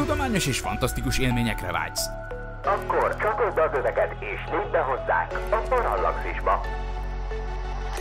Tudományos 0.00 0.46
és 0.46 0.58
fantasztikus 0.58 1.18
élményekre 1.18 1.72
vágysz. 1.72 2.06
Akkor 2.64 3.16
csatold 3.16 3.58
az 3.58 3.78
öveket 3.78 4.12
és 4.12 4.50
lépj 4.50 4.70
be 4.70 4.78
hozzánk 4.78 5.32
a 5.50 5.68
Parallaxisba. 5.68 6.60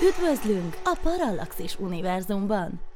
Üdvözlünk 0.02 0.78
a 0.84 0.98
Parallaxis 1.04 1.76
univerzumban! 1.80 2.89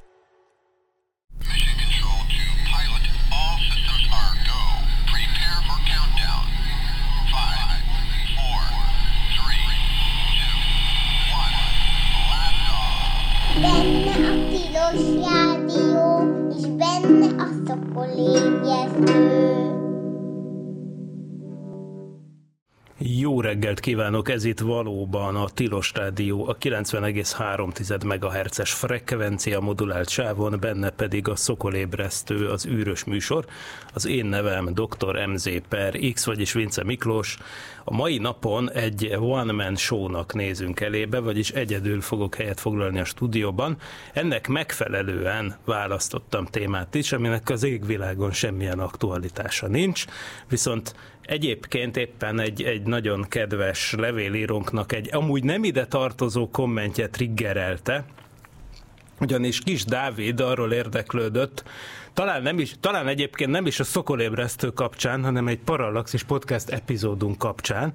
Reggelt 23.44 23.80
kívánok, 23.80 24.30
ez 24.30 24.44
itt 24.44 24.60
valóban 24.60 25.36
a 25.36 25.50
Tilos 25.50 25.92
Rádió, 25.96 26.48
a 26.48 26.58
90,3 26.58 28.06
MHz-es 28.06 28.72
frekvencia 28.72 29.60
modulált 29.60 30.10
sávon, 30.10 30.58
benne 30.60 30.90
pedig 30.90 31.28
a 31.28 31.36
Szokolébresztő, 31.36 32.50
az 32.50 32.66
űrös 32.66 33.04
műsor. 33.04 33.46
Az 33.94 34.06
én 34.06 34.26
nevem 34.26 34.74
dr. 34.74 35.26
MZ 35.28 35.50
per 35.70 36.00
X, 36.14 36.26
vagyis 36.26 36.54
Vince 36.54 36.84
Miklós. 36.84 37.38
A 37.84 37.94
mai 37.94 38.18
napon 38.18 38.72
egy 38.72 39.16
one-man 39.20 39.76
show-nak 39.76 40.34
nézünk 40.34 40.80
elébe, 40.80 41.20
vagyis 41.20 41.50
egyedül 41.50 42.02
fogok 42.02 42.36
helyet 42.36 42.60
foglalni 42.60 43.00
a 43.00 43.06
stúdióban. 43.06 43.78
Ennek 44.14 44.48
megfelelően 44.48 45.56
választottam 45.66 46.46
témát 46.46 46.96
is, 46.96 47.12
aminek 47.12 47.50
az 47.50 47.64
égvilágon 47.64 48.32
semmilyen 48.32 48.80
aktualitása 48.80 49.68
nincs, 49.68 50.06
viszont 50.50 50.96
Egyébként 51.26 51.98
éppen 51.98 52.40
egy, 52.40 52.64
egy 52.64 52.82
nagyon 52.82 53.26
kedves 53.30 53.94
levélírónknak 53.98 54.92
egy 54.92 55.14
amúgy 55.14 55.44
nem 55.44 55.64
ide 55.64 55.86
tartozó 55.86 56.50
kommentje 56.50 57.10
triggerelte, 57.10 58.06
ugyanis 59.20 59.60
Kis 59.60 59.86
Dávid 59.86 60.40
arról 60.40 60.72
érdeklődött, 60.72 61.64
talán, 62.14 62.42
nem 62.42 62.60
is, 62.60 62.76
talán 62.80 63.08
egyébként 63.08 63.52
nem 63.52 63.66
is 63.66 63.80
a 63.80 63.84
Szokolébresztő 63.84 64.70
kapcsán, 64.70 65.24
hanem 65.24 65.48
egy 65.48 65.60
Parallaxis 65.60 66.24
podcast 66.24 66.70
epizódunk 66.70 67.38
kapcsán, 67.38 67.94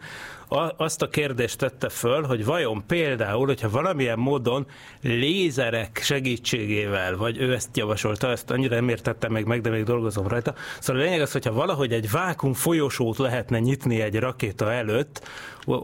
a, 0.49 0.75
azt 0.77 1.03
a 1.03 1.09
kérdést 1.09 1.59
tette 1.59 1.89
föl, 1.89 2.23
hogy 2.23 2.45
vajon 2.45 2.87
például, 2.87 3.47
hogyha 3.47 3.71
valamilyen 3.71 4.19
módon 4.19 4.67
lézerek 5.03 6.01
segítségével, 6.03 7.17
vagy 7.17 7.39
ő 7.39 7.55
ezt 7.55 7.77
javasolta, 7.77 8.31
ezt 8.31 8.51
annyira 8.51 8.75
nem 8.75 8.89
értettem 8.89 9.33
meg, 9.33 9.47
meg 9.47 9.61
de 9.61 9.71
még 9.71 9.85
dolgozom 9.85 10.29
rajta. 10.29 10.55
Szóval 10.81 11.03
a 11.03 11.05
lényeg 11.05 11.21
az, 11.21 11.33
hogyha 11.33 11.53
valahogy 11.53 11.93
egy 11.93 12.11
vákum 12.11 12.53
folyosót 12.53 13.19
lehetne 13.19 13.59
nyitni 13.59 14.01
egy 14.01 14.19
rakéta 14.19 14.73
előtt, 14.73 15.29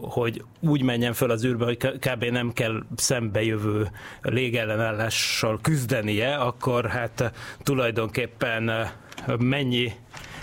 hogy 0.01 0.43
úgy 0.59 0.81
menjen 0.81 1.13
föl 1.13 1.31
az 1.31 1.45
űrbe, 1.45 1.65
hogy 1.65 1.77
kb. 1.77 2.23
nem 2.23 2.53
kell 2.53 2.83
szembejövő 2.95 3.89
légellenállással 4.21 5.59
küzdenie, 5.61 6.35
akkor 6.35 6.85
hát 6.85 7.31
tulajdonképpen 7.63 8.91
mennyi 9.37 9.91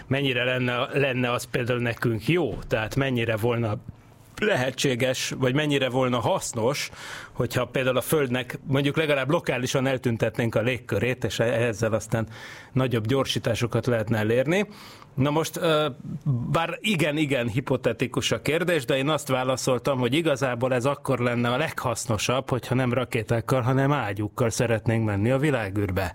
mennyire 0.07 0.45
lenne, 0.45 0.89
lenne 0.93 1.31
az 1.31 1.45
például 1.51 1.79
nekünk 1.79 2.29
jó, 2.29 2.59
tehát 2.69 2.97
mennyire 2.97 3.37
volna 3.37 3.79
lehetséges, 4.43 5.35
vagy 5.39 5.55
mennyire 5.55 5.89
volna 5.89 6.21
hasznos, 6.21 6.91
hogyha 7.33 7.65
például 7.65 7.97
a 7.97 8.01
Földnek 8.01 8.59
mondjuk 8.67 8.97
legalább 8.97 9.31
lokálisan 9.31 9.87
eltüntetnénk 9.87 10.55
a 10.55 10.61
légkörét, 10.61 11.25
és 11.25 11.39
ezzel 11.39 11.93
aztán 11.93 12.27
nagyobb 12.73 13.07
gyorsításokat 13.07 13.87
lehetne 13.87 14.19
elérni. 14.19 14.67
Na 15.15 15.31
most, 15.31 15.61
bár 16.51 16.79
igen-igen 16.81 17.49
hipotetikus 17.49 18.33
a 18.33 18.43
kérdés, 18.43 18.85
de 18.85 18.97
én 18.97 19.09
azt 19.09 19.29
válaszoltam, 19.29 19.99
hogy 19.99 20.15
igazából 20.15 20.75
ez 20.75 20.85
akkor 20.85 21.19
lenne 21.19 21.49
a 21.49 21.57
leghasznosabb, 21.57 22.51
hogyha 22.51 22.75
nem 22.75 22.93
rakétákkal, 22.93 23.61
hanem 23.61 23.93
ágyukkal 23.93 24.51
szeretnénk 24.51 25.05
menni 25.05 25.31
a 25.31 25.39
világűrbe 25.39 26.15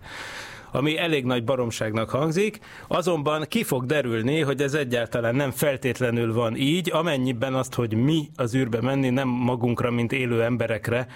ami 0.71 0.97
elég 0.97 1.25
nagy 1.25 1.43
baromságnak 1.43 2.09
hangzik, 2.09 2.59
azonban 2.87 3.45
ki 3.47 3.63
fog 3.63 3.85
derülni, 3.85 4.41
hogy 4.41 4.61
ez 4.61 4.73
egyáltalán 4.73 5.35
nem 5.35 5.51
feltétlenül 5.51 6.33
van 6.33 6.55
így, 6.55 6.91
amennyiben 6.93 7.53
azt, 7.53 7.73
hogy 7.73 7.93
mi 7.93 8.29
az 8.35 8.55
űrbe 8.55 8.81
menni, 8.81 9.09
nem 9.09 9.27
magunkra, 9.27 9.91
mint 9.91 10.11
élő 10.11 10.43
emberekre, 10.43 11.07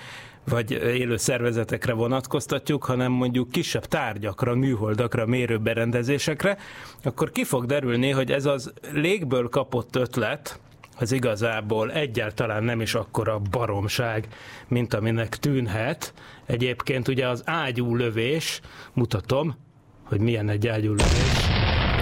vagy 0.49 0.71
élő 0.71 1.17
szervezetekre 1.17 1.93
vonatkoztatjuk, 1.93 2.83
hanem 2.83 3.11
mondjuk 3.11 3.51
kisebb 3.51 3.85
tárgyakra, 3.85 4.55
műholdakra, 4.55 5.25
mérőberendezésekre, 5.25 6.57
akkor 7.03 7.31
ki 7.31 7.43
fog 7.43 7.65
derülni, 7.65 8.09
hogy 8.09 8.31
ez 8.31 8.45
az 8.45 8.73
légből 8.93 9.49
kapott 9.49 9.95
ötlet, 9.95 10.59
az 11.01 11.11
igazából 11.11 11.91
egyáltalán 11.91 12.63
nem 12.63 12.81
is 12.81 12.93
akkora 12.93 13.39
baromság, 13.39 14.27
mint 14.67 14.93
aminek 14.93 15.37
tűnhet. 15.37 16.13
Egyébként 16.45 17.07
ugye 17.07 17.27
az 17.27 17.41
ágyú 17.45 17.95
lövés, 17.95 18.61
mutatom, 18.93 19.55
hogy 20.03 20.19
milyen 20.19 20.49
egy 20.49 20.67
ágyú 20.67 20.89
lövés. 20.89 21.47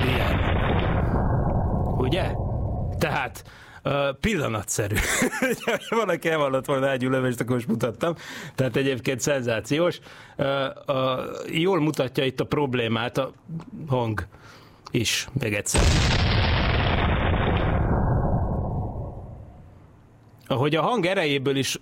Ilyen. 0.06 0.40
Ugye? 1.98 2.32
Tehát 2.98 3.44
Uh, 3.84 4.16
pillanatszerű. 4.20 4.96
Valaki 5.90 6.30
elvallott 6.30 6.66
volna 6.66 6.88
ágyú 6.88 7.10
lövést, 7.10 7.40
akkor 7.40 7.56
most 7.56 7.68
mutattam. 7.68 8.16
Tehát 8.56 8.76
egyébként 8.76 9.20
szenzációs. 9.20 10.00
Uh, 10.38 10.46
uh, 10.88 10.96
jól 11.48 11.81
mutatja 11.81 12.26
itt 12.26 12.40
a 12.40 12.46
problémát 12.46 13.18
a 13.18 13.31
hang 13.88 14.28
is, 14.92 15.28
még 15.40 15.54
egyszer. 15.54 15.81
Ahogy 20.50 20.76
a 20.76 20.82
hang 20.82 21.06
erejéből 21.06 21.56
is 21.56 21.78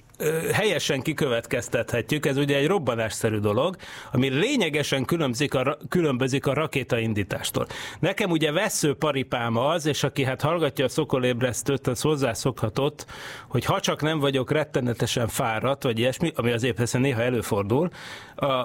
helyesen 0.52 1.02
kikövetkeztethetjük, 1.02 2.26
ez 2.26 2.38
ugye 2.38 2.58
egy 2.58 2.68
robbanásszerű 2.68 3.38
dolog, 3.38 3.76
ami 4.12 4.30
lényegesen 4.30 5.06
különbözik 5.06 5.54
a, 5.54 5.78
különbözik 5.90 6.48
a 6.48 6.54
rakétaindítástól. 6.54 7.68
Nekem 8.00 8.30
ugye 8.30 8.52
vesző 8.52 8.96
paripám 8.96 9.58
az, 9.58 9.86
és 9.86 10.04
aki 10.04 10.24
hát 10.24 10.42
hallgatja 10.42 10.86
a 10.86 10.90
szokolébresztőt, 10.90 11.88
az 11.88 12.02
hozzászokhatott, 12.02 13.06
hogy 13.48 13.66
ha 13.66 13.80
csak 13.80 14.02
nem 14.02 14.20
vagyok 14.20 14.52
rettenetesen 14.52 15.28
fáradt, 15.28 15.84
vagy 15.84 16.00
ilyesmi, 16.00 16.32
ami 16.36 16.52
azért 16.52 16.76
persze 16.76 16.98
néha 16.98 17.22
előfordul, 17.22 17.90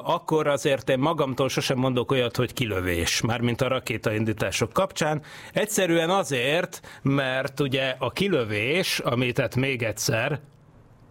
akkor 0.05 0.47
azért 0.47 0.89
én 0.89 0.99
magamtól 0.99 1.49
sosem 1.49 1.79
mondok 1.79 2.11
olyat, 2.11 2.37
hogy 2.37 2.53
kilövés, 2.53 3.21
mármint 3.21 3.61
a 3.61 3.69
rakétaindítások 3.69 4.73
kapcsán. 4.73 5.23
Egyszerűen 5.53 6.11
azért, 6.11 6.81
mert 7.03 7.61
ugye 7.61 7.95
a 7.99 8.11
kilövés, 8.11 8.99
amit 8.99 9.34
tehát 9.34 9.57
még 9.57 9.83
egyszer, 9.83 10.41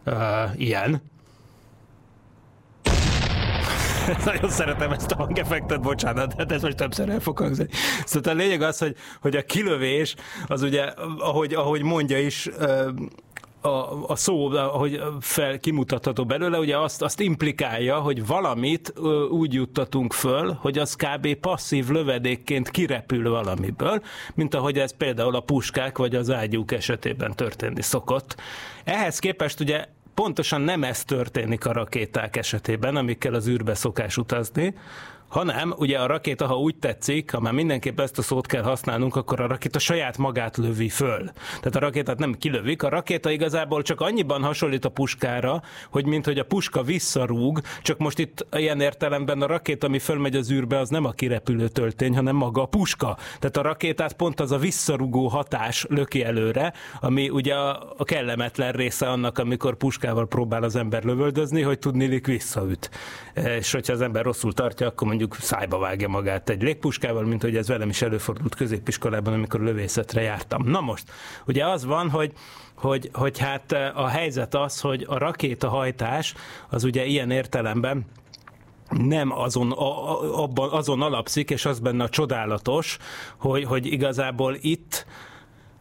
Uh, 0.05 0.13
ilyen. 0.55 1.01
Nagyon 4.25 4.49
szeretem 4.49 4.91
ezt 4.91 5.11
a 5.11 5.15
hangeffektet, 5.15 5.81
bocsánat, 5.81 6.33
hát 6.37 6.51
ez 6.51 6.61
most 6.61 6.75
többször 6.77 7.09
el 7.09 7.19
fog 7.19 7.37
hangzni. 7.37 7.67
Szóval 8.05 8.33
a 8.33 8.35
lényeg 8.35 8.61
az, 8.61 8.77
hogy, 8.77 8.95
hogy 9.21 9.35
a 9.35 9.41
kilövés, 9.41 10.15
az 10.47 10.61
ugye, 10.61 10.83
ahogy, 11.17 11.53
ahogy 11.53 11.83
mondja 11.83 12.19
is, 12.19 12.49
a, 13.61 14.05
a 14.07 14.15
szó, 14.15 14.49
ahogy 14.49 15.01
fel 15.19 15.59
kimutatható 15.59 16.25
belőle, 16.25 16.59
ugye 16.59 16.77
azt, 16.77 17.01
azt 17.01 17.19
implikálja, 17.19 17.99
hogy 17.99 18.25
valamit 18.25 18.93
úgy 19.29 19.53
juttatunk 19.53 20.13
föl, 20.13 20.57
hogy 20.59 20.77
az 20.77 20.95
kb. 20.95 21.35
passzív 21.35 21.89
lövedékként 21.89 22.69
kirepül 22.69 23.29
valamiből, 23.29 24.01
mint 24.33 24.53
ahogy 24.53 24.79
ez 24.79 24.97
például 24.97 25.35
a 25.35 25.39
puskák 25.39 25.97
vagy 25.97 26.15
az 26.15 26.31
ágyúk 26.31 26.71
esetében 26.71 27.35
történni 27.35 27.81
szokott. 27.81 28.35
Ehhez 28.83 29.19
képest 29.19 29.59
ugye 29.59 29.85
pontosan 30.13 30.61
nem 30.61 30.83
ez 30.83 31.03
történik 31.03 31.65
a 31.65 31.71
rakéták 31.71 32.35
esetében, 32.35 32.95
amikkel 32.95 33.33
az 33.33 33.47
űrbe 33.47 33.75
szokás 33.75 34.17
utazni, 34.17 34.73
hanem 35.31 35.73
ugye 35.77 35.97
a 35.97 36.05
rakéta, 36.05 36.47
ha 36.47 36.57
úgy 36.57 36.75
tetszik, 36.75 37.31
ha 37.31 37.39
már 37.39 37.53
mindenképp 37.53 37.99
ezt 37.99 38.17
a 38.17 38.21
szót 38.21 38.45
kell 38.45 38.63
használnunk, 38.63 39.15
akkor 39.15 39.39
a 39.39 39.47
rakéta 39.47 39.79
saját 39.79 40.17
magát 40.17 40.57
lövi 40.57 40.89
föl. 40.89 41.31
Tehát 41.45 41.75
a 41.75 41.79
rakétát 41.79 42.19
nem 42.19 42.33
kilövik, 42.33 42.83
a 42.83 42.89
rakéta 42.89 43.31
igazából 43.31 43.81
csak 43.81 44.01
annyiban 44.01 44.43
hasonlít 44.43 44.85
a 44.85 44.89
puskára, 44.89 45.61
hogy 45.89 46.05
mint 46.05 46.25
hogy 46.25 46.39
a 46.39 46.43
puska 46.43 46.83
visszarúg, 46.83 47.61
csak 47.81 47.97
most 47.97 48.19
itt 48.19 48.45
ilyen 48.51 48.81
értelemben 48.81 49.41
a 49.41 49.45
rakéta, 49.45 49.87
ami 49.87 49.99
fölmegy 49.99 50.35
az 50.35 50.51
űrbe, 50.51 50.79
az 50.79 50.89
nem 50.89 51.05
a 51.05 51.11
kirepülő 51.11 51.67
töltény, 51.67 52.15
hanem 52.15 52.35
maga 52.35 52.61
a 52.61 52.65
puska. 52.65 53.17
Tehát 53.39 53.57
a 53.57 53.61
rakétát 53.61 54.13
pont 54.13 54.39
az 54.39 54.51
a 54.51 54.57
visszarugó 54.57 55.27
hatás 55.27 55.85
löki 55.89 56.23
előre, 56.23 56.73
ami 56.99 57.29
ugye 57.29 57.55
a 57.97 58.03
kellemetlen 58.03 58.71
része 58.71 59.09
annak, 59.09 59.37
amikor 59.37 59.75
puskával 59.75 60.27
próbál 60.27 60.63
az 60.63 60.75
ember 60.75 61.03
lövöldözni, 61.03 61.61
hogy 61.61 61.79
tudnilik 61.79 62.27
visszaüt. 62.27 62.89
És 63.59 63.71
hogyha 63.71 63.93
az 63.93 64.01
ember 64.01 64.23
rosszul 64.23 64.53
tartja, 64.53 64.87
akkor 64.87 65.07
mondjuk 65.07 65.20
mondjuk 65.21 65.41
szájba 65.41 65.77
vágja 65.77 66.07
magát 66.07 66.49
egy 66.49 66.61
légpuskával, 66.61 67.23
mint 67.23 67.41
hogy 67.41 67.55
ez 67.55 67.67
velem 67.67 67.89
is 67.89 68.01
előfordult 68.01 68.55
középiskolában, 68.55 69.33
amikor 69.33 69.59
lövészetre 69.59 70.21
jártam. 70.21 70.63
Na 70.67 70.79
most, 70.79 71.11
ugye 71.45 71.65
az 71.65 71.85
van, 71.85 72.09
hogy 72.09 72.31
hogy, 72.75 73.09
hogy 73.13 73.37
hát 73.37 73.71
a 73.95 74.07
helyzet 74.07 74.55
az, 74.55 74.79
hogy 74.79 75.05
a 75.07 75.17
rakétahajtás 75.17 76.33
az 76.69 76.83
ugye 76.83 77.05
ilyen 77.05 77.31
értelemben 77.31 78.05
nem 78.89 79.31
azon, 79.31 79.71
a, 79.71 80.43
abban, 80.43 80.69
azon 80.69 81.01
alapszik, 81.01 81.49
és 81.49 81.65
az 81.65 81.79
benne 81.79 82.03
a 82.03 82.09
csodálatos, 82.09 82.97
hogy, 83.37 83.63
hogy 83.63 83.85
igazából 83.85 84.57
itt 84.61 85.05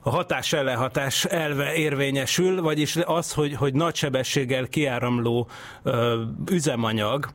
a 0.03 0.11
hatás 0.11 0.53
ellenhatás 0.53 1.25
elve 1.25 1.75
érvényesül, 1.75 2.63
vagyis 2.63 2.97
az, 2.97 3.33
hogy, 3.33 3.55
hogy 3.55 3.75
nagy 3.75 3.95
sebességgel 3.95 4.69
kiáramló 4.69 5.49
ö, 5.83 6.23
üzemanyag, 6.51 7.29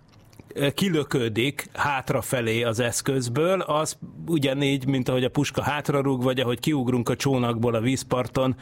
kilöködik 0.74 1.70
hátrafelé 1.74 2.64
az 2.64 2.80
eszközből, 2.80 3.62
az 3.62 3.98
ugyanígy, 4.28 4.88
mint 4.88 5.10
ahogy 5.10 5.24
a 5.24 5.30
puska 5.30 5.62
hátrarúg, 5.62 6.24
vagy 6.24 6.40
ahogy 6.40 6.60
kiugrunk 6.60 7.10
a 7.10 7.16
csónakból 7.16 7.76
a 7.76 7.80
vízparton 7.80 8.56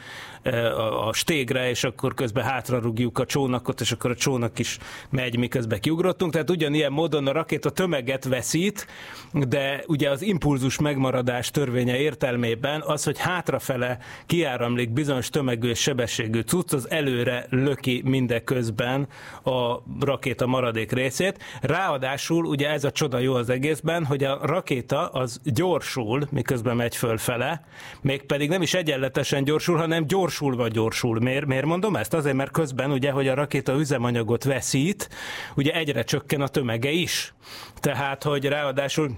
a 1.06 1.12
stégre, 1.12 1.68
és 1.68 1.84
akkor 1.84 2.14
közben 2.14 2.44
hátrarúgjuk 2.44 3.18
a 3.18 3.26
csónakot, 3.26 3.80
és 3.80 3.92
akkor 3.92 4.10
a 4.10 4.14
csónak 4.14 4.58
is 4.58 4.78
megy, 5.10 5.38
miközben 5.38 5.80
kiugrottunk. 5.80 6.32
Tehát 6.32 6.50
ugyanilyen 6.50 6.92
módon 6.92 7.26
a 7.26 7.32
rakéta 7.32 7.70
tömeget 7.70 8.24
veszít, 8.24 8.86
de 9.32 9.84
ugye 9.86 10.10
az 10.10 10.22
impulzus 10.22 10.78
megmaradás 10.78 11.50
törvénye 11.50 11.96
értelmében 11.96 12.82
az, 12.86 13.04
hogy 13.04 13.18
hátrafele 13.18 13.98
kiáramlik 14.26 14.90
bizonyos 14.90 15.28
tömegű 15.28 15.68
és 15.68 15.80
sebességű 15.80 16.40
cucc, 16.40 16.72
az 16.72 16.90
előre 16.90 17.46
löki 17.50 18.02
mindeközben 18.04 19.08
a 19.44 19.82
rakéta 20.00 20.46
maradék 20.46 20.92
részét. 20.92 21.42
Ráadásul 21.84 22.44
ugye 22.44 22.68
ez 22.70 22.84
a 22.84 22.90
csoda 22.90 23.18
jó 23.18 23.34
az 23.34 23.50
egészben, 23.50 24.04
hogy 24.04 24.24
a 24.24 24.38
rakéta 24.42 25.08
az 25.08 25.40
gyorsul, 25.44 26.26
miközben 26.30 26.76
megy 26.76 26.96
fölfele, 26.96 27.64
mégpedig 28.00 28.48
nem 28.48 28.62
is 28.62 28.74
egyenletesen 28.74 29.44
gyorsul, 29.44 29.76
hanem 29.76 30.06
gyorsulva 30.06 30.68
gyorsul. 30.68 31.20
Miért, 31.20 31.46
miért 31.46 31.64
mondom 31.64 31.96
ezt? 31.96 32.14
Azért, 32.14 32.36
mert 32.36 32.50
közben 32.50 32.90
ugye, 32.90 33.10
hogy 33.10 33.28
a 33.28 33.34
rakéta 33.34 33.72
üzemanyagot 33.72 34.44
veszít, 34.44 35.08
ugye 35.56 35.72
egyre 35.72 36.02
csökken 36.02 36.40
a 36.40 36.48
tömege 36.48 36.90
is. 36.90 37.34
Tehát, 37.74 38.22
hogy 38.22 38.44
ráadásul 38.44 39.10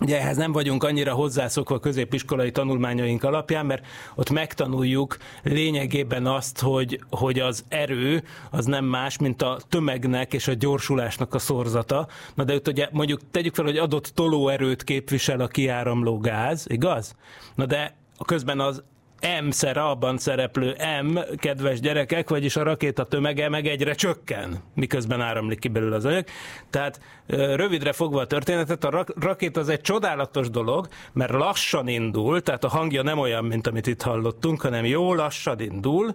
Ugye 0.00 0.20
ehhez 0.20 0.36
nem 0.36 0.52
vagyunk 0.52 0.84
annyira 0.84 1.12
hozzászokva 1.12 1.74
a 1.74 1.78
középiskolai 1.78 2.50
tanulmányaink 2.50 3.22
alapján, 3.24 3.66
mert 3.66 3.86
ott 4.14 4.30
megtanuljuk 4.30 5.16
lényegében 5.42 6.26
azt, 6.26 6.60
hogy, 6.60 7.00
hogy 7.10 7.38
az 7.38 7.64
erő 7.68 8.22
az 8.50 8.64
nem 8.64 8.84
más, 8.84 9.18
mint 9.18 9.42
a 9.42 9.58
tömegnek 9.68 10.32
és 10.32 10.48
a 10.48 10.54
gyorsulásnak 10.54 11.34
a 11.34 11.38
szorzata. 11.38 12.08
Na 12.34 12.44
de 12.44 12.54
ott 12.54 12.68
ugye 12.68 12.88
mondjuk 12.92 13.20
tegyük 13.30 13.54
fel, 13.54 13.64
hogy 13.64 13.76
adott 13.76 14.06
tolóerőt 14.14 14.84
képvisel 14.84 15.40
a 15.40 15.46
kiáramló 15.46 16.18
gáz, 16.18 16.64
igaz? 16.68 17.14
Na 17.54 17.66
de 17.66 17.96
közben 18.24 18.60
az 18.60 18.82
M-szer 19.20 19.76
abban 19.76 20.18
szereplő 20.18 20.76
M, 21.02 21.18
kedves 21.36 21.80
gyerekek, 21.80 22.28
vagyis 22.28 22.56
a 22.56 22.62
rakéta 22.62 23.04
tömege 23.04 23.48
meg 23.48 23.66
egyre 23.66 23.94
csökken, 23.94 24.62
miközben 24.74 25.20
áramlik 25.20 25.58
ki 25.58 25.68
belőle 25.68 25.96
az 25.96 26.04
anyag. 26.04 26.24
Tehát 26.70 27.00
rövidre 27.26 27.92
fogva 27.92 28.20
a 28.20 28.26
történetet, 28.26 28.84
a 28.84 29.04
rakéta 29.20 29.60
az 29.60 29.68
egy 29.68 29.80
csodálatos 29.80 30.50
dolog, 30.50 30.88
mert 31.12 31.32
lassan 31.32 31.88
indul, 31.88 32.42
tehát 32.42 32.64
a 32.64 32.68
hangja 32.68 33.02
nem 33.02 33.18
olyan, 33.18 33.44
mint 33.44 33.66
amit 33.66 33.86
itt 33.86 34.02
hallottunk, 34.02 34.60
hanem 34.60 34.84
jó 34.84 35.14
lassan 35.14 35.60
indul, 35.60 36.14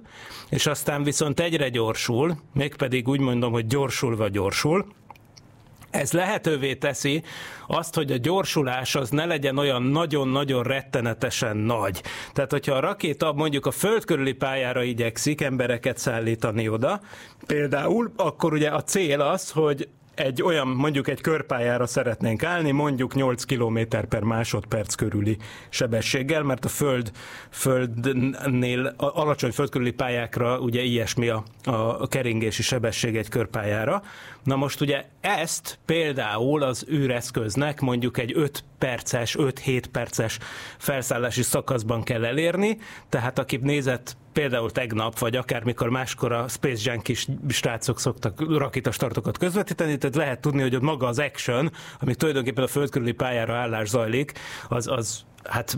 és 0.50 0.66
aztán 0.66 1.04
viszont 1.04 1.40
egyre 1.40 1.70
gyorsul, 1.70 2.38
mégpedig 2.54 3.08
úgy 3.08 3.20
mondom, 3.20 3.52
hogy 3.52 3.68
gyorsulva 3.68 4.28
gyorsul, 4.28 4.86
ez 5.94 6.12
lehetővé 6.12 6.76
teszi 6.76 7.24
azt, 7.68 7.96
hogy 7.96 8.12
a 8.12 8.18
gyorsulás 8.18 8.96
az 8.96 9.10
ne 9.10 9.26
legyen 9.26 9.58
olyan 9.58 9.84
nagyon-nagyon 9.84 10.64
rettenetesen 10.64 11.58
nagy. 11.58 12.02
Tehát, 12.34 12.52
hogyha 12.52 12.76
a 12.76 12.80
rakéta 12.80 13.34
mondjuk 13.34 13.66
a 13.66 13.72
föld 13.72 14.06
körüli 14.06 14.34
pályára 14.34 14.84
igyekszik 14.84 15.42
embereket 15.42 15.98
szállítani 15.98 16.70
oda, 16.70 17.02
például, 17.48 18.12
akkor 18.16 18.54
ugye 18.54 18.70
a 18.70 18.84
cél 18.84 19.22
az, 19.22 19.52
hogy 19.52 19.88
egy 20.16 20.42
olyan, 20.42 20.68
mondjuk 20.68 21.08
egy 21.08 21.22
körpályára 21.22 21.86
szeretnénk 21.86 22.44
állni, 22.44 22.72
mondjuk 22.72 23.14
8 23.14 23.44
km 23.44 23.80
per 24.10 24.24
másodperc 24.24 24.96
körüli 24.96 25.38
sebességgel, 25.70 26.44
mert 26.44 26.66
a 26.66 26.68
föld, 26.68 27.12
földnél, 27.50 28.86
a 28.86 29.22
alacsony 29.22 29.52
föld 29.52 29.70
körüli 29.70 29.92
pályákra 29.92 30.60
ugye 30.60 30.82
ilyesmi 30.82 31.30
a, 31.30 31.44
a 31.64 32.08
keringési 32.08 32.62
sebesség 32.62 33.18
egy 33.18 33.30
körpályára. 33.30 34.02
Na 34.44 34.56
most 34.56 34.82
ugye 34.82 35.06
ezt 35.22 35.80
például 35.86 36.64
az 36.64 36.86
űreszköznek 36.92 37.80
mondjuk 37.80 38.18
egy 38.18 38.32
5 38.36 38.64
perces, 38.78 39.36
5-7 39.40 39.84
perces 39.92 40.40
felszállási 40.78 41.42
szakaszban 41.42 42.04
kell 42.04 42.26
elérni, 42.26 42.78
tehát 43.10 43.40
aki 43.40 43.60
nézett 43.62 44.16
például 44.34 44.72
tegnap, 44.72 45.20
vagy 45.20 45.36
akármikor 45.36 45.90
máskor 45.90 46.32
a 46.32 46.48
Space 46.48 46.92
Junk 46.92 47.08
is 47.08 47.28
srácok 47.50 48.00
szoktak 48.00 48.58
rakétastartokat 48.58 49.38
közvetíteni, 49.38 49.98
tehát 49.98 50.16
lehet 50.16 50.42
tudni, 50.42 50.62
hogy 50.62 50.76
ott 50.76 50.82
maga 50.82 51.08
az 51.08 51.20
action, 51.20 51.72
ami 52.00 52.16
tulajdonképpen 52.16 52.64
a 52.64 52.68
föld 52.68 52.90
körüli 52.90 53.12
pályára 53.12 53.56
állás 53.56 53.90
zajlik, 53.90 54.32
az, 54.70 54.88
az 54.88 55.26
hát 55.44 55.78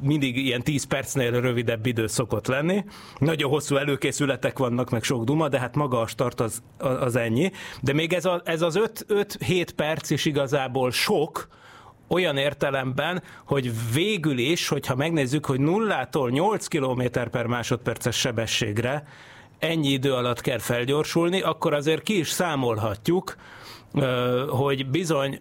mindig 0.00 0.36
ilyen 0.36 0.62
10 0.62 0.84
percnél 0.84 1.40
rövidebb 1.40 1.86
idő 1.86 2.06
szokott 2.06 2.46
lenni. 2.46 2.84
Nagyon 3.18 3.50
hosszú 3.50 3.76
előkészületek 3.76 4.58
vannak, 4.58 4.90
meg 4.90 5.02
sok 5.02 5.24
duma, 5.24 5.48
de 5.48 5.58
hát 5.58 5.74
maga 5.74 6.00
a 6.00 6.06
start 6.06 6.40
az, 6.40 6.62
az 6.78 7.16
ennyi. 7.16 7.50
De 7.80 7.92
még 7.92 8.12
ez, 8.12 8.24
a, 8.24 8.42
ez 8.44 8.62
az 8.62 8.80
5-7 9.08 9.68
perc 9.76 10.10
is 10.10 10.24
igazából 10.24 10.90
sok, 10.90 11.48
olyan 12.08 12.36
értelemben, 12.36 13.22
hogy 13.44 13.92
végül 13.92 14.38
is, 14.38 14.68
hogyha 14.68 14.94
megnézzük, 14.94 15.46
hogy 15.46 15.60
nullától 15.60 16.30
8 16.30 16.66
km 16.66 17.02
per 17.30 17.46
másodperces 17.46 18.16
sebességre 18.16 19.06
ennyi 19.58 19.88
idő 19.88 20.12
alatt 20.12 20.40
kell 20.40 20.58
felgyorsulni, 20.58 21.40
akkor 21.40 21.74
azért 21.74 22.02
ki 22.02 22.18
is 22.18 22.28
számolhatjuk, 22.28 23.36
hogy 24.48 24.86
bizony 24.86 25.40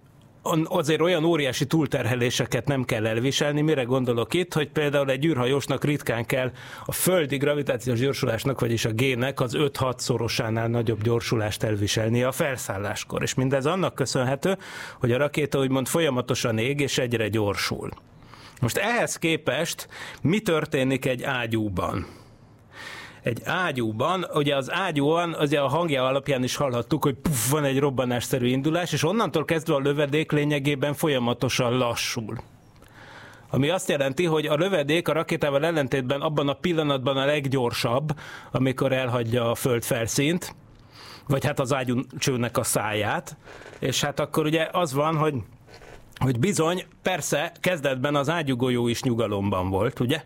azért 0.63 1.01
olyan 1.01 1.23
óriási 1.23 1.65
túlterheléseket 1.65 2.67
nem 2.67 2.83
kell 2.83 3.05
elviselni. 3.05 3.61
Mire 3.61 3.83
gondolok 3.83 4.33
itt, 4.33 4.53
hogy 4.53 4.69
például 4.69 5.09
egy 5.09 5.25
űrhajósnak 5.25 5.83
ritkán 5.83 6.25
kell 6.25 6.51
a 6.85 6.91
földi 6.91 7.37
gravitációs 7.37 7.99
gyorsulásnak, 7.99 8.59
vagyis 8.59 8.85
a 8.85 8.91
G-nek 8.93 9.39
az 9.39 9.55
5-6 9.57 9.97
szorosánál 9.97 10.67
nagyobb 10.67 11.01
gyorsulást 11.01 11.63
elviselni 11.63 12.23
a 12.23 12.31
felszálláskor. 12.31 13.21
És 13.21 13.33
mindez 13.33 13.65
annak 13.65 13.95
köszönhető, 13.95 14.57
hogy 14.99 15.11
a 15.11 15.17
rakéta 15.17 15.59
úgymond 15.59 15.87
folyamatosan 15.87 16.57
ég 16.57 16.79
és 16.79 16.97
egyre 16.97 17.27
gyorsul. 17.27 17.89
Most 18.61 18.77
ehhez 18.77 19.15
képest 19.15 19.87
mi 20.21 20.39
történik 20.39 21.05
egy 21.05 21.23
ágyúban? 21.23 22.24
Egy 23.25 23.41
ágyúban, 23.45 24.25
ugye 24.33 24.55
az 24.55 24.71
ágyúban, 24.71 25.35
ugye 25.39 25.59
a 25.59 25.67
hangja 25.67 26.05
alapján 26.05 26.43
is 26.43 26.55
hallhattuk, 26.55 27.03
hogy 27.03 27.15
puff, 27.15 27.49
van 27.49 27.63
egy 27.63 27.79
robbanásszerű 27.79 28.47
indulás, 28.47 28.91
és 28.91 29.03
onnantól 29.03 29.45
kezdve 29.45 29.73
a 29.73 29.79
lövedék 29.79 30.31
lényegében 30.31 30.93
folyamatosan 30.93 31.77
lassul. 31.77 32.37
Ami 33.49 33.69
azt 33.69 33.89
jelenti, 33.89 34.25
hogy 34.25 34.45
a 34.45 34.55
lövedék 34.55 35.07
a 35.07 35.13
rakétával 35.13 35.65
ellentétben 35.65 36.21
abban 36.21 36.47
a 36.47 36.53
pillanatban 36.53 37.17
a 37.17 37.25
leggyorsabb, 37.25 38.19
amikor 38.51 38.91
elhagyja 38.91 39.49
a 39.49 39.55
föld 39.55 39.83
felszínt, 39.83 40.55
vagy 41.27 41.45
hát 41.45 41.59
az 41.59 41.73
ágyúcsőnek 41.73 42.57
a 42.57 42.63
száját, 42.63 43.37
és 43.79 44.01
hát 44.01 44.19
akkor 44.19 44.45
ugye 44.45 44.67
az 44.71 44.93
van, 44.93 45.17
hogy 45.17 45.33
hogy 46.19 46.39
bizony, 46.39 46.85
persze, 47.01 47.51
kezdetben 47.59 48.15
az 48.15 48.29
ágyugolyó 48.29 48.87
is 48.87 49.03
nyugalomban 49.03 49.69
volt, 49.69 49.99
ugye? 49.99 50.23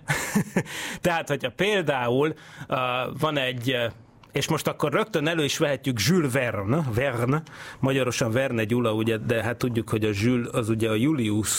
Tehát, 1.01 1.27
hogyha 1.27 1.51
például 1.51 2.33
uh, 2.69 2.77
van 3.19 3.37
egy 3.37 3.75
és 4.31 4.47
most 4.47 4.67
akkor 4.67 4.91
rögtön 4.91 5.27
elő 5.27 5.43
is 5.43 5.57
vehetjük 5.57 5.99
Jules 6.01 6.31
Verne, 6.31 6.83
Verne, 6.93 7.43
magyarosan 7.79 8.31
Verne 8.31 8.63
Gyula, 8.63 8.93
ugye, 8.93 9.17
de 9.17 9.43
hát 9.43 9.57
tudjuk, 9.57 9.89
hogy 9.89 10.05
a 10.05 10.09
Jules 10.13 10.47
az 10.51 10.69
ugye 10.69 10.89
a 10.89 10.95
Julius 10.95 11.49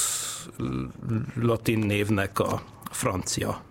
latin 1.34 1.78
névnek 1.78 2.38
a 2.38 2.62
francia 2.90 3.62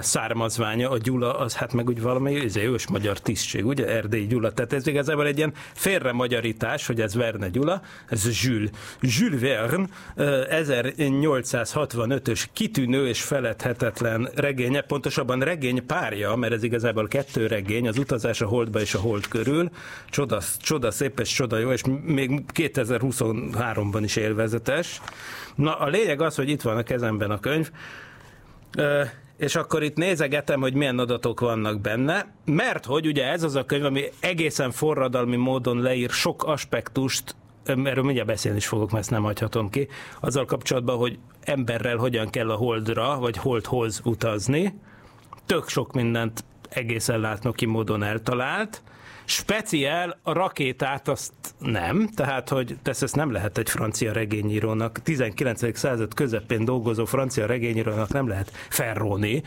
származványa, 0.00 0.90
a 0.90 0.98
Gyula, 0.98 1.38
az 1.38 1.54
hát 1.54 1.72
meg 1.72 1.88
úgy 1.88 2.00
valami 2.00 2.32
izé, 2.32 2.66
ős 2.66 2.88
magyar 2.88 3.18
tisztség, 3.18 3.66
ugye, 3.66 3.88
Erdély 3.88 4.26
Gyula. 4.26 4.52
Tehát 4.52 4.72
ez 4.72 4.86
igazából 4.86 5.26
egy 5.26 5.36
ilyen 5.36 5.52
félre 5.74 6.12
magyarítás, 6.12 6.86
hogy 6.86 7.00
ez 7.00 7.14
Verne 7.14 7.48
Gyula, 7.48 7.82
ez 8.08 8.42
Jules. 8.42 8.70
Jules 9.00 9.40
Verne 9.40 9.86
1865-ös 10.16 12.44
kitűnő 12.52 13.08
és 13.08 13.22
feledhetetlen 13.22 14.28
regénye, 14.34 14.80
pontosabban 14.80 15.40
regény 15.40 15.86
párja, 15.86 16.34
mert 16.34 16.52
ez 16.52 16.62
igazából 16.62 17.08
kettő 17.08 17.46
regény, 17.46 17.88
az 17.88 17.98
utazás 17.98 18.40
a 18.40 18.46
holdba 18.46 18.80
és 18.80 18.94
a 18.94 18.98
hold 18.98 19.28
körül, 19.28 19.70
csoda, 20.10 20.40
csoda 20.58 20.90
szép 20.90 21.20
és 21.20 21.32
csoda 21.32 21.58
jó, 21.58 21.72
és 21.72 21.82
még 22.04 22.44
2023-ban 22.54 24.00
is 24.02 24.16
élvezetes. 24.16 25.00
Na, 25.54 25.78
a 25.78 25.88
lényeg 25.88 26.20
az, 26.20 26.34
hogy 26.34 26.48
itt 26.48 26.62
van 26.62 26.76
a 26.76 26.82
kezemben 26.82 27.30
a 27.30 27.40
könyv, 27.40 27.70
és 29.36 29.56
akkor 29.56 29.82
itt 29.82 29.96
nézegetem, 29.96 30.60
hogy 30.60 30.74
milyen 30.74 30.98
adatok 30.98 31.40
vannak 31.40 31.80
benne, 31.80 32.32
mert 32.44 32.86
hogy 32.86 33.06
ugye 33.06 33.24
ez 33.24 33.42
az 33.42 33.54
a 33.54 33.64
könyv, 33.64 33.84
ami 33.84 34.04
egészen 34.20 34.70
forradalmi 34.70 35.36
módon 35.36 35.80
leír 35.80 36.10
sok 36.10 36.44
aspektust, 36.44 37.34
erről 37.64 38.04
mindjárt 38.04 38.28
beszélni 38.28 38.56
is 38.56 38.66
fogok, 38.66 38.90
mert 38.90 39.02
ezt 39.02 39.10
nem 39.10 39.22
hagyhatom 39.22 39.70
ki, 39.70 39.88
azzal 40.20 40.44
kapcsolatban, 40.44 40.96
hogy 40.96 41.18
emberrel 41.40 41.96
hogyan 41.96 42.30
kell 42.30 42.50
a 42.50 42.56
holdra, 42.56 43.18
vagy 43.18 43.36
holdhoz 43.36 44.00
utazni. 44.04 44.74
Tök 45.46 45.68
sok 45.68 45.92
mindent 45.92 46.44
egészen 46.68 47.20
látnoki 47.20 47.66
módon 47.66 48.02
eltalált, 48.02 48.82
Speciál 49.24 50.18
a 50.22 50.32
rakétát 50.32 51.08
azt 51.08 51.32
nem, 51.58 52.08
tehát 52.14 52.48
hogy 52.48 52.76
tesz 52.82 53.02
ezt 53.02 53.16
nem 53.16 53.32
lehet 53.32 53.58
egy 53.58 53.70
francia 53.70 54.12
regényírónak, 54.12 55.02
19. 55.02 55.78
század 55.78 56.14
közepén 56.14 56.64
dolgozó 56.64 57.04
francia 57.04 57.46
regényírónak 57.46 58.12
nem 58.12 58.28
lehet 58.28 58.50
felróni, 58.68 59.42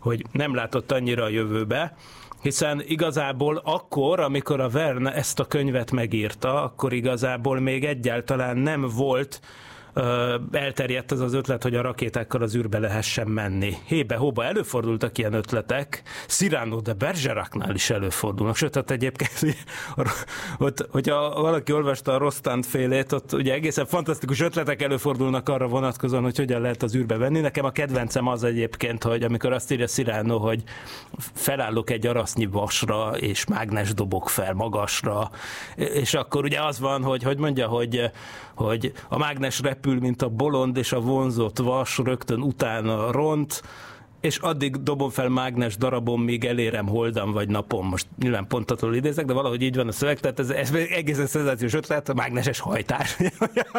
hogy 0.00 0.24
nem 0.32 0.54
látott 0.54 0.92
annyira 0.92 1.24
a 1.24 1.28
jövőbe, 1.28 1.96
hiszen 2.42 2.82
igazából 2.86 3.60
akkor, 3.64 4.20
amikor 4.20 4.60
a 4.60 4.68
Verne 4.68 5.14
ezt 5.14 5.40
a 5.40 5.44
könyvet 5.44 5.90
megírta, 5.90 6.62
akkor 6.62 6.92
igazából 6.92 7.60
még 7.60 7.84
egyáltalán 7.84 8.56
nem 8.56 8.88
volt 8.96 9.40
elterjedt 10.52 11.10
az 11.10 11.20
az 11.20 11.34
ötlet, 11.34 11.62
hogy 11.62 11.74
a 11.74 11.82
rakétákkal 11.82 12.42
az 12.42 12.56
űrbe 12.56 12.78
lehessen 12.78 13.28
menni. 13.28 13.74
Hébe-hóba 13.86 14.44
előfordultak 14.44 15.18
ilyen 15.18 15.32
ötletek, 15.32 16.02
Cyrano 16.26 16.80
de 16.80 16.92
Bergeracnál 16.92 17.74
is 17.74 17.90
előfordulnak, 17.90 18.56
sőt, 18.56 18.74
hát 18.74 18.90
egyébként 18.90 19.56
ott, 20.58 20.86
hogyha 20.90 21.40
valaki 21.40 21.72
olvasta 21.72 22.14
a 22.14 22.18
Rostand 22.18 22.64
félét, 22.64 23.12
ott 23.12 23.32
ugye 23.32 23.52
egészen 23.52 23.86
fantasztikus 23.86 24.40
ötletek 24.40 24.82
előfordulnak 24.82 25.48
arra 25.48 25.66
vonatkozóan, 25.66 26.22
hogy 26.22 26.36
hogyan 26.36 26.60
lehet 26.60 26.82
az 26.82 26.94
űrbe 26.94 27.16
venni. 27.16 27.40
Nekem 27.40 27.64
a 27.64 27.70
kedvencem 27.70 28.26
az 28.26 28.44
egyébként, 28.44 29.02
hogy 29.02 29.22
amikor 29.22 29.52
azt 29.52 29.72
írja 29.72 29.86
Cyrano, 29.86 30.38
hogy 30.38 30.62
felállok 31.34 31.90
egy 31.90 32.06
arasznyi 32.06 32.46
vasra, 32.46 33.10
és 33.16 33.46
mágnes 33.46 33.94
dobok 33.94 34.28
fel 34.28 34.54
magasra, 34.54 35.30
és 35.76 36.14
akkor 36.14 36.44
ugye 36.44 36.62
az 36.62 36.78
van, 36.78 37.02
hogy 37.02 37.22
hogy 37.22 37.38
mondja, 37.38 37.66
hogy, 37.66 38.10
hogy 38.58 38.92
a 39.08 39.18
mágnes 39.18 39.60
repül, 39.60 39.98
mint 40.00 40.22
a 40.22 40.28
bolond, 40.28 40.76
és 40.76 40.92
a 40.92 41.00
vonzott 41.00 41.58
vas 41.58 41.98
rögtön 41.98 42.40
utána 42.40 43.12
ront, 43.12 43.62
és 44.20 44.36
addig 44.36 44.82
dobom 44.82 45.10
fel 45.10 45.28
mágnes 45.28 45.76
darabom, 45.76 46.22
míg 46.22 46.44
elérem 46.44 46.86
holdan 46.86 47.32
vagy 47.32 47.48
napon. 47.48 47.84
Most 47.84 48.06
nyilván 48.18 48.46
pontatól 48.46 48.94
idézek, 48.94 49.24
de 49.24 49.32
valahogy 49.32 49.62
így 49.62 49.76
van 49.76 49.88
a 49.88 49.92
szöveg, 49.92 50.20
tehát 50.20 50.38
ez, 50.38 50.50
ez 50.50 50.72
egészen 50.72 51.26
szenzációs 51.26 51.74
ötlet, 51.74 52.08
a 52.08 52.14
mágneses 52.14 52.60
hajtás. 52.60 53.16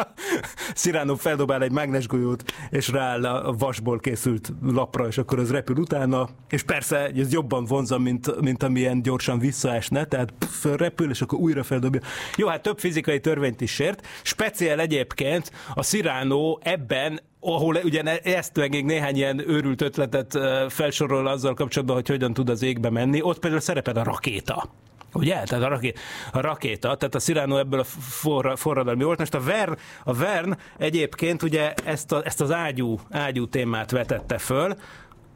Sziránó 0.74 1.14
feldobál 1.14 1.62
egy 1.62 1.72
mágnesgolyót, 1.72 2.52
és 2.70 2.88
rááll 2.88 3.24
a 3.24 3.52
vasból 3.52 3.98
készült 3.98 4.52
lapra, 4.62 5.06
és 5.06 5.18
akkor 5.18 5.38
az 5.38 5.50
repül 5.50 5.76
utána, 5.76 6.28
és 6.48 6.62
persze 6.62 7.10
ez 7.16 7.32
jobban 7.32 7.64
vonza, 7.64 7.98
mint, 7.98 8.40
mint 8.40 8.62
amilyen 8.62 9.02
gyorsan 9.02 9.38
visszaesne, 9.38 10.04
tehát 10.04 10.32
repül, 10.62 11.10
és 11.10 11.20
akkor 11.20 11.38
újra 11.38 11.62
feldobja. 11.62 12.00
Jó, 12.36 12.46
hát 12.46 12.62
több 12.62 12.78
fizikai 12.78 13.20
törvényt 13.20 13.60
is 13.60 13.70
sért. 13.70 14.06
Speciál 14.22 14.80
egyébként 14.80 15.52
a 15.74 15.82
Sziránó 15.82 16.60
ebben 16.62 17.20
ahol 17.40 17.78
ugye 17.84 18.02
ezt 18.18 18.56
még 18.56 18.84
néhány 18.84 19.16
ilyen 19.16 19.48
őrült 19.48 19.80
ötletet 19.80 20.38
felsorol 20.68 21.26
azzal 21.26 21.54
kapcsolatban, 21.54 21.96
hogy 21.96 22.08
hogyan 22.08 22.34
tud 22.34 22.48
az 22.48 22.62
égbe 22.62 22.90
menni, 22.90 23.22
ott 23.22 23.38
például 23.38 23.62
szerepel 23.62 23.96
a 23.96 24.02
rakéta. 24.02 24.68
Ugye? 25.12 25.42
Tehát 25.42 25.64
a, 25.64 25.68
raké, 25.68 25.92
a 26.32 26.40
rakéta, 26.40 26.94
tehát 26.96 27.14
a 27.14 27.18
Cyrano 27.18 27.58
ebből 27.58 27.80
a 27.80 27.84
forra, 27.84 28.56
forradalmi 28.56 29.04
volt. 29.04 29.18
Most 29.18 29.34
a 29.34 29.40
Vern, 29.40 29.76
a 30.04 30.14
Vern 30.14 30.56
egyébként 30.78 31.42
ugye 31.42 31.74
ezt, 31.84 32.12
a, 32.12 32.22
ezt 32.24 32.40
az 32.40 32.52
ágyú, 32.52 32.98
ágyú 33.10 33.48
témát 33.48 33.90
vetette 33.90 34.38
föl, 34.38 34.76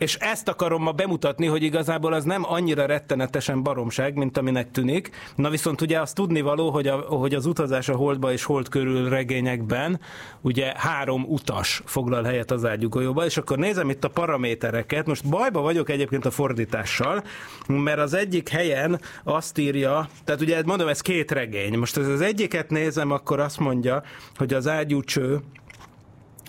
és 0.05 0.15
ezt 0.15 0.49
akarom 0.49 0.83
ma 0.83 0.93
bemutatni, 0.93 1.47
hogy 1.47 1.63
igazából 1.63 2.13
az 2.13 2.25
nem 2.25 2.45
annyira 2.47 2.87
rettenetesen 2.87 3.63
baromság, 3.63 4.15
mint 4.15 4.39
aminek 4.39 4.71
tűnik. 4.71 5.11
Na 5.37 5.51
viszont 5.51 5.81
ugye 5.81 6.01
azt 6.01 6.15
tudni 6.15 6.41
való, 6.41 6.71
hogy, 6.71 6.87
a, 6.87 6.97
hogy 6.97 7.35
az 7.35 7.47
utazás 7.47 7.89
a 7.89 7.97
holdba 7.97 8.33
és 8.33 8.45
hold 8.45 8.69
körül 8.69 9.09
regényekben 9.09 10.01
ugye 10.41 10.73
három 10.77 11.25
utas 11.29 11.83
foglal 11.85 12.23
helyet 12.23 12.51
az 12.51 12.65
ágyugolyóba, 12.65 13.25
és 13.25 13.37
akkor 13.37 13.59
nézem 13.59 13.91
itt 13.91 14.05
a 14.05 14.09
paramétereket. 14.09 15.07
Most 15.07 15.29
bajba 15.29 15.61
vagyok 15.61 15.89
egyébként 15.89 16.25
a 16.25 16.31
fordítással, 16.31 17.23
mert 17.67 17.99
az 17.99 18.15
egyik 18.15 18.49
helyen 18.49 19.01
azt 19.23 19.59
írja, 19.59 20.09
tehát 20.25 20.41
ugye 20.41 20.63
mondom, 20.65 20.89
ez 20.89 21.01
két 21.01 21.31
regény. 21.31 21.79
Most 21.79 21.97
ez 21.97 22.09
az 22.09 22.21
egyiket 22.21 22.71
nézem, 22.71 23.11
akkor 23.11 23.41
azt 23.41 23.59
mondja, 23.59 24.03
hogy 24.37 24.55
az 24.55 24.69
ágyúcső 24.69 25.41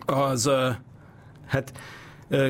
az 0.06 0.50
hát 1.48 1.72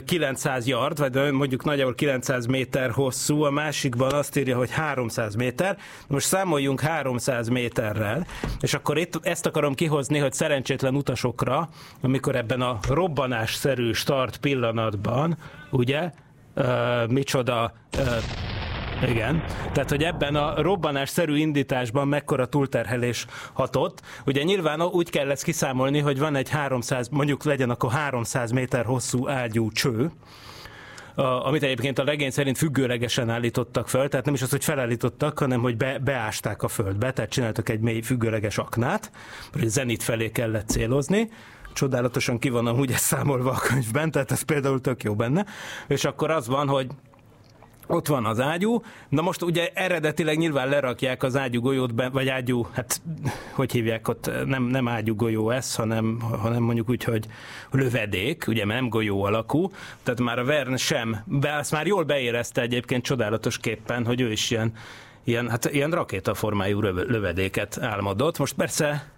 900 0.05 0.67
yard, 0.67 0.97
vagy 0.99 1.31
mondjuk 1.31 1.63
nagyjából 1.63 1.95
900 1.95 2.45
méter 2.45 2.91
hosszú, 2.91 3.43
a 3.43 3.49
másikban 3.49 4.13
azt 4.13 4.37
írja, 4.37 4.57
hogy 4.57 4.71
300 4.71 5.35
méter. 5.35 5.77
Most 6.07 6.27
számoljunk 6.27 6.79
300 6.79 7.47
méterrel, 7.47 8.27
és 8.59 8.73
akkor 8.73 8.97
itt 8.97 9.19
ezt 9.21 9.45
akarom 9.45 9.73
kihozni, 9.73 10.17
hogy 10.17 10.33
szerencsétlen 10.33 10.95
utasokra, 10.95 11.69
amikor 12.01 12.35
ebben 12.35 12.61
a 12.61 12.79
robbanásszerű 12.89 13.91
start 13.91 14.37
pillanatban, 14.37 15.37
ugye, 15.71 16.09
uh, 16.55 17.07
micsoda 17.07 17.73
igen. 19.09 19.43
Tehát, 19.71 19.89
hogy 19.89 20.03
ebben 20.03 20.35
a 20.35 20.61
robbanásszerű 20.61 21.37
indításban 21.37 22.07
mekkora 22.07 22.45
túlterhelés 22.45 23.25
hatott. 23.53 24.01
Ugye 24.25 24.43
nyilván 24.43 24.81
úgy 24.81 25.09
kell 25.09 25.31
ezt 25.31 25.43
kiszámolni, 25.43 25.99
hogy 25.99 26.19
van 26.19 26.35
egy 26.35 26.49
300, 26.49 27.09
mondjuk 27.09 27.43
legyen 27.43 27.69
akkor 27.69 27.91
300 27.91 28.51
méter 28.51 28.85
hosszú 28.85 29.27
ágyú 29.27 29.71
cső, 29.71 30.11
amit 31.43 31.63
egyébként 31.63 31.99
a 31.99 32.03
legény 32.03 32.29
szerint 32.29 32.57
függőlegesen 32.57 33.29
állítottak 33.29 33.87
fel, 33.87 34.07
tehát 34.07 34.25
nem 34.25 34.33
is 34.33 34.41
az, 34.41 34.49
hogy 34.49 34.63
felállítottak, 34.63 35.39
hanem 35.39 35.61
hogy 35.61 35.77
be, 35.77 35.99
beásták 35.99 36.63
a 36.63 36.67
földbe, 36.67 37.11
tehát 37.11 37.31
csináltak 37.31 37.69
egy 37.69 37.79
mély 37.79 38.01
függőleges 38.01 38.57
aknát, 38.57 39.11
hogy 39.53 39.67
zenit 39.67 40.03
felé 40.03 40.31
kellett 40.31 40.67
célozni, 40.67 41.29
csodálatosan 41.73 42.39
ki 42.39 42.49
van 42.49 42.67
amúgy 42.67 42.91
ez 42.91 42.99
számolva 42.99 43.51
a 43.51 43.59
könyvben, 43.59 44.11
tehát 44.11 44.31
ez 44.31 44.41
például 44.41 44.81
tök 44.81 45.03
jó 45.03 45.15
benne, 45.15 45.45
és 45.87 46.05
akkor 46.05 46.31
az 46.31 46.47
van, 46.47 46.67
hogy 46.67 46.87
ott 47.87 48.07
van 48.07 48.25
az 48.25 48.39
ágyú, 48.39 48.81
na 49.09 49.21
most 49.21 49.41
ugye 49.41 49.69
eredetileg 49.73 50.37
nyilván 50.37 50.69
lerakják 50.69 51.23
az 51.23 51.35
ágyú 51.35 51.61
golyót, 51.61 51.95
be, 51.95 52.09
vagy 52.09 52.29
ágyú, 52.29 52.67
hát 52.71 53.01
hogy 53.51 53.71
hívják 53.71 54.07
ott, 54.07 54.31
nem, 54.45 54.63
nem 54.63 54.87
ágyú 54.87 55.15
golyó 55.15 55.49
ez, 55.49 55.75
hanem, 55.75 56.19
hanem 56.41 56.63
mondjuk 56.63 56.89
úgy, 56.89 57.03
hogy 57.03 57.25
lövedék, 57.71 58.43
ugye 58.47 58.65
mert 58.65 58.79
nem 58.79 58.89
golyó 58.89 59.23
alakú, 59.23 59.71
tehát 60.03 60.19
már 60.19 60.39
a 60.39 60.43
Vern 60.43 60.77
sem, 60.77 61.23
be, 61.25 61.55
azt 61.55 61.71
már 61.71 61.87
jól 61.87 62.03
beérezte 62.03 62.61
egyébként 62.61 63.03
csodálatos 63.03 63.57
képpen, 63.57 64.05
hogy 64.05 64.21
ő 64.21 64.31
is 64.31 64.51
ilyen, 64.51 64.73
ilyen, 65.23 65.49
hát 65.49 65.65
ilyen 65.65 65.91
rakétaformájú 65.91 66.81
lövedéket 66.81 67.77
álmodott. 67.81 68.37
Most 68.37 68.53
persze 68.53 69.14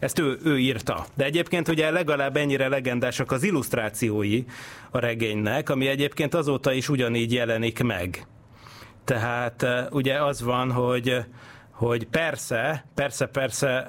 ezt 0.00 0.18
ő, 0.18 0.38
ő 0.44 0.58
írta. 0.58 1.06
De 1.14 1.24
egyébként 1.24 1.68
ugye 1.68 1.90
legalább 1.90 2.36
ennyire 2.36 2.68
legendásak 2.68 3.32
az 3.32 3.42
illusztrációi 3.42 4.44
a 4.90 4.98
regénynek, 4.98 5.68
ami 5.70 5.86
egyébként 5.86 6.34
azóta 6.34 6.72
is 6.72 6.88
ugyanígy 6.88 7.32
jelenik 7.32 7.82
meg. 7.82 8.26
Tehát 9.04 9.62
eh, 9.62 9.86
ugye 9.90 10.22
az 10.22 10.42
van, 10.42 10.72
hogy 10.72 11.26
hogy 11.76 12.06
persze, 12.06 12.84
persze, 12.94 13.26
persze 13.26 13.86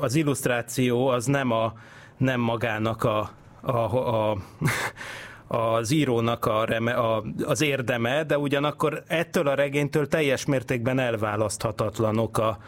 az 0.00 0.14
illusztráció 0.14 1.06
az 1.06 1.26
nem, 1.26 1.50
a, 1.50 1.72
nem 2.16 2.40
magának 2.40 3.04
a, 3.04 3.30
a, 3.60 3.78
a 4.30 4.36
az 5.56 5.90
írónak 5.90 6.46
a, 6.46 6.64
reme, 6.64 6.92
a, 6.92 7.24
az 7.44 7.60
érdeme, 7.60 8.24
de 8.24 8.38
ugyanakkor 8.38 9.02
ettől 9.06 9.48
a 9.48 9.54
regénytől 9.54 10.08
teljes 10.08 10.44
mértékben 10.44 10.98
elválaszthatatlanok 10.98 12.38
a, 12.38 12.58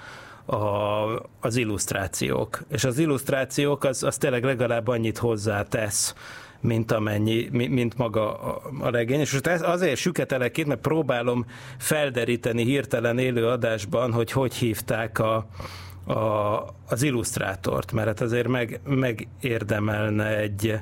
a, 0.53 1.23
az 1.41 1.57
illusztrációk. 1.57 2.63
És 2.71 2.85
az 2.85 2.99
illusztrációk 2.99 3.85
az, 3.85 4.03
az 4.03 4.17
tényleg 4.17 4.45
legalább 4.45 4.89
annyit 4.89 5.19
hozzátesz, 5.19 6.15
mint 6.61 6.93
amennyi, 6.93 7.49
mint 7.51 7.97
maga 7.97 8.39
a 8.81 8.91
regény. 8.91 9.21
És 9.21 9.33
most 9.33 9.47
azért 9.47 9.97
süketelek 9.97 10.57
itt, 10.57 10.67
mert 10.67 10.81
próbálom 10.81 11.47
felderíteni 11.79 12.65
hirtelen 12.65 13.19
élő 13.19 13.47
adásban, 13.47 14.13
hogy 14.13 14.31
hogy 14.33 14.55
hívták 14.55 15.19
a, 15.19 15.47
a, 16.07 16.17
az 16.89 17.03
illusztrátort, 17.03 17.93
mert 17.93 18.07
hát 18.07 18.21
azért 18.21 18.49
meg, 18.49 18.81
megérdemelne 18.85 20.37
egy, 20.37 20.79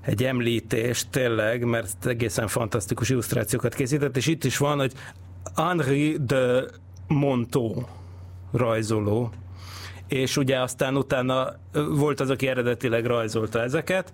egy 0.00 0.24
említést 0.24 1.10
tényleg, 1.10 1.64
mert 1.64 2.06
egészen 2.06 2.48
fantasztikus 2.48 3.08
illusztrációkat 3.08 3.74
készített, 3.74 4.16
és 4.16 4.26
itt 4.26 4.44
is 4.44 4.56
van, 4.56 4.78
hogy 4.78 4.92
Henri 5.56 6.16
de 6.26 6.64
Monteau 7.08 7.82
rajzoló, 8.54 9.30
és 10.08 10.36
ugye 10.36 10.60
aztán 10.60 10.96
utána 10.96 11.46
volt 11.88 12.20
az, 12.20 12.30
aki 12.30 12.46
eredetileg 12.46 13.06
rajzolta 13.06 13.62
ezeket, 13.62 14.12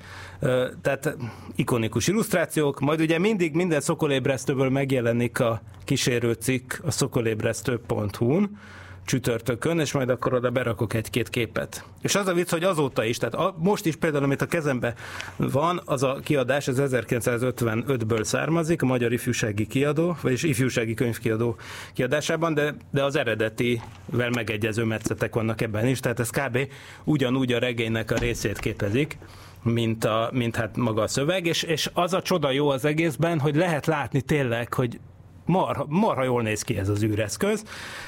tehát 0.82 1.16
ikonikus 1.56 2.06
illusztrációk, 2.08 2.80
majd 2.80 3.00
ugye 3.00 3.18
mindig 3.18 3.54
minden 3.54 3.80
szokolébresztőből 3.80 4.70
megjelenik 4.70 5.40
a 5.40 5.62
kísérő 5.84 6.32
cikk 6.32 6.72
a 6.82 6.90
szokolébresztő.hu-n, 6.90 8.58
csütörtökön, 9.04 9.78
és 9.78 9.92
majd 9.92 10.08
akkor 10.08 10.34
oda 10.34 10.50
berakok 10.50 10.94
egy-két 10.94 11.28
képet. 11.28 11.84
És 12.00 12.14
az 12.14 12.26
a 12.26 12.32
vicc, 12.32 12.50
hogy 12.50 12.64
azóta 12.64 13.04
is, 13.04 13.16
tehát 13.16 13.34
a, 13.34 13.54
most 13.58 13.86
is 13.86 13.96
például, 13.96 14.24
amit 14.24 14.42
a 14.42 14.46
kezembe 14.46 14.94
van, 15.36 15.80
az 15.84 16.02
a 16.02 16.18
kiadás, 16.24 16.68
az 16.68 16.82
1955-ből 16.84 18.22
származik, 18.22 18.82
a 18.82 18.86
Magyar 18.86 19.12
Ifjúsági 19.12 19.66
Kiadó, 19.66 20.16
vagyis 20.22 20.42
Ifjúsági 20.42 20.94
Könyvkiadó 20.94 21.56
kiadásában, 21.94 22.54
de, 22.54 22.74
de 22.90 23.04
az 23.04 23.16
eredetivel 23.16 24.30
megegyező 24.30 24.84
metszetek 24.84 25.34
vannak 25.34 25.60
ebben 25.60 25.86
is, 25.86 26.00
tehát 26.00 26.20
ez 26.20 26.30
kb. 26.30 26.58
ugyanúgy 27.04 27.52
a 27.52 27.58
regénynek 27.58 28.10
a 28.10 28.18
részét 28.18 28.58
képezik 28.58 29.18
mint, 29.62 30.04
a, 30.04 30.30
mint 30.32 30.56
hát 30.56 30.76
maga 30.76 31.02
a 31.02 31.06
szöveg, 31.06 31.46
és, 31.46 31.62
és 31.62 31.90
az 31.92 32.12
a 32.12 32.22
csoda 32.22 32.50
jó 32.50 32.68
az 32.68 32.84
egészben, 32.84 33.38
hogy 33.38 33.56
lehet 33.56 33.86
látni 33.86 34.20
tényleg, 34.20 34.74
hogy 34.74 35.00
marha, 35.44 35.84
marha 35.88 36.24
jól 36.24 36.42
néz 36.42 36.62
ki 36.62 36.78
ez 36.78 36.88
az 36.88 37.02
űreszköz. 37.02 37.64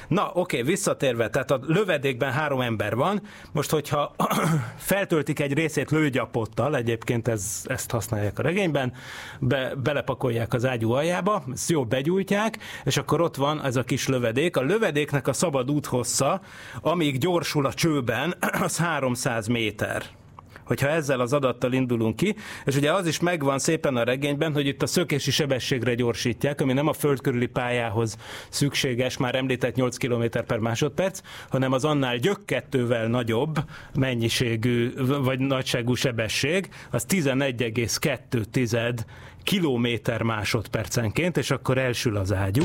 Na, 0.08 0.30
oké, 0.34 0.62
visszatérve, 0.62 1.30
tehát 1.30 1.50
a 1.50 1.60
lövedékben 1.66 2.32
három 2.32 2.60
ember 2.60 2.96
van, 2.96 3.22
most 3.52 3.70
hogyha 3.70 4.14
feltöltik 4.76 5.40
egy 5.40 5.52
részét 5.52 5.90
lőgyapottal, 5.90 6.76
egyébként 6.76 7.28
ez, 7.28 7.62
ezt 7.64 7.90
használják 7.90 8.38
a 8.38 8.42
regényben, 8.42 8.92
be, 9.40 9.74
belepakolják 9.82 10.52
az 10.52 10.64
ágyú 10.64 10.92
aljába, 10.92 11.44
ezt 11.52 11.70
jól 11.70 11.84
begyújtják, 11.84 12.58
és 12.84 12.96
akkor 12.96 13.20
ott 13.20 13.36
van 13.36 13.64
ez 13.64 13.76
a 13.76 13.82
kis 13.82 14.06
lövedék. 14.06 14.56
A 14.56 14.62
lövedéknek 14.62 15.28
a 15.28 15.32
szabad 15.32 15.70
úthossza, 15.70 16.40
amíg 16.80 17.18
gyorsul 17.18 17.66
a 17.66 17.74
csőben, 17.74 18.34
az 18.66 18.78
300 18.78 19.46
méter 19.46 20.20
hogyha 20.64 20.88
ezzel 20.88 21.20
az 21.20 21.32
adattal 21.32 21.72
indulunk 21.72 22.16
ki, 22.16 22.34
és 22.64 22.76
ugye 22.76 22.92
az 22.92 23.06
is 23.06 23.20
megvan 23.20 23.58
szépen 23.58 23.96
a 23.96 24.04
regényben, 24.04 24.52
hogy 24.52 24.66
itt 24.66 24.82
a 24.82 24.86
szökési 24.86 25.30
sebességre 25.30 25.94
gyorsítják, 25.94 26.60
ami 26.60 26.72
nem 26.72 26.86
a 26.88 26.92
föld 26.92 27.20
körüli 27.20 27.46
pályához 27.46 28.16
szükséges, 28.48 29.16
már 29.16 29.34
említett 29.34 29.74
8 29.74 29.96
km 29.96 30.24
per 30.46 30.58
másodperc, 30.58 31.20
hanem 31.48 31.72
az 31.72 31.84
annál 31.84 32.16
gyökkettővel 32.16 33.06
nagyobb 33.06 33.58
mennyiségű 33.94 34.92
vagy 35.22 35.38
nagyságú 35.38 35.94
sebesség, 35.94 36.68
az 36.90 37.06
11,2 37.08 38.98
kilométer 39.42 40.22
másodpercenként, 40.22 41.36
és 41.36 41.50
akkor 41.50 41.78
elsül 41.78 42.16
az 42.16 42.32
ágyú 42.32 42.64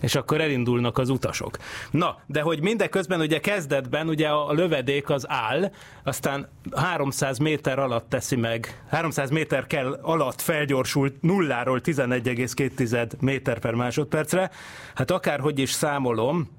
és 0.00 0.14
akkor 0.14 0.40
elindulnak 0.40 0.98
az 0.98 1.08
utasok. 1.08 1.56
Na, 1.90 2.18
de 2.26 2.40
hogy 2.40 2.60
mindeközben 2.60 3.20
ugye 3.20 3.40
kezdetben 3.40 4.08
ugye 4.08 4.28
a 4.28 4.52
lövedék 4.52 5.10
az 5.10 5.24
áll, 5.28 5.72
aztán 6.04 6.48
300 6.74 7.38
méter 7.38 7.78
alatt 7.78 8.08
teszi 8.08 8.36
meg, 8.36 8.82
300 8.90 9.30
méter 9.30 9.66
kell 9.66 9.98
alatt 10.02 10.40
felgyorsult 10.40 11.22
nulláról 11.22 11.80
11,2 11.84 13.20
méter 13.20 13.58
per 13.58 13.74
másodpercre, 13.74 14.50
hát 14.94 15.10
akárhogy 15.10 15.58
is 15.58 15.70
számolom, 15.70 16.56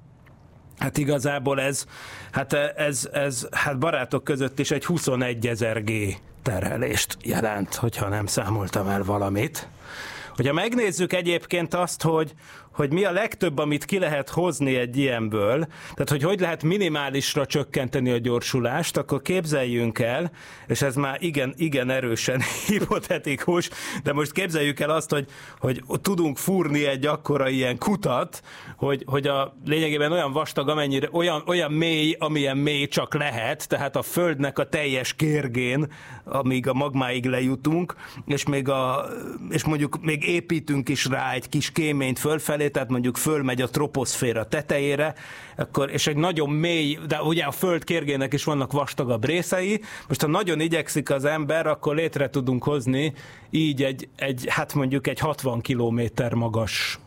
Hát 0.78 0.98
igazából 0.98 1.60
ez, 1.60 1.84
hát 2.30 2.52
ez, 2.52 3.08
ez 3.12 3.48
hát 3.50 3.78
barátok 3.78 4.24
között 4.24 4.58
is 4.58 4.70
egy 4.70 4.84
21 4.84 5.46
ezer 5.46 5.84
G 5.84 6.16
terhelést 6.42 7.16
jelent, 7.22 7.74
hogyha 7.74 8.08
nem 8.08 8.26
számoltam 8.26 8.88
el 8.88 9.02
valamit. 9.02 9.68
Hogyha 10.36 10.52
megnézzük 10.52 11.12
egyébként 11.12 11.74
azt, 11.74 12.02
hogy, 12.02 12.34
hogy 12.80 12.92
mi 12.92 13.04
a 13.04 13.12
legtöbb, 13.12 13.58
amit 13.58 13.84
ki 13.84 13.98
lehet 13.98 14.28
hozni 14.28 14.76
egy 14.76 14.96
ilyenből, 14.96 15.66
tehát 15.94 16.08
hogy 16.08 16.22
hogy 16.22 16.40
lehet 16.40 16.62
minimálisra 16.62 17.46
csökkenteni 17.46 18.10
a 18.10 18.18
gyorsulást, 18.18 18.96
akkor 18.96 19.22
képzeljünk 19.22 19.98
el, 19.98 20.30
és 20.66 20.82
ez 20.82 20.94
már 20.94 21.16
igen, 21.22 21.54
igen 21.56 21.90
erősen 21.90 22.40
hipotetikus, 22.66 23.70
de 24.02 24.12
most 24.12 24.32
képzeljük 24.32 24.80
el 24.80 24.90
azt, 24.90 25.10
hogy, 25.10 25.26
hogy 25.58 25.82
tudunk 26.02 26.36
fúrni 26.36 26.86
egy 26.86 27.06
akkora 27.06 27.48
ilyen 27.48 27.78
kutat, 27.78 28.42
hogy, 28.76 29.02
hogy 29.06 29.26
a 29.26 29.56
lényegében 29.64 30.12
olyan 30.12 30.32
vastag, 30.32 30.68
amennyire, 30.68 31.08
olyan, 31.12 31.42
olyan 31.46 31.72
mély, 31.72 32.16
amilyen 32.18 32.56
mély 32.56 32.86
csak 32.86 33.14
lehet, 33.14 33.68
tehát 33.68 33.96
a 33.96 34.02
Földnek 34.02 34.58
a 34.58 34.68
teljes 34.68 35.14
kérgén, 35.14 35.92
amíg 36.24 36.68
a 36.68 36.74
magmáig 36.74 37.26
lejutunk, 37.26 37.94
és 38.26 38.46
még 38.46 38.68
a, 38.68 39.06
és 39.50 39.64
mondjuk 39.64 40.00
még 40.02 40.28
építünk 40.28 40.88
is 40.88 41.04
rá 41.04 41.32
egy 41.32 41.48
kis 41.48 41.72
kéményt 41.72 42.18
fölfelé, 42.18 42.68
tehát 42.70 42.88
mondjuk 42.88 43.16
fölmegy 43.16 43.62
a 43.62 43.68
troposzféra 43.68 44.48
tetejére, 44.48 45.14
akkor, 45.56 45.90
és 45.90 46.06
egy 46.06 46.16
nagyon 46.16 46.50
mély, 46.50 46.98
de 47.08 47.22
ugye 47.22 47.44
a 47.44 47.50
föld 47.50 47.84
kérgének 47.84 48.32
is 48.32 48.44
vannak 48.44 48.72
vastagabb 48.72 49.24
részei, 49.24 49.80
most 50.08 50.20
ha 50.20 50.28
nagyon 50.28 50.60
igyekszik 50.60 51.10
az 51.10 51.24
ember, 51.24 51.66
akkor 51.66 51.94
létre 51.94 52.30
tudunk 52.30 52.64
hozni 52.64 53.12
így 53.50 53.82
egy, 53.82 54.08
egy 54.16 54.44
hát 54.48 54.74
mondjuk 54.74 55.06
egy 55.06 55.18
60 55.18 55.60
kilométer 55.60 56.34
magas 56.34 56.98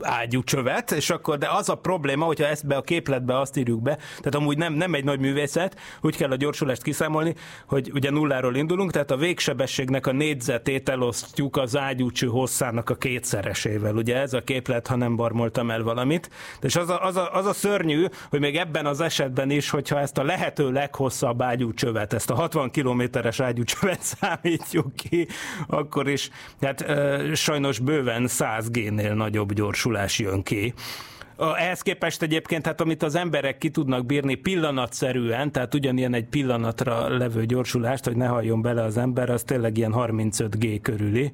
ágyú 0.00 0.42
csövet, 0.42 0.90
és 0.90 1.10
akkor, 1.10 1.38
de 1.38 1.48
az 1.50 1.68
a 1.68 1.74
probléma, 1.74 2.24
hogyha 2.24 2.46
ezt 2.46 2.66
be 2.66 2.76
a 2.76 2.80
képletbe 2.80 3.38
azt 3.38 3.56
írjuk 3.56 3.82
be, 3.82 3.96
tehát 3.96 4.34
amúgy 4.34 4.56
nem, 4.56 4.72
nem 4.72 4.94
egy 4.94 5.04
nagy 5.04 5.20
művészet, 5.20 5.76
úgy 6.00 6.16
kell 6.16 6.30
a 6.30 6.36
gyorsulást 6.36 6.82
kiszámolni, 6.82 7.34
hogy 7.66 7.90
ugye 7.94 8.10
nulláról 8.10 8.56
indulunk, 8.56 8.90
tehát 8.90 9.10
a 9.10 9.16
végsebességnek 9.16 10.06
a 10.06 10.12
négyzetét 10.12 10.88
elosztjuk 10.88 11.56
az 11.56 11.76
ágyúcső 11.76 12.26
hosszának 12.26 12.90
a 12.90 12.94
kétszeresével. 12.94 13.96
Ugye 13.96 14.16
ez 14.16 14.32
a 14.32 14.40
képlet, 14.40 14.86
ha 14.86 14.96
nem 14.96 15.16
barmoltam 15.16 15.70
el 15.70 15.82
valamit. 15.82 16.30
És 16.60 16.76
az 16.76 16.88
a, 16.88 17.04
az, 17.04 17.16
a, 17.16 17.34
az 17.34 17.46
a 17.46 17.52
szörnyű, 17.52 18.04
hogy 18.30 18.40
még 18.40 18.56
ebben 18.56 18.86
az 18.86 19.00
esetben 19.00 19.50
is, 19.50 19.70
hogyha 19.70 20.00
ezt 20.00 20.18
a 20.18 20.22
lehető 20.22 20.70
leghosszabb 20.70 21.42
ágyúcsövet, 21.42 22.12
ezt 22.12 22.30
a 22.30 22.34
60 22.34 22.70
kilométeres 22.70 23.40
ágyúcsövet 23.40 24.02
számítjuk 24.20 24.94
ki, 24.94 25.26
akkor 25.66 26.08
is, 26.08 26.30
hát 26.60 26.80
e, 26.80 27.34
sajnos 27.34 27.78
bőven 27.78 28.26
100 28.26 28.70
g 28.70 28.92
ennél 29.02 29.14
nagyobb 29.14 29.52
gyorsulás 29.52 30.18
jön 30.18 30.42
ki. 30.42 30.74
Ehhez 31.56 31.80
képest 31.80 32.22
egyébként, 32.22 32.66
hát 32.66 32.80
amit 32.80 33.02
az 33.02 33.14
emberek 33.14 33.58
ki 33.58 33.70
tudnak 33.70 34.06
bírni 34.06 34.34
pillanatszerűen, 34.34 35.52
tehát 35.52 35.74
ugyanilyen 35.74 36.14
egy 36.14 36.24
pillanatra 36.24 37.16
levő 37.16 37.46
gyorsulást, 37.46 38.04
hogy 38.04 38.16
ne 38.16 38.26
halljon 38.26 38.62
bele 38.62 38.82
az 38.82 38.96
ember, 38.96 39.30
az 39.30 39.42
tényleg 39.42 39.76
ilyen 39.76 39.92
35 39.92 40.58
G 40.58 40.80
körüli 40.80 41.32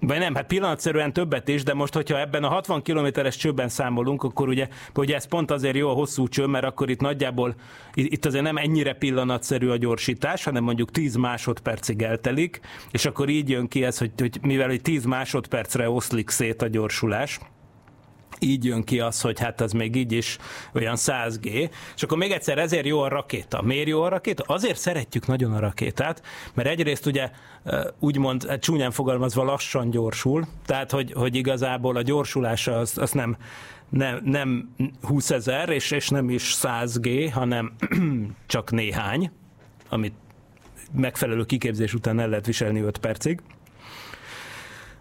vagy 0.00 0.18
nem, 0.18 0.34
hát 0.34 0.46
pillanatszerűen 0.46 1.12
többet 1.12 1.48
is, 1.48 1.62
de 1.62 1.74
most, 1.74 1.94
hogyha 1.94 2.18
ebben 2.18 2.44
a 2.44 2.48
60 2.48 2.82
kilométeres 2.82 3.36
csőben 3.36 3.68
számolunk, 3.68 4.22
akkor 4.22 4.48
ugye, 4.48 4.68
ugye 4.94 5.14
ez 5.14 5.26
pont 5.26 5.50
azért 5.50 5.76
jó 5.76 5.88
a 5.88 5.92
hosszú 5.92 6.28
cső, 6.28 6.46
mert 6.46 6.64
akkor 6.64 6.90
itt 6.90 7.00
nagyjából, 7.00 7.54
itt 7.94 8.24
azért 8.24 8.44
nem 8.44 8.56
ennyire 8.56 8.92
pillanatszerű 8.92 9.68
a 9.68 9.76
gyorsítás, 9.76 10.44
hanem 10.44 10.64
mondjuk 10.64 10.90
10 10.90 11.14
másodpercig 11.14 12.02
eltelik, 12.02 12.60
és 12.90 13.04
akkor 13.04 13.28
így 13.28 13.48
jön 13.48 13.68
ki 13.68 13.84
ez, 13.84 13.98
hogy, 13.98 14.10
hogy 14.18 14.38
mivel 14.42 14.68
hogy 14.68 14.82
10 14.82 15.04
másodpercre 15.04 15.90
oszlik 15.90 16.30
szét 16.30 16.62
a 16.62 16.68
gyorsulás, 16.68 17.40
így 18.40 18.64
jön 18.64 18.84
ki 18.84 19.00
az, 19.00 19.20
hogy 19.20 19.40
hát 19.40 19.60
az 19.60 19.72
még 19.72 19.96
így 19.96 20.12
is 20.12 20.38
olyan 20.74 20.96
100G. 20.98 21.70
És 21.96 22.02
akkor 22.02 22.18
még 22.18 22.30
egyszer 22.30 22.58
ezért 22.58 22.86
jó 22.86 23.00
a 23.00 23.08
rakéta. 23.08 23.62
Miért 23.62 23.88
jó 23.88 24.02
a 24.02 24.08
rakéta? 24.08 24.44
Azért 24.46 24.78
szeretjük 24.78 25.26
nagyon 25.26 25.52
a 25.52 25.58
rakétát, 25.58 26.22
mert 26.54 26.68
egyrészt 26.68 27.06
ugye 27.06 27.30
úgymond 27.98 28.46
hát 28.46 28.60
csúnyán 28.60 28.90
fogalmazva 28.90 29.44
lassan 29.44 29.90
gyorsul, 29.90 30.46
tehát 30.66 30.90
hogy, 30.90 31.12
hogy 31.12 31.34
igazából 31.34 31.96
a 31.96 32.02
gyorsulása 32.02 32.78
az, 32.78 32.98
az 32.98 33.12
nem, 33.12 33.36
nem, 33.88 34.20
nem 34.24 34.74
20 35.02 35.30
ezer, 35.30 35.68
és, 35.68 35.90
és 35.90 36.08
nem 36.08 36.30
is 36.30 36.56
100G, 36.62 37.30
hanem 37.32 37.72
csak 38.46 38.70
néhány, 38.70 39.30
amit 39.88 40.14
megfelelő 40.92 41.44
kiképzés 41.44 41.94
után 41.94 42.20
el 42.20 42.28
lehet 42.28 42.46
viselni 42.46 42.80
5 42.80 42.98
percig. 42.98 43.40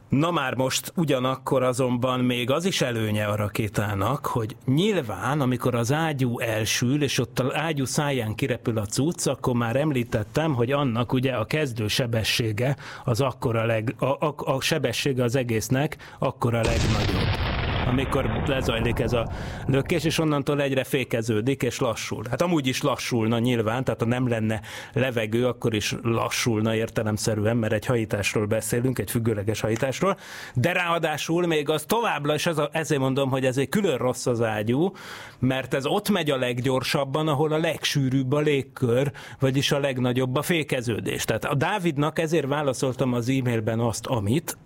Na 0.10 0.32
már 0.32 0.56
most 0.56 0.94
ugyanakkor 0.96 1.64
azonban 1.64 2.20
még 2.20 2.52
az 2.52 2.66
is 2.66 2.82
előnye 2.82 3.26
a 3.26 3.36
rakétának, 3.36 4.26
hogy 4.26 4.56
nyilván, 4.66 5.42
amikor 5.42 5.76
az 5.76 5.92
ágyú 5.92 6.40
elsül, 6.40 7.04
és 7.04 7.20
ott 7.20 7.40
az 7.40 7.56
ágyú 7.56 7.86
száján 7.86 8.36
kirepül 8.36 8.78
a 8.78 8.86
cucc, 8.86 9.28
akkor 9.28 9.54
már 9.54 9.76
említettem, 9.76 10.54
hogy 10.54 10.72
annak 10.72 11.14
ugye 11.14 11.32
a 11.32 11.46
kezdő 11.46 11.88
sebessége 11.88 12.76
az 13.06 13.22
akkor 13.22 13.56
a, 13.56 13.66
leg, 13.66 13.96
a, 14.00 14.06
a, 14.06 14.34
a 14.38 14.62
sebessége 14.62 15.24
az 15.24 15.36
egésznek 15.36 15.98
akkor 16.20 16.54
a 16.54 16.62
legnagyobb 16.62 17.49
amikor 17.90 18.44
lezajlik 18.46 19.00
ez 19.00 19.14
a 19.14 19.30
lökés, 19.68 20.04
és 20.04 20.20
onnantól 20.20 20.62
egyre 20.62 20.84
fékeződik, 20.84 21.64
és 21.64 21.80
lassul. 21.80 22.24
Hát 22.30 22.42
amúgy 22.42 22.68
is 22.68 22.82
lassulna 22.82 23.40
nyilván, 23.40 23.84
tehát 23.84 24.00
ha 24.00 24.08
nem 24.08 24.28
lenne 24.28 24.62
levegő, 24.94 25.48
akkor 25.48 25.74
is 25.74 25.96
lassulna 26.02 26.76
értelemszerűen, 26.76 27.58
mert 27.58 27.74
egy 27.74 27.86
hajításról 27.86 28.46
beszélünk, 28.46 29.00
egy 29.00 29.12
függőleges 29.12 29.60
hajításról, 29.60 30.18
de 30.54 30.72
ráadásul 30.72 31.48
még 31.48 31.70
az 31.70 31.84
továbbra, 31.84 32.34
és 32.34 32.46
az 32.46 32.58
a, 32.58 32.70
ezért 32.72 33.02
mondom, 33.02 33.30
hogy 33.30 33.46
ezért 33.46 33.70
külön 33.70 33.98
rossz 33.98 34.26
az 34.26 34.42
ágyú, 34.42 34.92
mert 35.40 35.74
ez 35.74 35.86
ott 35.86 36.10
megy 36.10 36.32
a 36.32 36.38
leggyorsabban, 36.38 37.28
ahol 37.28 37.52
a 37.52 37.58
legsűrűbb 37.58 38.32
a 38.32 38.40
légkör, 38.40 39.12
vagyis 39.40 39.72
a 39.72 39.80
legnagyobb 39.80 40.36
a 40.36 40.42
fékeződés. 40.42 41.26
Tehát 41.26 41.46
a 41.46 41.56
Dávidnak 41.56 42.20
ezért 42.20 42.48
válaszoltam 42.48 43.14
az 43.14 43.30
e-mailben 43.30 43.80
azt, 43.80 44.06
amit, 44.06 44.58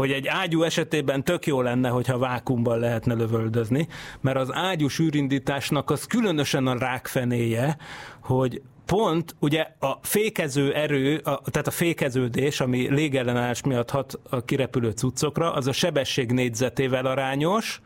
hogy 0.00 0.12
egy 0.12 0.26
ágyú 0.26 0.62
esetében 0.62 1.24
tök 1.24 1.46
jó 1.46 1.60
lenne, 1.60 1.88
hogyha 1.88 2.18
vákumban 2.18 2.78
lehetne 2.78 3.14
lövöldözni, 3.14 3.88
mert 4.20 4.36
az 4.36 4.52
ágyú 4.52 4.88
sűrindításnak 4.88 5.90
az 5.90 6.04
különösen 6.04 6.66
a 6.66 6.78
rákfenéje, 6.78 7.76
hogy 8.20 8.62
pont 8.86 9.34
ugye 9.38 9.66
a 9.78 9.98
fékező 10.02 10.74
erő, 10.74 11.16
a, 11.16 11.40
tehát 11.50 11.66
a 11.66 11.70
fékeződés, 11.70 12.60
ami 12.60 12.94
légellenállás 12.94 13.62
miatt 13.62 13.90
hat 13.90 14.20
a 14.30 14.44
kirepülő 14.44 14.90
cuccokra, 14.90 15.52
az 15.52 15.66
a 15.66 15.72
sebesség 15.72 16.32
négyzetével 16.32 17.06
arányos, 17.06 17.80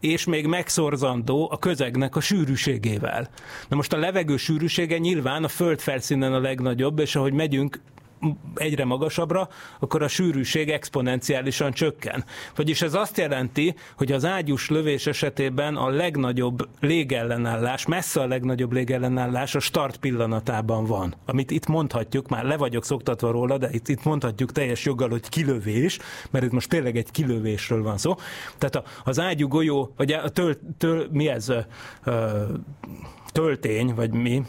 és 0.00 0.24
még 0.24 0.46
megszorzandó 0.46 1.48
a 1.52 1.58
közegnek 1.58 2.16
a 2.16 2.20
sűrűségével. 2.20 3.28
Na 3.68 3.76
most 3.76 3.92
a 3.92 3.98
levegő 3.98 4.36
sűrűsége 4.36 4.98
nyilván 4.98 5.44
a 5.44 5.48
föld 5.48 5.80
felszínen 5.80 6.32
a 6.32 6.40
legnagyobb, 6.40 6.98
és 6.98 7.16
ahogy 7.16 7.32
megyünk 7.32 7.80
egyre 8.54 8.84
magasabbra, 8.84 9.48
akkor 9.80 10.02
a 10.02 10.08
sűrűség 10.08 10.70
exponenciálisan 10.70 11.72
csökken. 11.72 12.24
Vagyis 12.56 12.82
ez 12.82 12.94
azt 12.94 13.18
jelenti, 13.18 13.74
hogy 13.96 14.12
az 14.12 14.24
ágyús 14.24 14.68
lövés 14.70 15.06
esetében 15.06 15.76
a 15.76 15.88
legnagyobb 15.88 16.68
légellenállás, 16.80 17.86
messze 17.86 18.20
a 18.20 18.26
legnagyobb 18.26 18.72
légellenállás 18.72 19.54
a 19.54 19.60
start 19.60 19.96
pillanatában 19.96 20.84
van. 20.84 21.14
Amit 21.26 21.50
itt 21.50 21.66
mondhatjuk, 21.66 22.28
már 22.28 22.44
le 22.44 22.56
vagyok 22.56 22.84
szoktatva 22.84 23.30
róla, 23.30 23.58
de 23.58 23.68
itt, 23.72 23.88
itt 23.88 24.04
mondhatjuk 24.04 24.52
teljes 24.52 24.84
joggal, 24.84 25.08
hogy 25.08 25.28
kilövés, 25.28 25.98
mert 26.30 26.44
itt 26.44 26.52
most 26.52 26.68
tényleg 26.68 26.96
egy 26.96 27.10
kilövésről 27.10 27.82
van 27.82 27.98
szó. 27.98 28.14
Tehát 28.58 28.88
az 29.04 29.20
ágyú 29.20 29.48
golyó, 29.48 29.92
vagy 29.96 30.12
a 30.12 30.28
töl, 30.28 30.56
töl, 30.78 31.08
mi 31.10 31.28
ez? 31.28 31.48
Ö, 32.04 32.42
töltény, 33.36 33.94
vagy 33.94 34.12
mi, 34.12 34.42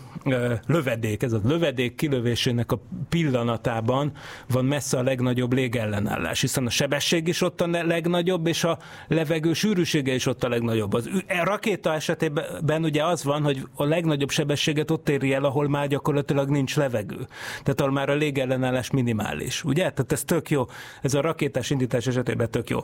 lövedék, 0.66 1.24
ez 1.24 1.34
a 1.34 1.40
lövedék 1.44 1.96
kilövésének 1.96 2.72
a 2.72 2.80
pillanatában 3.10 4.12
van 4.50 4.66
messze 4.66 4.98
a 4.98 5.04
legnagyobb 5.04 5.54
légellenállás, 5.54 6.42
hiszen 6.42 6.66
a 6.66 6.70
sebesség 6.70 7.28
is 7.28 7.42
ott 7.42 7.62
a 7.62 7.68
legnagyobb, 7.68 8.48
és 8.48 8.64
a 8.64 8.80
levegő 9.08 9.54
sűrűsége 9.54 10.14
is 10.14 10.26
ott 10.26 10.44
a 10.44 10.50
legnagyobb. 10.50 10.94
Az 10.94 11.10
a 11.28 11.44
rakéta 11.44 11.94
esetében 11.94 12.84
ugye 12.84 13.06
az 13.06 13.24
van, 13.24 13.44
hogy 13.44 13.68
a 13.76 13.84
legnagyobb 13.84 14.30
sebességet 14.30 14.92
ott 14.92 15.10
éri 15.10 15.34
el, 15.34 15.44
ahol 15.44 15.68
már 15.68 15.88
gyakorlatilag 15.88 16.50
nincs 16.50 16.76
levegő. 16.76 17.28
Tehát 17.64 17.82
ahol 17.82 17.92
már 17.92 18.10
a 18.10 18.16
légellenállás 18.16 18.92
minimális. 18.92 19.64
Ugye? 19.64 19.90
Tehát 19.90 20.12
ez 20.12 20.24
tök 20.24 20.50
jó. 20.50 20.66
Ez 21.02 21.14
a 21.14 21.22
rakétás 21.22 21.70
indítás 21.70 22.08
esetében 22.08 22.52
tök 22.52 22.70
jó. 22.70 22.80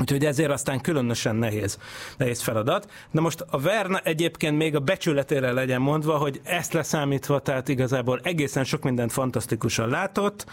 Úgyhogy 0.00 0.24
ezért 0.24 0.50
aztán 0.50 0.80
különösen 0.80 1.36
nehéz, 1.36 1.78
nehéz 2.16 2.40
feladat. 2.40 2.90
Na 3.10 3.20
most 3.20 3.44
a 3.50 3.58
Verne 3.60 4.00
egyébként 4.04 4.56
még 4.56 4.74
a 4.74 4.80
becsületére 4.80 5.52
legyen 5.52 5.80
mondva, 5.80 6.16
hogy 6.16 6.40
ezt 6.44 6.72
leszámítva, 6.72 7.38
tehát 7.38 7.68
igazából 7.68 8.20
egészen 8.22 8.64
sok 8.64 8.82
mindent 8.82 9.12
fantasztikusan 9.12 9.88
látott, 9.88 10.46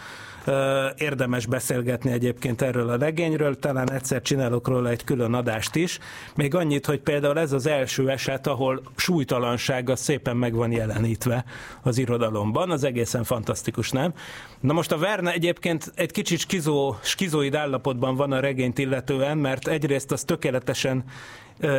Érdemes 0.96 1.46
beszélgetni 1.46 2.10
egyébként 2.10 2.62
erről 2.62 2.88
a 2.88 2.96
regényről, 2.96 3.58
talán 3.58 3.92
egyszer 3.92 4.22
csinálok 4.22 4.68
róla 4.68 4.88
egy 4.88 5.04
külön 5.04 5.34
adást 5.34 5.74
is. 5.74 5.98
Még 6.34 6.54
annyit, 6.54 6.86
hogy 6.86 7.00
például 7.00 7.38
ez 7.38 7.52
az 7.52 7.66
első 7.66 8.10
eset, 8.10 8.46
ahol 8.46 8.82
súlytalansága 8.96 9.96
szépen 9.96 10.36
meg 10.36 10.54
van 10.54 10.72
jelenítve 10.72 11.44
az 11.82 11.98
irodalomban, 11.98 12.70
az 12.70 12.84
egészen 12.84 13.24
fantasztikus, 13.24 13.90
nem? 13.90 14.12
Na 14.60 14.72
most 14.72 14.92
a 14.92 14.98
Verne 14.98 15.32
egyébként 15.32 15.92
egy 15.94 16.12
kicsit 16.12 16.38
skizó, 16.38 16.96
skizoid 17.02 17.54
állapotban 17.54 18.16
van 18.16 18.32
a 18.32 18.40
regényt 18.40 18.78
illetően, 18.78 19.38
mert 19.38 19.68
egyrészt 19.68 20.12
az 20.12 20.24
tökéletesen 20.24 21.04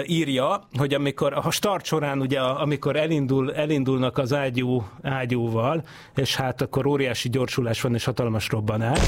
írja, 0.05 0.67
hogy 0.77 0.93
amikor 0.93 1.33
a 1.33 1.51
start 1.51 1.85
során, 1.85 2.19
ugye, 2.19 2.39
amikor 2.39 2.95
elindul, 2.95 3.53
elindulnak 3.53 4.17
az 4.17 4.33
ágyú, 4.33 4.83
ágyúval, 5.01 5.83
és 6.15 6.35
hát 6.35 6.61
akkor 6.61 6.85
óriási 6.85 7.29
gyorsulás 7.29 7.81
van, 7.81 7.93
és 7.93 8.05
hatalmas 8.05 8.49
robbanás, 8.49 8.99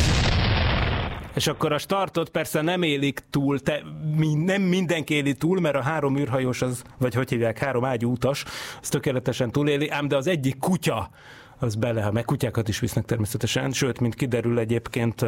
és 1.34 1.48
akkor 1.48 1.72
a 1.72 1.78
startot 1.78 2.30
persze 2.30 2.62
nem 2.62 2.82
élik 2.82 3.24
túl, 3.30 3.60
te, 3.60 3.82
nem 4.46 4.62
mindenki 4.62 5.14
éli 5.14 5.34
túl, 5.34 5.60
mert 5.60 5.76
a 5.76 5.82
három 5.82 6.18
űrhajós, 6.18 6.62
az, 6.62 6.84
vagy 6.98 7.14
hogy 7.14 7.30
hívják, 7.30 7.58
három 7.58 7.86
ágyú 7.86 8.12
utas, 8.12 8.46
az 8.82 8.90
tökéletesen 8.90 9.52
túléli, 9.52 9.90
ám 9.90 10.08
de 10.08 10.16
az 10.16 10.28
egyik 10.28 10.58
kutya, 10.58 11.10
az 11.62 11.76
bele, 11.76 12.12
meg 12.12 12.26
kutyákat 12.26 12.68
is 12.68 12.80
visznek 12.80 13.06
természetesen, 13.06 13.72
sőt, 13.72 14.00
mint 14.00 14.16
kiderül 14.16 14.60
egyébként 14.60 15.26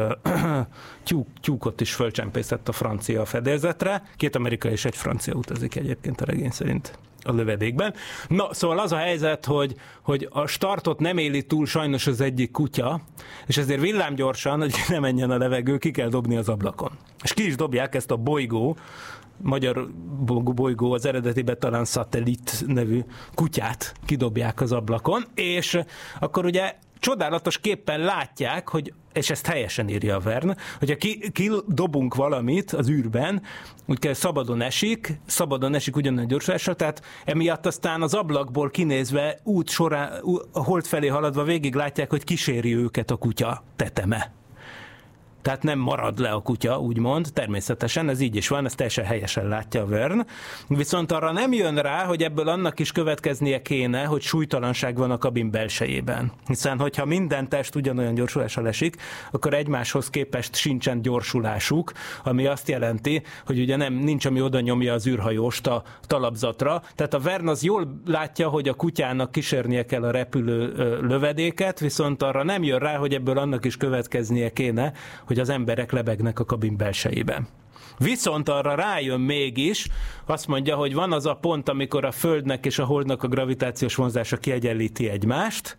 tyúk, 1.04 1.28
tyúkot 1.40 1.80
is 1.80 1.94
fölcsempészett 1.94 2.68
a 2.68 2.72
francia 2.72 3.24
fedélzetre, 3.24 4.02
két 4.16 4.36
amerikai 4.36 4.72
és 4.72 4.84
egy 4.84 4.96
francia 4.96 5.34
utazik 5.34 5.76
egyébként 5.76 6.20
a 6.20 6.24
regény 6.24 6.50
szerint 6.50 6.98
a 7.24 7.32
lövedékben. 7.32 7.94
Na, 8.28 8.54
szóval 8.54 8.78
az 8.78 8.92
a 8.92 8.96
helyzet, 8.96 9.44
hogy, 9.44 9.74
hogy 10.02 10.28
a 10.30 10.46
startot 10.46 11.00
nem 11.00 11.18
éli 11.18 11.42
túl 11.42 11.66
sajnos 11.66 12.06
az 12.06 12.20
egyik 12.20 12.50
kutya, 12.50 13.00
és 13.46 13.56
ezért 13.56 13.80
villámgyorsan, 13.80 14.60
hogy 14.60 14.74
ne 14.88 14.98
menjen 14.98 15.30
a 15.30 15.38
levegő, 15.38 15.78
ki 15.78 15.90
kell 15.90 16.08
dobni 16.08 16.36
az 16.36 16.48
ablakon. 16.48 16.90
És 17.22 17.34
ki 17.34 17.46
is 17.46 17.56
dobják 17.56 17.94
ezt 17.94 18.10
a 18.10 18.16
bolygó, 18.16 18.76
magyar 19.42 19.88
bolygó 20.54 20.92
az 20.92 21.06
eredetiben 21.06 21.58
talán 21.58 21.84
szatellit 21.84 22.64
nevű 22.66 23.00
kutyát 23.34 23.94
kidobják 24.04 24.60
az 24.60 24.72
ablakon, 24.72 25.24
és 25.34 25.80
akkor 26.20 26.44
ugye 26.44 26.74
csodálatos 26.98 27.58
képpen 27.58 28.00
látják, 28.00 28.68
hogy 28.68 28.92
és 29.12 29.30
ezt 29.30 29.46
helyesen 29.46 29.88
írja 29.88 30.16
a 30.16 30.20
Vern, 30.20 30.56
hogyha 30.78 30.96
ki, 30.96 31.30
ki 31.32 31.50
valamit 32.14 32.72
az 32.72 32.88
űrben, 32.88 33.42
úgy 33.86 33.98
kell 33.98 34.12
szabadon 34.12 34.60
esik, 34.60 35.20
szabadon 35.26 35.74
esik 35.74 35.96
ugyanolyan 35.96 36.28
gyorsulásra, 36.28 36.74
tehát 36.74 37.02
emiatt 37.24 37.66
aztán 37.66 38.02
az 38.02 38.14
ablakból 38.14 38.70
kinézve 38.70 39.38
út 39.42 39.68
során, 39.68 40.22
hold 40.52 40.86
felé 40.86 41.06
haladva 41.06 41.42
végig 41.42 41.74
látják, 41.74 42.10
hogy 42.10 42.24
kíséri 42.24 42.76
őket 42.76 43.10
a 43.10 43.16
kutya 43.16 43.64
teteme 43.76 44.32
tehát 45.44 45.62
nem 45.62 45.78
marad 45.78 46.18
le 46.18 46.30
a 46.30 46.40
kutya, 46.40 46.80
úgymond, 46.80 47.28
természetesen, 47.32 48.08
ez 48.08 48.20
így 48.20 48.36
is 48.36 48.48
van, 48.48 48.64
ezt 48.64 48.76
teljesen 48.76 49.04
helyesen 49.04 49.48
látja 49.48 49.82
a 49.82 49.86
Vern. 49.86 50.26
Viszont 50.68 51.12
arra 51.12 51.32
nem 51.32 51.52
jön 51.52 51.76
rá, 51.76 52.04
hogy 52.04 52.22
ebből 52.22 52.48
annak 52.48 52.78
is 52.78 52.92
következnie 52.92 53.62
kéne, 53.62 54.04
hogy 54.04 54.22
súlytalanság 54.22 54.96
van 54.96 55.10
a 55.10 55.18
kabin 55.18 55.50
belsejében. 55.50 56.32
Hiszen, 56.46 56.78
hogyha 56.78 57.04
minden 57.04 57.48
test 57.48 57.74
ugyanolyan 57.74 58.14
gyorsulással 58.14 58.68
esik, 58.68 58.96
akkor 59.30 59.54
egymáshoz 59.54 60.10
képest 60.10 60.54
sincsen 60.54 61.02
gyorsulásuk, 61.02 61.92
ami 62.22 62.46
azt 62.46 62.68
jelenti, 62.68 63.22
hogy 63.46 63.60
ugye 63.60 63.76
nem 63.76 63.94
nincs, 63.94 64.26
ami 64.26 64.40
oda 64.40 64.60
nyomja 64.60 64.92
az 64.92 65.06
űrhajóst 65.06 65.66
a 65.66 65.82
talapzatra. 66.06 66.82
Tehát 66.94 67.14
a 67.14 67.20
Vern 67.20 67.48
az 67.48 67.62
jól 67.62 68.00
látja, 68.06 68.48
hogy 68.48 68.68
a 68.68 68.74
kutyának 68.74 69.32
kísérnie 69.32 69.86
kell 69.86 70.04
a 70.04 70.10
repülő 70.10 70.72
lövedéket, 71.00 71.80
viszont 71.80 72.22
arra 72.22 72.42
nem 72.42 72.62
jön 72.62 72.78
rá, 72.78 72.96
hogy 72.96 73.14
ebből 73.14 73.38
annak 73.38 73.64
is 73.64 73.76
következnie 73.76 74.52
kéne, 74.52 74.92
hogy 75.24 75.33
hogy 75.34 75.42
az 75.42 75.48
emberek 75.48 75.92
lebegnek 75.92 76.38
a 76.38 76.44
kabin 76.44 76.76
belsejében. 76.76 77.46
Viszont 77.98 78.48
arra 78.48 78.74
rájön 78.74 79.20
mégis, 79.20 79.88
azt 80.26 80.46
mondja, 80.46 80.76
hogy 80.76 80.94
van 80.94 81.12
az 81.12 81.26
a 81.26 81.34
pont, 81.34 81.68
amikor 81.68 82.04
a 82.04 82.10
Földnek 82.10 82.66
és 82.66 82.78
a 82.78 82.84
Holdnak 82.84 83.22
a 83.22 83.28
gravitációs 83.28 83.94
vonzása 83.94 84.36
kiegyenlíti 84.36 85.08
egymást, 85.08 85.76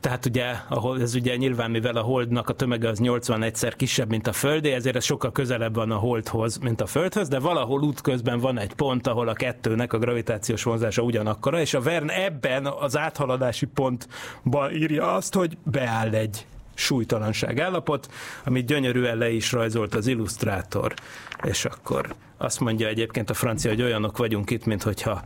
tehát 0.00 0.26
ugye, 0.26 0.54
ahol 0.68 1.00
ez 1.00 1.14
ugye 1.14 1.36
nyilván, 1.36 1.70
mivel 1.70 1.96
a 1.96 2.00
Holdnak 2.00 2.48
a 2.48 2.52
tömege 2.52 2.88
az 2.88 2.98
81-szer 3.02 3.72
kisebb, 3.76 4.08
mint 4.08 4.26
a 4.26 4.32
Földé, 4.32 4.72
ezért 4.72 4.96
ez 4.96 5.04
sokkal 5.04 5.32
közelebb 5.32 5.74
van 5.74 5.90
a 5.90 5.96
Holdhoz, 5.96 6.58
mint 6.58 6.80
a 6.80 6.86
Földhöz, 6.86 7.28
de 7.28 7.38
valahol 7.38 7.82
útközben 7.82 8.38
van 8.40 8.58
egy 8.58 8.74
pont, 8.74 9.06
ahol 9.06 9.28
a 9.28 9.32
kettőnek 9.32 9.92
a 9.92 9.98
gravitációs 9.98 10.62
vonzása 10.62 11.02
ugyanakkora, 11.02 11.60
és 11.60 11.74
a 11.74 11.80
Vern 11.80 12.08
ebben 12.08 12.66
az 12.66 12.96
áthaladási 12.96 13.66
pontban 13.66 14.72
írja 14.74 15.14
azt, 15.14 15.34
hogy 15.34 15.58
beáll 15.64 16.14
egy 16.14 16.46
súlytalanság 16.74 17.60
állapot, 17.60 18.08
amit 18.44 18.66
gyönyörűen 18.66 19.16
le 19.16 19.30
is 19.30 19.52
rajzolt 19.52 19.94
az 19.94 20.06
illusztrátor, 20.06 20.94
és 21.42 21.64
akkor 21.64 22.14
azt 22.36 22.60
mondja 22.60 22.88
egyébként 22.88 23.30
a 23.30 23.34
francia, 23.34 23.70
hogy 23.70 23.82
olyanok 23.82 24.16
vagyunk 24.16 24.50
itt, 24.50 24.64
mint 24.64 24.82
hogyha 24.82 25.22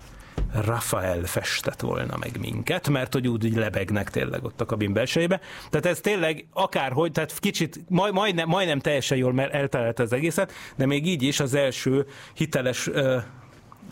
Rafael 0.64 1.24
festett 1.24 1.80
volna 1.80 2.16
meg 2.16 2.38
minket, 2.40 2.88
mert 2.88 3.12
hogy 3.12 3.28
úgy, 3.28 3.44
úgy 3.44 3.56
lebegnek 3.56 4.10
tényleg 4.10 4.44
ott 4.44 4.60
a 4.60 4.64
kabin 4.64 4.92
belsejébe. 4.92 5.40
Tehát 5.70 5.86
ez 5.86 6.00
tényleg 6.00 6.46
akárhogy, 6.52 7.12
tehát 7.12 7.38
kicsit, 7.38 7.80
majd, 7.88 8.12
majdnem, 8.12 8.48
majdnem 8.48 8.78
teljesen 8.78 9.18
jól 9.18 9.40
eltalált 9.40 9.98
az 9.98 10.12
egészet, 10.12 10.52
de 10.76 10.86
még 10.86 11.06
így 11.06 11.22
is 11.22 11.40
az 11.40 11.54
első 11.54 12.06
hiteles 12.34 12.90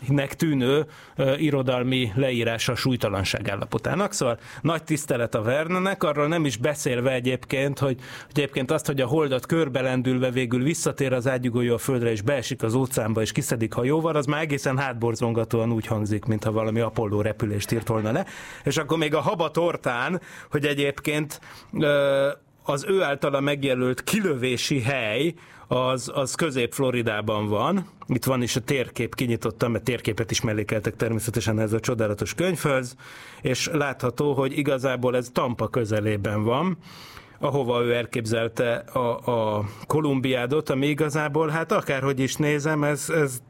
nek 0.07 0.33
tűnő 0.33 0.85
uh, 1.17 1.41
irodalmi 1.41 2.11
leírása 2.15 2.71
a 2.71 2.75
súlytalanság 2.75 3.49
állapotának. 3.49 4.13
Szóval 4.13 4.39
nagy 4.61 4.83
tisztelet 4.83 5.35
a 5.35 5.41
Vernenek, 5.41 6.03
arról 6.03 6.27
nem 6.27 6.45
is 6.45 6.57
beszélve 6.57 7.11
egyébként, 7.11 7.79
hogy, 7.79 7.99
egyébként 8.29 8.71
azt, 8.71 8.85
hogy 8.85 9.01
a 9.01 9.07
holdat 9.07 9.45
körbelendülve 9.45 10.29
végül 10.31 10.63
visszatér 10.63 11.13
az 11.13 11.27
ágyugójó 11.27 11.73
a 11.73 11.77
földre, 11.77 12.11
és 12.11 12.21
beesik 12.21 12.63
az 12.63 12.73
óceánba, 12.73 13.21
és 13.21 13.31
kiszedik 13.31 13.73
hajóval, 13.73 14.15
az 14.15 14.25
már 14.25 14.41
egészen 14.41 14.77
hátborzongatóan 14.77 15.71
úgy 15.71 15.87
hangzik, 15.87 16.25
mintha 16.25 16.51
valami 16.51 16.79
Apollo 16.79 17.21
repülést 17.21 17.71
írt 17.71 17.87
volna 17.87 18.11
le. 18.11 18.25
És 18.63 18.77
akkor 18.77 18.97
még 18.97 19.15
a 19.15 19.21
haba 19.21 19.51
tortán, 19.51 20.21
hogy 20.49 20.65
egyébként 20.65 21.39
uh, 21.71 21.87
az 22.65 22.85
ő 22.87 23.01
általa 23.01 23.39
megjelölt 23.39 24.03
kilövési 24.03 24.81
hely, 24.81 25.33
az, 25.67 26.11
az 26.13 26.35
közép-Floridában 26.35 27.47
van. 27.47 27.87
Itt 28.07 28.23
van 28.23 28.41
is 28.41 28.55
a 28.55 28.59
térkép, 28.59 29.15
kinyitottam, 29.15 29.71
mert 29.71 29.83
térképet 29.83 30.31
is 30.31 30.41
mellékeltek 30.41 30.95
természetesen 30.95 31.59
ez 31.59 31.73
a 31.73 31.79
csodálatos 31.79 32.33
könyvhöz, 32.33 32.95
és 33.41 33.69
látható, 33.73 34.33
hogy 34.33 34.57
igazából 34.57 35.15
ez 35.15 35.29
Tampa 35.33 35.67
közelében 35.67 36.43
van 36.43 36.77
ahova 37.39 37.83
ő 37.83 37.93
elképzelte 37.93 38.73
a, 38.75 39.57
a 39.57 39.65
Kolumbiádot, 39.87 40.69
ami 40.69 40.87
igazából, 40.87 41.49
hát 41.49 41.71
akárhogy 41.71 42.19
is 42.19 42.35
nézem, 42.35 42.83
ez, 42.83 43.09
ez 43.09 43.41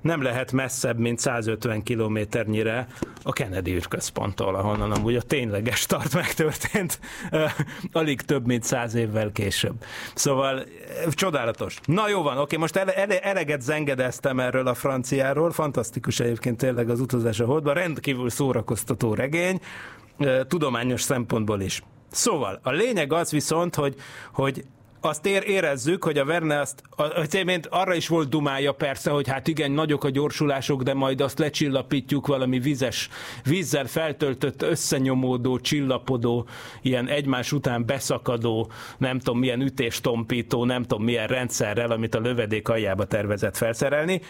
nem 0.00 0.22
lehet 0.22 0.52
messzebb, 0.52 0.98
mint 0.98 1.18
150 1.18 1.82
kilométernyire 1.82 2.86
a 3.22 3.32
Kennedy 3.32 3.72
űrközponttól, 3.72 4.54
ahonnan 4.54 4.92
amúgy 4.92 5.16
a 5.16 5.22
tényleges 5.22 5.78
start 5.78 6.14
megtörtént, 6.14 7.00
alig 7.92 8.20
több, 8.20 8.46
mint 8.46 8.62
száz 8.62 8.94
évvel 8.94 9.32
később. 9.32 9.74
Szóval 10.14 10.64
csodálatos. 11.10 11.78
Na 11.84 12.08
jó 12.08 12.22
van, 12.22 12.38
oké, 12.38 12.56
most 12.56 12.76
ele, 12.76 12.94
ele, 12.94 13.20
eleget 13.20 13.62
zengedeztem 13.62 14.40
erről 14.40 14.66
a 14.66 14.74
franciáról, 14.74 15.50
fantasztikus 15.50 16.20
egyébként 16.20 16.56
tényleg 16.56 16.90
az 16.90 17.00
utazás 17.00 17.40
a 17.40 17.44
holdba, 17.44 17.72
rendkívül 17.72 18.30
szórakoztató 18.30 19.14
regény, 19.14 19.60
tudományos 20.48 21.02
szempontból 21.02 21.60
is. 21.60 21.82
Szóval, 22.10 22.60
a 22.62 22.70
lényeg 22.70 23.12
az 23.12 23.30
viszont, 23.30 23.74
hogy, 23.74 23.94
hogy 24.32 24.64
azt 25.00 25.26
ér, 25.26 25.42
érezzük, 25.46 26.04
hogy 26.04 26.18
a 26.18 26.24
Verne 26.24 26.60
azt, 26.60 26.82
az 26.96 27.38
arra 27.70 27.94
is 27.94 28.08
volt 28.08 28.28
dumája 28.28 28.72
persze, 28.72 29.10
hogy 29.10 29.28
hát 29.28 29.48
igen, 29.48 29.70
nagyok 29.70 30.04
a 30.04 30.10
gyorsulások, 30.10 30.82
de 30.82 30.94
majd 30.94 31.20
azt 31.20 31.38
lecsillapítjuk 31.38 32.26
valami 32.26 32.58
vizes, 32.58 33.08
vízzel 33.44 33.86
feltöltött, 33.86 34.62
összenyomódó, 34.62 35.58
csillapodó, 35.58 36.46
ilyen 36.82 37.08
egymás 37.08 37.52
után 37.52 37.86
beszakadó, 37.86 38.70
nem 38.98 39.18
tudom 39.18 39.38
milyen 39.38 39.60
ütéstompító, 39.60 40.64
nem 40.64 40.82
tudom 40.82 41.04
milyen 41.04 41.26
rendszerrel, 41.26 41.90
amit 41.90 42.14
a 42.14 42.20
lövedék 42.20 42.68
aljába 42.68 43.04
tervezett 43.04 43.56
felszerelni. 43.56 44.20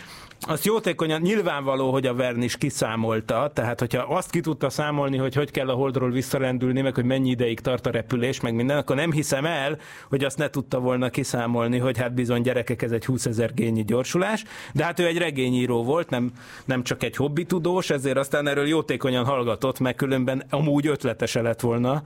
Azt 0.46 0.64
jótékonyan 0.64 1.20
nyilvánvaló, 1.20 1.92
hogy 1.92 2.06
a 2.06 2.14
Verne 2.14 2.44
is 2.44 2.56
kiszámolta, 2.56 3.50
tehát 3.54 3.78
hogyha 3.78 4.02
azt 4.02 4.30
ki 4.30 4.40
tudta 4.40 4.70
számolni, 4.70 5.16
hogy 5.16 5.34
hogy 5.34 5.50
kell 5.50 5.68
a 5.68 5.74
Holdról 5.74 6.10
visszarendülni, 6.10 6.80
meg 6.80 6.94
hogy 6.94 7.04
mennyi 7.04 7.30
ideig 7.30 7.60
tart 7.60 7.86
a 7.86 7.90
repülés, 7.90 8.40
meg 8.40 8.54
minden, 8.54 8.76
akkor 8.76 8.96
nem 8.96 9.12
hiszem 9.12 9.44
el, 9.44 9.78
hogy 10.08 10.24
azt 10.24 10.38
ne 10.38 10.48
tudta 10.60 10.78
volna 10.78 11.10
kiszámolni, 11.10 11.78
hogy 11.78 11.98
hát 11.98 12.14
bizony 12.14 12.42
gyerekek, 12.42 12.82
ez 12.82 12.92
egy 12.92 13.04
20 13.04 13.26
ezer 13.26 13.54
gényi 13.54 13.84
gyorsulás, 13.84 14.44
de 14.72 14.84
hát 14.84 14.98
ő 14.98 15.06
egy 15.06 15.18
regényíró 15.18 15.84
volt, 15.84 16.10
nem, 16.10 16.30
nem 16.64 16.82
csak 16.82 17.02
egy 17.02 17.16
hobbi 17.16 17.44
tudós, 17.44 17.90
ezért 17.90 18.16
aztán 18.16 18.46
erről 18.46 18.66
jótékonyan 18.66 19.24
hallgatott, 19.24 19.80
meg 19.80 19.94
különben 19.94 20.42
amúgy 20.50 20.86
ötletese 20.86 21.42
lett 21.42 21.60
volna, 21.60 22.02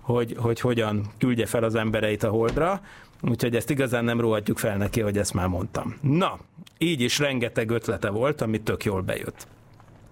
hogy, 0.00 0.34
hogy 0.38 0.60
hogyan 0.60 1.06
küldje 1.18 1.46
fel 1.46 1.64
az 1.64 1.74
embereit 1.74 2.22
a 2.22 2.28
holdra, 2.28 2.80
úgyhogy 3.22 3.56
ezt 3.56 3.70
igazán 3.70 4.04
nem 4.04 4.20
róhatjuk 4.20 4.58
fel 4.58 4.76
neki, 4.76 5.00
hogy 5.00 5.18
ezt 5.18 5.34
már 5.34 5.46
mondtam. 5.46 5.96
Na, 6.00 6.38
így 6.78 7.00
is 7.00 7.18
rengeteg 7.18 7.70
ötlete 7.70 8.08
volt, 8.10 8.40
amit 8.40 8.62
tök 8.62 8.84
jól 8.84 9.02
bejött. 9.02 9.46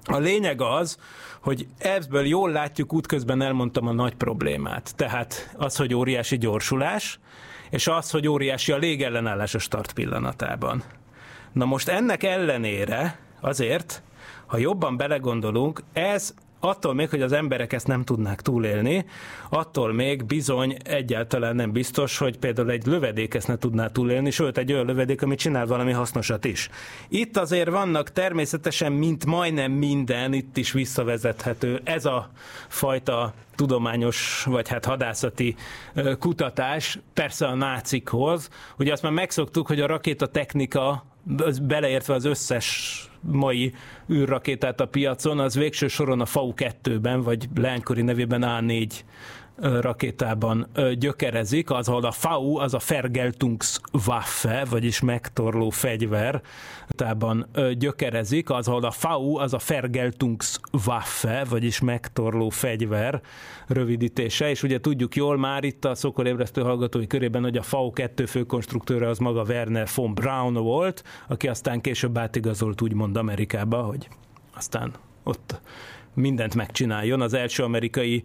A 0.04 0.16
lényeg 0.18 0.60
az, 0.60 0.98
hogy 1.40 1.66
ebből 1.78 2.26
jól 2.26 2.50
látjuk, 2.50 2.92
útközben 2.92 3.42
elmondtam 3.42 3.86
a 3.86 3.92
nagy 3.92 4.14
problémát. 4.14 4.92
Tehát 4.96 5.54
az, 5.56 5.76
hogy 5.76 5.94
óriási 5.94 6.38
gyorsulás, 6.38 7.18
és 7.70 7.86
az, 7.86 8.10
hogy 8.10 8.28
óriási 8.28 8.72
a 8.72 8.76
légellenállás 8.76 9.54
a 9.54 9.58
start 9.58 9.92
pillanatában. 9.92 10.82
Na 11.52 11.64
most 11.64 11.88
ennek 11.88 12.22
ellenére 12.22 13.18
azért, 13.40 14.02
ha 14.46 14.58
jobban 14.58 14.96
belegondolunk, 14.96 15.82
ez 15.92 16.34
attól 16.66 16.94
még, 16.94 17.08
hogy 17.08 17.22
az 17.22 17.32
emberek 17.32 17.72
ezt 17.72 17.86
nem 17.86 18.04
tudnák 18.04 18.40
túlélni, 18.40 19.04
attól 19.48 19.92
még 19.92 20.24
bizony 20.24 20.76
egyáltalán 20.84 21.56
nem 21.56 21.72
biztos, 21.72 22.18
hogy 22.18 22.38
például 22.38 22.70
egy 22.70 22.86
lövedék 22.86 23.34
ezt 23.34 23.48
ne 23.48 23.56
tudná 23.56 23.88
túlélni, 23.88 24.30
sőt 24.30 24.58
egy 24.58 24.72
olyan 24.72 24.86
lövedék, 24.86 25.22
ami 25.22 25.34
csinál 25.34 25.66
valami 25.66 25.92
hasznosat 25.92 26.44
is. 26.44 26.68
Itt 27.08 27.36
azért 27.36 27.70
vannak 27.70 28.12
természetesen, 28.12 28.92
mint 28.92 29.26
majdnem 29.26 29.72
minden, 29.72 30.32
itt 30.32 30.56
is 30.56 30.72
visszavezethető 30.72 31.80
ez 31.84 32.04
a 32.04 32.30
fajta 32.68 33.32
tudományos, 33.54 34.44
vagy 34.44 34.68
hát 34.68 34.84
hadászati 34.84 35.56
kutatás, 36.18 36.98
persze 37.14 37.46
a 37.46 37.54
nácikhoz. 37.54 38.48
Ugye 38.78 38.92
azt 38.92 39.02
már 39.02 39.12
megszoktuk, 39.12 39.66
hogy 39.66 39.80
a 39.80 39.86
rakétatechnika 39.86 41.04
beleértve 41.62 42.14
az 42.14 42.24
összes 42.24 43.00
mai 43.26 43.72
űrrakétát 44.10 44.80
a 44.80 44.86
piacon, 44.86 45.38
az 45.38 45.54
végső 45.54 45.88
soron 45.88 46.20
a 46.20 46.24
FAU-2-ben, 46.24 47.22
vagy 47.22 47.48
lánykori 47.54 48.02
nevében 48.02 48.42
A4 48.46 48.92
rakétában 49.56 50.66
gyökerezik, 50.98 51.70
az, 51.70 51.88
ahol 51.88 52.04
a 52.04 52.10
FAU, 52.10 52.58
az 52.58 52.74
a 52.74 52.80
Vergeltungswaffe, 52.88 54.64
vagyis 54.70 55.00
megtorló 55.00 55.70
fegyver, 55.70 56.42
tában 56.88 57.46
gyökerezik, 57.78 58.50
az, 58.50 58.68
ahol 58.68 58.84
a 58.84 58.90
FAU, 58.90 59.36
az 59.36 59.54
a 59.54 59.58
Vergeltungswaffe, 59.66 61.44
vagyis 61.48 61.80
megtorló 61.80 62.48
fegyver 62.48 63.20
rövidítése, 63.66 64.50
és 64.50 64.62
ugye 64.62 64.80
tudjuk 64.80 65.16
jól 65.16 65.36
már 65.36 65.64
itt 65.64 65.84
a 65.84 65.94
szokolébresztő 65.94 66.62
hallgatói 66.62 67.06
körében, 67.06 67.42
hogy 67.42 67.56
a 67.56 67.62
FAU-2 67.62 68.24
főkonstruktőre 68.28 69.08
az 69.08 69.18
maga 69.18 69.42
Werner 69.42 69.88
von 69.94 70.14
Braun 70.14 70.54
volt, 70.54 71.04
aki 71.28 71.48
aztán 71.48 71.80
később 71.80 72.18
átigazolt 72.18 72.82
úgymond 72.82 73.16
Amerikába, 73.16 73.82
hogy 73.82 74.08
aztán 74.54 74.92
ott 75.22 75.60
mindent 76.14 76.54
megcsináljon. 76.54 77.20
Az 77.20 77.34
első 77.34 77.62
amerikai 77.62 78.22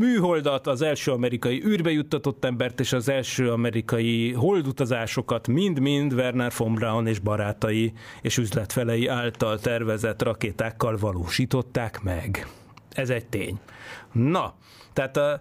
műholdat, 0.00 0.66
az 0.66 0.82
első 0.82 1.10
amerikai 1.10 1.62
űrbe 1.64 1.90
juttatott 1.90 2.44
embert 2.44 2.80
és 2.80 2.92
az 2.92 3.08
első 3.08 3.50
amerikai 3.50 4.32
holdutazásokat 4.32 5.48
mind-mind 5.48 6.12
Werner 6.12 6.52
von 6.56 6.74
Braun 6.74 7.06
és 7.06 7.18
barátai 7.18 7.92
és 8.22 8.36
üzletfelei 8.36 9.06
által 9.06 9.58
tervezett 9.58 10.22
rakétákkal 10.22 10.96
valósították 10.96 12.02
meg. 12.02 12.46
Ez 12.90 13.10
egy 13.10 13.26
tény. 13.26 13.58
Na, 14.12 14.54
tehát 14.92 15.16
a, 15.16 15.40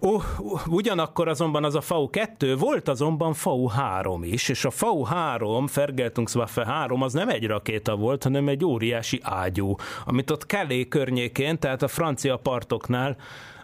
Ó, 0.00 0.20
ugyanakkor 0.66 1.28
azonban 1.28 1.64
az 1.64 1.74
a 1.74 1.80
V2 1.80 2.56
volt 2.58 2.88
azonban 2.88 3.34
V3 3.44 4.18
is, 4.22 4.48
és 4.48 4.64
a 4.64 4.70
V3, 4.70 5.64
Fergeltungswaffe 5.68 6.64
3, 6.64 7.02
az 7.02 7.12
nem 7.12 7.28
egy 7.28 7.46
rakéta 7.46 7.96
volt, 7.96 8.22
hanem 8.22 8.48
egy 8.48 8.64
óriási 8.64 9.20
ágyú, 9.22 9.74
amit 10.04 10.30
ott 10.30 10.42
Calais 10.42 10.86
környékén, 10.88 11.58
tehát 11.58 11.82
a 11.82 11.88
francia 11.88 12.36
partoknál 12.36 13.16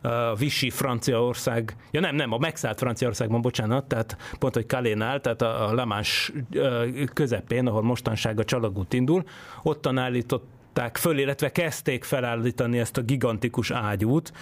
a 0.02 0.34
Vichy 0.34 0.70
Franciaország, 0.70 1.76
ja 1.90 2.00
nem, 2.00 2.14
nem, 2.14 2.32
a 2.32 2.38
megszállt 2.38 2.78
Franciaországban, 2.78 3.40
bocsánat, 3.40 3.84
tehát 3.84 4.16
pont, 4.38 4.54
hogy 4.54 4.66
Kalénál, 4.66 5.20
tehát 5.20 5.42
a 5.42 5.72
La 5.74 5.84
Manche 5.84 6.32
közepén, 7.12 7.66
ahol 7.66 7.82
mostanság 7.82 8.38
a 8.38 8.44
csalagút 8.44 8.92
indul, 8.92 9.24
ottan 9.62 9.98
állított 9.98 10.44
állították 10.80 10.96
föl, 10.96 11.18
illetve 11.18 11.52
kezdték 11.52 12.04
felállítani 12.04 12.78
ezt 12.78 12.96
a 12.96 13.02
gigantikus 13.02 13.70
ágyút, 13.70 14.32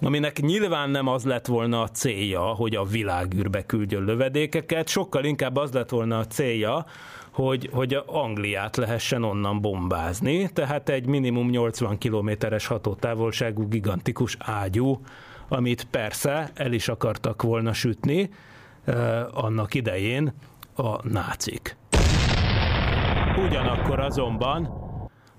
aminek 0.00 0.40
nyilván 0.40 0.90
nem 0.90 1.06
az 1.06 1.24
lett 1.24 1.46
volna 1.46 1.82
a 1.82 1.88
célja, 1.88 2.40
hogy 2.40 2.74
a 2.74 2.84
világűrbe 2.84 3.66
küldjön 3.66 4.04
lövedékeket, 4.04 4.88
sokkal 4.88 5.24
inkább 5.24 5.56
az 5.56 5.72
lett 5.72 5.88
volna 5.88 6.18
a 6.18 6.26
célja, 6.26 6.86
hogy, 7.30 7.68
hogy 7.72 7.98
Angliát 8.06 8.76
lehessen 8.76 9.24
onnan 9.24 9.60
bombázni, 9.60 10.48
tehát 10.52 10.88
egy 10.88 11.06
minimum 11.06 11.50
80 11.50 11.98
kilométeres 11.98 12.66
hatótávolságú 12.66 13.68
gigantikus 13.68 14.36
ágyú, 14.38 15.00
amit 15.48 15.84
persze 15.90 16.50
el 16.54 16.72
is 16.72 16.88
akartak 16.88 17.42
volna 17.42 17.72
sütni 17.72 18.30
eh, 18.84 19.44
annak 19.44 19.74
idején 19.74 20.32
a 20.76 21.08
nácik. 21.08 21.76
Ugyanakkor 23.36 24.00
azonban 24.00 24.85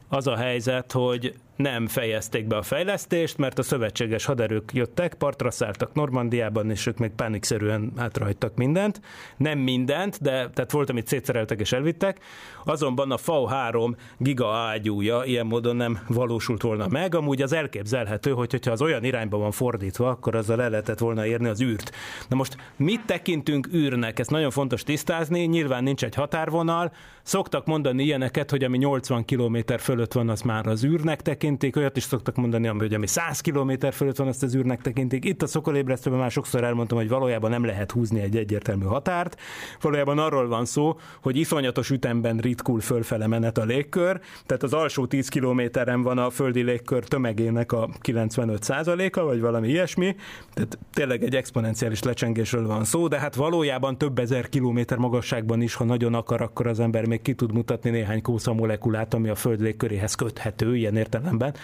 az 0.09 0.27
a 0.27 0.35
helyzet, 0.35 0.91
hogy 0.91 1.33
nem 1.57 1.87
fejezték 1.87 2.47
be 2.47 2.57
a 2.57 2.61
fejlesztést, 2.61 3.37
mert 3.37 3.59
a 3.59 3.63
szövetséges 3.63 4.25
haderők 4.25 4.73
jöttek, 4.73 5.13
partra 5.13 5.51
szálltak 5.51 5.93
Normandiában, 5.93 6.69
és 6.69 6.85
ők 6.85 6.97
meg 6.97 7.11
pánikszerűen 7.15 7.91
hátrajtak 7.97 8.55
mindent. 8.55 9.01
Nem 9.37 9.59
mindent, 9.59 10.21
de 10.21 10.49
tehát 10.49 10.71
volt, 10.71 10.89
amit 10.89 11.07
szétszereltek 11.07 11.59
és 11.59 11.71
elvittek. 11.71 12.19
Azonban 12.65 13.11
a 13.11 13.17
FAU-3 13.17 13.95
giga 14.17 14.53
ágyúja 14.53 15.23
ilyen 15.23 15.45
módon 15.45 15.75
nem 15.75 15.99
valósult 16.07 16.61
volna 16.61 16.87
meg. 16.87 17.15
Amúgy 17.15 17.41
az 17.41 17.53
elképzelhető, 17.53 18.31
hogy 18.31 18.51
hogyha 18.51 18.71
az 18.71 18.81
olyan 18.81 19.03
irányba 19.03 19.37
van 19.37 19.51
fordítva, 19.51 20.09
akkor 20.09 20.35
azzal 20.35 20.61
el 20.61 20.69
lehetett 20.69 20.99
volna 20.99 21.25
érni 21.25 21.47
az 21.47 21.61
űrt. 21.61 21.91
Na 22.29 22.35
most 22.35 22.57
mit 22.75 23.05
tekintünk 23.05 23.67
űrnek? 23.73 24.19
Ezt 24.19 24.29
nagyon 24.29 24.51
fontos 24.51 24.83
tisztázni. 24.83 25.39
Nyilván 25.39 25.83
nincs 25.83 26.03
egy 26.03 26.15
határvonal. 26.15 26.91
Szoktak 27.23 27.65
mondani 27.65 28.03
ilyeneket, 28.03 28.49
hogy 28.49 28.63
ami 28.63 28.77
80 28.77 29.25
km 29.25 29.57
fölött 29.79 30.13
van, 30.13 30.29
az 30.29 30.41
már 30.41 30.67
az 30.67 30.83
űrnek 30.83 31.21
tekint 31.21 31.46
tekintik, 31.47 31.75
olyat 31.75 31.97
is 31.97 32.03
szoktak 32.03 32.35
mondani, 32.35 32.67
hogy 32.67 32.93
ami 32.93 33.07
100 33.07 33.41
km 33.41 33.71
fölött 33.91 34.17
van, 34.17 34.27
azt 34.27 34.43
az 34.43 34.55
űrnek 34.55 34.81
tekintik. 34.81 35.25
Itt 35.25 35.41
a 35.41 35.47
szokolébresztőben 35.47 36.19
már 36.19 36.31
sokszor 36.31 36.63
elmondtam, 36.63 36.97
hogy 36.97 37.09
valójában 37.09 37.49
nem 37.49 37.65
lehet 37.65 37.91
húzni 37.91 38.19
egy 38.19 38.37
egyértelmű 38.37 38.85
határt. 38.85 39.39
Valójában 39.81 40.19
arról 40.19 40.47
van 40.47 40.65
szó, 40.65 40.97
hogy 41.21 41.37
iszonyatos 41.37 41.89
ütemben 41.89 42.37
ritkul 42.37 42.79
fölfele 42.79 43.27
menet 43.27 43.57
a 43.57 43.63
légkör, 43.63 44.19
tehát 44.45 44.63
az 44.63 44.73
alsó 44.73 45.05
10 45.05 45.27
kilométeren 45.27 46.01
van 46.01 46.17
a 46.17 46.29
földi 46.29 46.61
légkör 46.61 47.03
tömegének 47.03 47.71
a 47.71 47.89
95%-a, 48.03 49.23
vagy 49.23 49.41
valami 49.41 49.67
ilyesmi. 49.67 50.15
Tehát 50.53 50.77
tényleg 50.93 51.23
egy 51.23 51.35
exponenciális 51.35 52.03
lecsengésről 52.03 52.67
van 52.67 52.83
szó, 52.83 53.07
de 53.07 53.19
hát 53.19 53.35
valójában 53.35 53.97
több 53.97 54.19
ezer 54.19 54.49
kilométer 54.49 54.97
magasságban 54.97 55.61
is, 55.61 55.73
ha 55.73 55.83
nagyon 55.83 56.13
akar, 56.13 56.41
akkor 56.41 56.67
az 56.67 56.79
ember 56.79 57.05
még 57.05 57.21
ki 57.21 57.33
tud 57.33 57.53
mutatni 57.53 57.89
néhány 57.89 58.21
kósza 58.21 58.53
molekulát, 58.53 59.13
ami 59.13 59.29
a 59.29 59.35
föld 59.35 59.61
légköréhez 59.61 60.15
köthető, 60.15 60.75
ilyen 60.75 60.95
értelem 60.95 61.36
értelemben. 61.37 61.55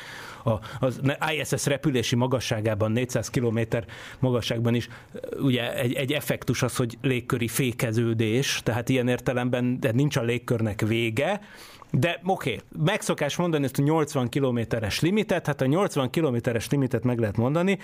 A, 0.45 0.85
az 0.85 1.01
ISS 1.33 1.65
repülési 1.65 2.15
magasságában, 2.15 2.91
400 2.91 3.29
km 3.29 3.59
magasságban 4.19 4.75
is 4.75 4.87
ugye 5.39 5.75
egy, 5.75 5.93
egy 5.93 6.13
effektus 6.13 6.63
az, 6.63 6.75
hogy 6.75 6.97
légköri 7.01 7.47
fékeződés, 7.47 8.61
tehát 8.63 8.89
ilyen 8.89 9.07
értelemben 9.07 9.79
de 9.79 9.91
nincs 9.91 10.15
a 10.15 10.21
légkörnek 10.21 10.81
vége, 10.81 11.41
de 11.91 12.19
oké, 12.25 12.53
okay, 12.53 12.83
megszokás 12.85 13.35
mondani 13.35 13.63
ezt 13.63 13.79
a 13.79 13.81
80 13.81 14.29
kilométeres 14.29 14.99
limitet, 14.99 15.45
hát 15.45 15.61
a 15.61 15.65
80 15.65 16.09
kilométeres 16.09 16.69
limitet 16.69 17.03
meg 17.03 17.19
lehet 17.19 17.37
mondani, 17.37 17.77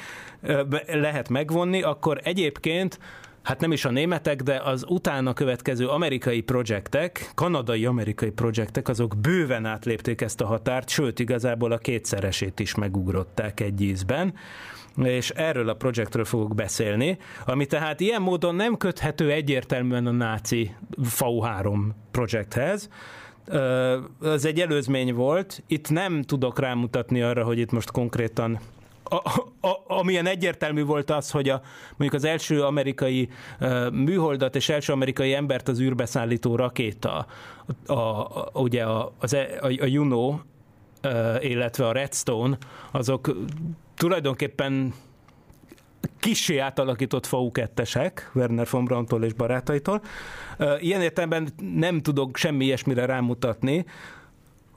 lehet 0.87 1.29
megvonni, 1.29 1.81
akkor 1.81 2.19
egyébként 2.23 2.99
hát 3.41 3.59
nem 3.59 3.71
is 3.71 3.85
a 3.85 3.91
németek, 3.91 4.41
de 4.41 4.61
az 4.63 4.85
utána 4.87 5.33
következő 5.33 5.87
amerikai 5.87 6.41
projektek, 6.41 7.31
kanadai-amerikai 7.35 8.29
projektek, 8.31 8.87
azok 8.87 9.17
bőven 9.17 9.65
átlépték 9.65 10.21
ezt 10.21 10.41
a 10.41 10.45
határt, 10.45 10.89
sőt, 10.89 11.19
igazából 11.19 11.71
a 11.71 11.77
kétszeresét 11.77 12.59
is 12.59 12.75
megugrották 12.75 13.59
egy 13.59 13.81
ízben. 13.81 14.33
és 15.03 15.29
erről 15.29 15.69
a 15.69 15.73
projektről 15.73 16.25
fogok 16.25 16.55
beszélni, 16.55 17.17
ami 17.45 17.65
tehát 17.65 17.99
ilyen 17.99 18.21
módon 18.21 18.55
nem 18.55 18.77
köthető 18.77 19.31
egyértelműen 19.31 20.05
a 20.05 20.11
náci 20.11 20.75
FAU-3 21.03 21.77
projekthez, 22.11 22.89
ez 24.23 24.45
egy 24.45 24.59
előzmény 24.59 25.13
volt. 25.13 25.63
Itt 25.67 25.89
nem 25.89 26.21
tudok 26.21 26.59
rámutatni 26.59 27.21
arra, 27.21 27.43
hogy 27.43 27.59
itt 27.59 27.71
most 27.71 27.91
konkrétan 27.91 28.59
a, 29.09 29.15
a, 29.67 29.83
amilyen 29.87 30.25
egyértelmű 30.25 30.83
volt 30.83 31.09
az, 31.09 31.31
hogy 31.31 31.49
a, 31.49 31.61
mondjuk 31.89 32.13
az 32.13 32.23
első 32.23 32.63
amerikai 32.63 33.29
műholdat 33.91 34.55
és 34.55 34.69
első 34.69 34.93
amerikai 34.93 35.33
embert 35.33 35.67
az 35.67 35.79
űrbe 35.79 36.05
szállító 36.05 36.55
rakéta, 36.55 37.25
a, 37.85 37.93
a, 37.93 38.49
ugye 38.53 38.83
a, 38.83 39.13
az, 39.19 39.33
e, 39.33 39.57
a, 39.61 39.65
a 39.65 39.85
Juno, 39.85 40.39
illetve 41.39 41.87
a 41.87 41.91
Redstone, 41.91 42.57
azok 42.91 43.35
tulajdonképpen 43.95 44.93
kisé 46.19 46.57
átalakított 46.57 47.25
FAU 47.25 47.51
2 47.51 47.83
Werner 48.33 48.67
von 48.69 48.85
Brauntól 48.85 49.23
és 49.23 49.33
barátaitól. 49.33 50.01
Ilyen 50.79 51.01
értelemben 51.01 51.49
nem 51.75 52.01
tudok 52.01 52.37
semmi 52.37 52.65
ilyesmire 52.65 53.05
rámutatni, 53.05 53.85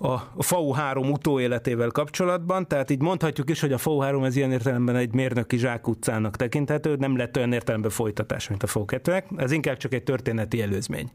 a 0.02 0.42
FAU 0.42 0.72
3 0.72 1.10
utóéletével 1.10 1.90
kapcsolatban, 1.90 2.68
tehát 2.68 2.90
így 2.90 3.00
mondhatjuk 3.00 3.50
is, 3.50 3.60
hogy 3.60 3.72
a 3.72 3.78
FAU 3.78 3.98
3 3.98 4.24
ez 4.24 4.36
ilyen 4.36 4.52
értelemben 4.52 4.96
egy 4.96 5.14
mérnöki 5.14 5.56
zsákutcának 5.56 6.36
tekinthető, 6.36 6.96
nem 6.96 7.16
lett 7.16 7.36
olyan 7.36 7.52
értelemben 7.52 7.90
folytatás, 7.90 8.48
mint 8.48 8.62
a 8.62 8.66
FAU 8.66 8.84
2 8.84 9.22
ez 9.36 9.52
inkább 9.52 9.76
csak 9.76 9.94
egy 9.94 10.02
történeti 10.02 10.62
előzmény. 10.62 11.10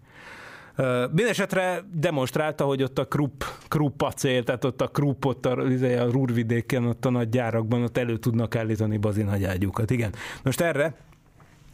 Mindenesetre 1.08 1.84
demonstrálta, 1.93 2.63
hogy 2.65 2.84
ott 2.84 3.00
a 3.00 3.06
Krupp, 3.06 3.41
Krupp 3.67 4.02
acél, 4.02 4.43
tehát 4.43 4.63
ott 4.63 4.82
a 4.82 4.88
Krupp, 4.88 5.26
ott 5.26 5.45
a, 5.45 5.52
a 5.82 6.12
Rúrvidéken, 6.12 6.86
ott 6.86 7.06
a 7.06 7.10
nagy 7.10 7.30
gyárakban, 7.30 7.84
ott 7.84 7.97
elő 7.97 8.17
tudnak 8.17 8.56
állítani 8.56 8.97
bazinagyágyukat. 8.97 9.91
Igen. 9.91 10.13
Most 10.43 10.62
erre 10.62 10.93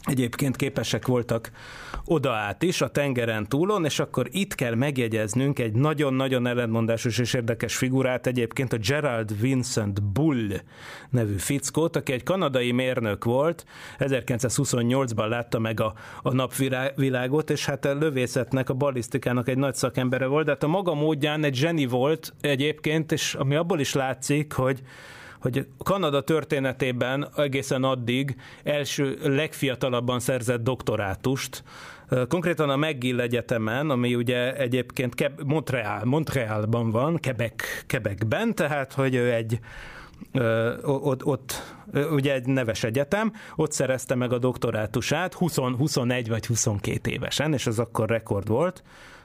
egyébként 0.04 0.56
képesek 0.56 1.06
voltak 1.06 1.50
oda 2.04 2.32
át 2.32 2.62
is, 2.62 2.80
a 2.80 2.88
tengeren 2.88 3.48
túlon, 3.48 3.84
és 3.84 3.98
akkor 3.98 4.28
itt 4.30 4.54
kell 4.54 4.74
megjegyeznünk 4.74 5.58
egy 5.58 5.72
nagyon-nagyon 5.72 6.46
ellentmondásos 6.46 7.18
és 7.18 7.34
érdekes 7.34 7.76
figurát, 7.76 8.26
egyébként 8.26 8.72
a 8.72 8.76
Gerald 8.76 9.40
Vincent 9.40 10.02
Bull 10.02 10.60
nevű 11.10 11.36
fickót, 11.36 11.96
aki 11.96 12.12
egy 12.12 12.22
kanadai 12.22 12.72
mérnök 12.72 13.24
volt, 13.24 13.64
1928-ban 13.98 15.28
látta 15.28 15.58
meg 15.58 15.80
a, 15.80 15.94
a 16.22 16.32
napvilágot, 16.32 17.50
és 17.50 17.64
hát 17.64 17.84
a 17.84 17.94
lövészetnek, 17.94 18.68
a 18.68 18.74
balisztikának 18.74 19.48
egy 19.48 19.58
nagy 19.58 19.74
szakembere 19.74 20.26
volt, 20.26 20.44
de 20.44 20.50
hát 20.50 20.62
a 20.62 20.68
maga 20.68 20.94
módján 20.94 21.44
egy 21.44 21.54
zseni 21.54 21.86
volt 21.86 22.32
egyébként, 22.40 23.12
és 23.12 23.34
ami 23.34 23.54
abból 23.54 23.80
is 23.80 23.92
látszik, 23.94 24.52
hogy 24.52 24.82
hogy 25.44 25.66
Kanada 25.78 26.20
történetében 26.20 27.28
egészen 27.36 27.84
addig 27.84 28.36
első 28.62 29.18
legfiatalabban 29.22 30.20
szerzett 30.20 30.62
doktorátust, 30.62 31.62
Konkrétan 32.28 32.70
a 32.70 32.76
McGill 32.76 33.20
Egyetemen, 33.20 33.90
ami 33.90 34.14
ugye 34.14 34.56
egyébként 34.56 35.32
Montreal, 35.44 36.04
Montrealban 36.04 36.90
van, 36.90 37.18
Quebec, 37.22 37.84
Quebecben, 37.86 38.54
tehát 38.54 38.92
hogy 38.92 39.14
ő 39.14 39.32
egy 39.32 39.58
ott, 40.82 41.24
ott 41.24 41.76
ugye 42.10 42.32
egy 42.32 42.46
neves 42.46 42.84
egyetem, 42.84 43.32
ott 43.56 43.72
szerezte 43.72 44.14
meg 44.14 44.32
a 44.32 44.38
doktorátusát 44.38 45.34
20, 45.34 45.56
21 45.56 46.28
vagy 46.28 46.46
22 46.46 47.10
évesen, 47.10 47.52
és 47.52 47.66
az 47.66 47.78
akkor 47.78 48.08
rekord 48.08 48.48
volt 48.48 48.82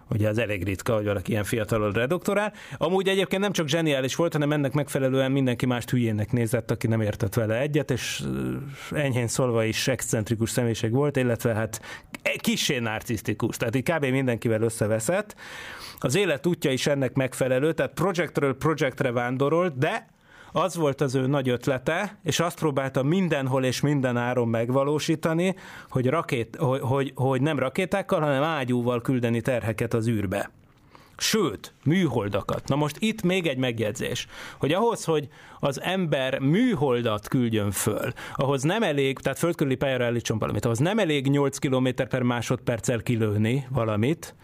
ugye 0.10 0.30
az 0.30 0.38
elég 0.38 0.64
ritka, 0.64 0.96
hogy 0.96 1.06
valaki 1.06 1.32
ilyen 1.32 1.44
fiatalon 1.44 1.92
redoktorál. 1.92 2.54
Amúgy 2.78 3.08
egyébként 3.08 3.42
nem 3.42 3.52
csak 3.52 3.68
zseniális 3.68 4.16
volt, 4.16 4.34
hanem 4.34 4.52
ennek 4.52 4.74
megfelelően 4.74 5.32
mindenki 5.32 5.66
mást 5.66 5.90
hülyének 5.90 6.32
nézett, 6.32 6.72
aki 6.72 6.88
nem 6.88 7.02
értett 7.02 7.34
vele 7.34 7.60
egyet, 7.60 7.92
és 7.92 8.24
enyhén 8.92 9.28
szólva 9.28 9.64
is 9.64 9.88
excentrikus 9.88 10.50
személyiség 10.50 10.92
volt, 10.92 11.18
illetve 11.18 11.54
hát 11.54 11.82
kisé 12.38 12.80
narcisztikus, 12.80 13.58
tehát 13.58 13.76
így 13.76 13.92
kb. 13.92 14.06
mindenkivel 14.06 14.62
összeveszett. 14.62 15.36
Az 16.00 16.16
élet 16.16 16.46
útja 16.46 16.72
is 16.72 16.88
ennek 16.88 17.14
megfelelő, 17.14 17.74
tehát 17.74 17.94
projektről 17.94 18.58
projektre 18.58 19.12
vándorolt, 19.12 19.78
de 19.78 20.08
az 20.52 20.76
volt 20.76 21.02
az 21.02 21.16
ő 21.16 21.28
nagy 21.28 21.50
ötlete, 21.50 22.20
és 22.24 22.40
azt 22.40 22.60
próbálta 22.60 23.04
mindenhol 23.04 23.64
és 23.64 23.82
minden 23.82 24.18
áron 24.18 24.48
megvalósítani, 24.48 25.56
hogy, 25.90 26.08
rakét, 26.08 26.56
hogy, 26.56 26.80
hogy, 26.82 27.12
hogy 27.16 27.42
nem 27.42 27.60
rakétákkal, 27.60 28.20
hanem 28.20 28.44
ágyúval 28.44 29.02
küldeni 29.02 29.42
terheket 29.42 29.94
az 29.94 30.08
űrbe. 30.08 30.52
Sőt, 31.22 31.74
műholdakat. 31.84 32.68
Na 32.68 32.76
most 32.76 32.96
itt 33.00 33.22
még 33.22 33.48
egy 33.48 33.58
megjegyzés, 33.58 34.28
hogy 34.60 34.74
ahhoz, 34.74 35.04
hogy 35.04 35.28
az 35.60 35.82
ember 35.82 36.40
műholdat 36.40 37.28
küldjön 37.28 37.72
föl, 37.72 38.12
ahhoz 38.36 38.64
nem 38.64 38.84
elég, 38.84 39.20
tehát 39.20 39.38
földkörüli 39.38 39.76
pályára 39.76 40.06
állítson 40.06 40.40
valamit, 40.40 40.66
ahhoz 40.66 40.78
nem 40.78 41.00
elég 41.00 41.28
8 41.28 41.58
km 41.58 41.88
per 42.10 42.22
másodperccel 42.22 43.02
kilőni 43.02 43.68
valamit 43.70 44.36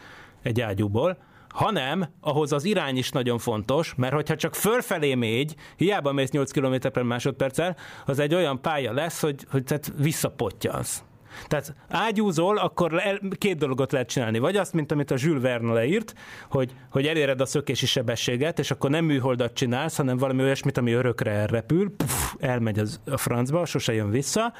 egy 0.41 0.62
ágyúból, 0.62 1.18
hanem 1.56 2.06
ahhoz 2.22 2.52
az 2.52 2.63
irány 2.63 2.98
is 2.98 3.10
nagyon 3.10 3.38
fontos, 3.38 3.94
mert 3.98 4.13
hogyha 4.13 4.36
csak 4.36 4.56
fölfelé 4.56 5.15
mégy, 5.15 5.56
hiába 5.76 6.12
mész 6.12 6.30
8 6.30 6.52
km 6.52 6.76
per 6.91 7.04
másodperccel, 7.04 7.76
az 8.06 8.20
egy 8.20 8.36
olyan 8.36 8.62
pálya 8.62 8.94
lesz, 8.94 9.22
hogy, 9.22 9.46
hogy 9.52 9.63
tehát 9.63 9.94
visszapottyansz. 9.98 11.04
Tehát 11.48 11.76
ágyúzol, 11.89 12.58
akkor 12.58 13.02
két 13.38 13.58
dolgot 13.58 13.91
lehet 13.91 14.08
csinálni. 14.08 14.39
Vagy 14.39 14.56
azt, 14.56 14.74
mint 14.74 14.91
amit 14.91 15.12
a 15.12 15.15
Jules 15.18 15.41
Verne 15.41 15.74
leírt, 15.74 16.13
hogy, 16.50 16.76
hogy 16.89 17.08
eléred 17.08 17.41
a 17.41 17.46
szökési 17.46 17.86
sebességet, 17.86 18.60
és 18.60 18.72
akkor 18.72 18.89
nem 18.89 19.06
műholdat 19.06 19.54
csinálsz, 19.54 19.98
hanem 19.98 20.18
valami 20.18 20.41
olyasmit, 20.41 20.78
ami 20.78 20.91
örökre 20.91 21.32
elrepül, 21.32 21.96
puf, 21.96 22.36
elmegy 22.39 22.80
az, 22.80 23.00
a 23.06 23.18
francba, 23.18 23.65
sose 23.65 23.94
jön 23.94 24.10
vissza. 24.10 24.54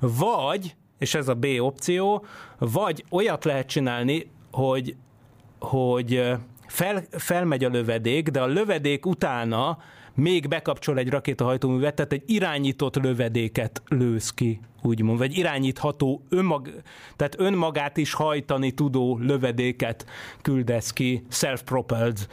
Vagy, 0.00 0.74
és 0.98 1.14
ez 1.14 1.28
a 1.28 1.34
B 1.34 1.46
opció, 1.58 2.24
vagy 2.58 3.04
olyat 3.10 3.44
lehet 3.44 3.66
csinálni, 3.66 4.30
hogy 4.50 4.96
hogy 5.62 6.32
fel, 6.66 7.02
felmegy 7.10 7.64
a 7.64 7.68
lövedék, 7.68 8.28
de 8.28 8.40
a 8.40 8.46
lövedék 8.46 9.06
utána 9.06 9.78
még 10.14 10.48
bekapcsol 10.48 10.98
egy 10.98 11.08
rakétahajtóművet, 11.08 11.94
tehát 11.94 12.12
egy 12.12 12.22
irányított 12.26 12.96
lövedéket 12.96 13.82
lősz 13.88 14.30
ki, 14.30 14.60
úgymond, 14.82 15.18
vagy 15.18 15.36
irányítható, 15.36 16.22
önmag, 16.28 16.68
tehát 17.16 17.34
önmagát 17.38 17.96
is 17.96 18.12
hajtani 18.12 18.70
tudó 18.70 19.18
lövedéket 19.18 20.06
küldesz 20.42 20.92
ki, 20.92 21.22
self-propelled, 21.28 22.26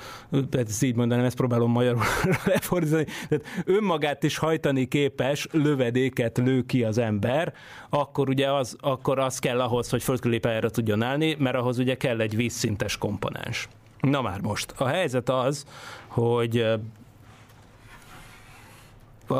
ezt 0.52 0.84
így 0.84 0.96
mondanám, 0.96 1.26
ezt 1.26 1.36
próbálom 1.36 1.72
magyarul 1.72 2.04
lefordítani, 2.46 3.06
tehát 3.30 3.46
önmagát 3.66 4.24
is 4.24 4.38
hajtani 4.38 4.88
képes 4.88 5.48
lövedéket 5.52 6.38
lő 6.38 6.66
ki 6.66 6.84
az 6.84 6.98
ember, 6.98 7.54
akkor 7.90 8.30
ugye 8.30 8.52
az, 8.52 8.76
akkor 8.80 9.20
az 9.20 9.40
kell 9.40 9.62
ahhoz, 9.62 9.90
hogy 9.90 10.04
földkörüli 10.04 10.40
tudjon 10.72 11.02
állni, 11.02 11.36
mert 11.40 11.56
ahhoz 11.56 11.80
ugye 11.80 11.96
kell 11.96 12.20
egy 12.20 12.36
vízszintes 12.36 12.98
komponens. 12.98 13.68
Na 14.00 14.22
már 14.22 14.42
most. 14.42 14.74
A 14.78 14.86
helyzet 14.86 15.30
az, 15.30 15.66
hogy 16.08 16.66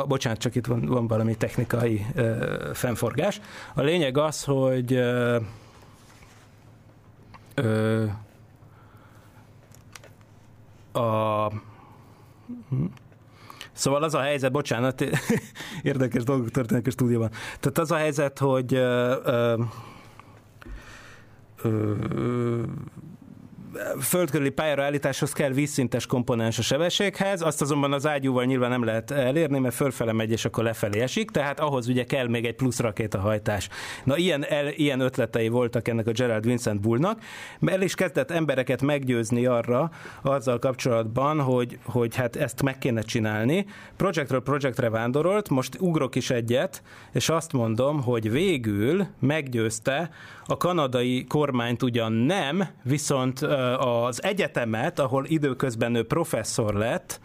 bocsánat, 0.06 0.38
csak 0.38 0.54
itt 0.54 0.66
van, 0.66 0.86
van 0.86 1.06
valami 1.06 1.36
technikai 1.36 2.06
ö, 2.14 2.70
fennforgás. 2.74 3.40
A 3.74 3.80
lényeg 3.80 4.18
az, 4.18 4.44
hogy 4.44 4.92
ö, 4.92 5.38
ö, 7.54 8.04
a 10.92 11.48
hm, 12.68 12.84
Szóval 13.72 14.02
az 14.02 14.14
a 14.14 14.20
helyzet, 14.20 14.52
bocsánat, 14.52 15.04
érdekes 15.82 16.24
dolgok 16.24 16.50
történnek 16.50 16.86
a 16.86 16.90
stúdióban. 16.90 17.30
Tehát 17.60 17.78
az 17.78 17.90
a 17.90 17.96
helyzet, 17.96 18.38
hogy 18.38 18.74
ö, 18.74 19.16
ö, 19.24 19.62
ö, 21.62 22.62
földkörüli 24.00 24.50
pályára 24.50 24.82
állításhoz 24.82 25.32
kell 25.32 25.50
vízszintes 25.50 26.06
komponens 26.06 26.58
a 26.58 26.62
sebességhez, 26.62 27.42
azt 27.42 27.60
azonban 27.60 27.92
az 27.92 28.06
ágyúval 28.06 28.44
nyilván 28.44 28.70
nem 28.70 28.84
lehet 28.84 29.10
elérni, 29.10 29.58
mert 29.58 29.74
fölfele 29.74 30.12
megy, 30.12 30.30
és 30.30 30.44
akkor 30.44 30.64
lefelé 30.64 31.00
esik, 31.00 31.30
tehát 31.30 31.60
ahhoz 31.60 31.88
ugye 31.88 32.04
kell 32.04 32.28
még 32.28 32.44
egy 32.44 32.54
plusz 32.54 32.80
rakétahajtás. 32.80 33.68
Na, 34.04 34.16
ilyen, 34.16 34.44
el, 34.44 34.68
ilyen 34.68 35.00
ötletei 35.00 35.48
voltak 35.48 35.88
ennek 35.88 36.06
a 36.06 36.12
Gerald 36.12 36.44
Vincent 36.44 36.80
Bullnak, 36.80 37.20
el 37.66 37.82
is 37.82 37.94
kezdett 37.94 38.30
embereket 38.30 38.82
meggyőzni 38.82 39.46
arra, 39.46 39.90
azzal 40.22 40.58
kapcsolatban, 40.58 41.40
hogy, 41.40 41.78
hogy 41.84 42.16
hát 42.16 42.36
ezt 42.36 42.62
meg 42.62 42.78
kéne 42.78 43.00
csinálni. 43.00 43.66
Projektről 43.96 44.42
projektre 44.42 44.90
vándorolt, 44.90 45.48
most 45.48 45.76
ugrok 45.80 46.14
is 46.14 46.30
egyet, 46.30 46.82
és 47.12 47.28
azt 47.28 47.52
mondom, 47.52 48.02
hogy 48.02 48.30
végül 48.30 49.06
meggyőzte 49.18 50.10
a 50.50 50.56
kanadai 50.56 51.24
kormányt 51.28 51.82
ugyan 51.82 52.12
nem, 52.12 52.68
viszont 52.82 53.40
az 53.78 54.22
egyetemet, 54.22 54.98
ahol 54.98 55.24
időközben 55.26 55.94
ő 55.94 56.04
professzor 56.04 56.74
lett, 56.74 57.20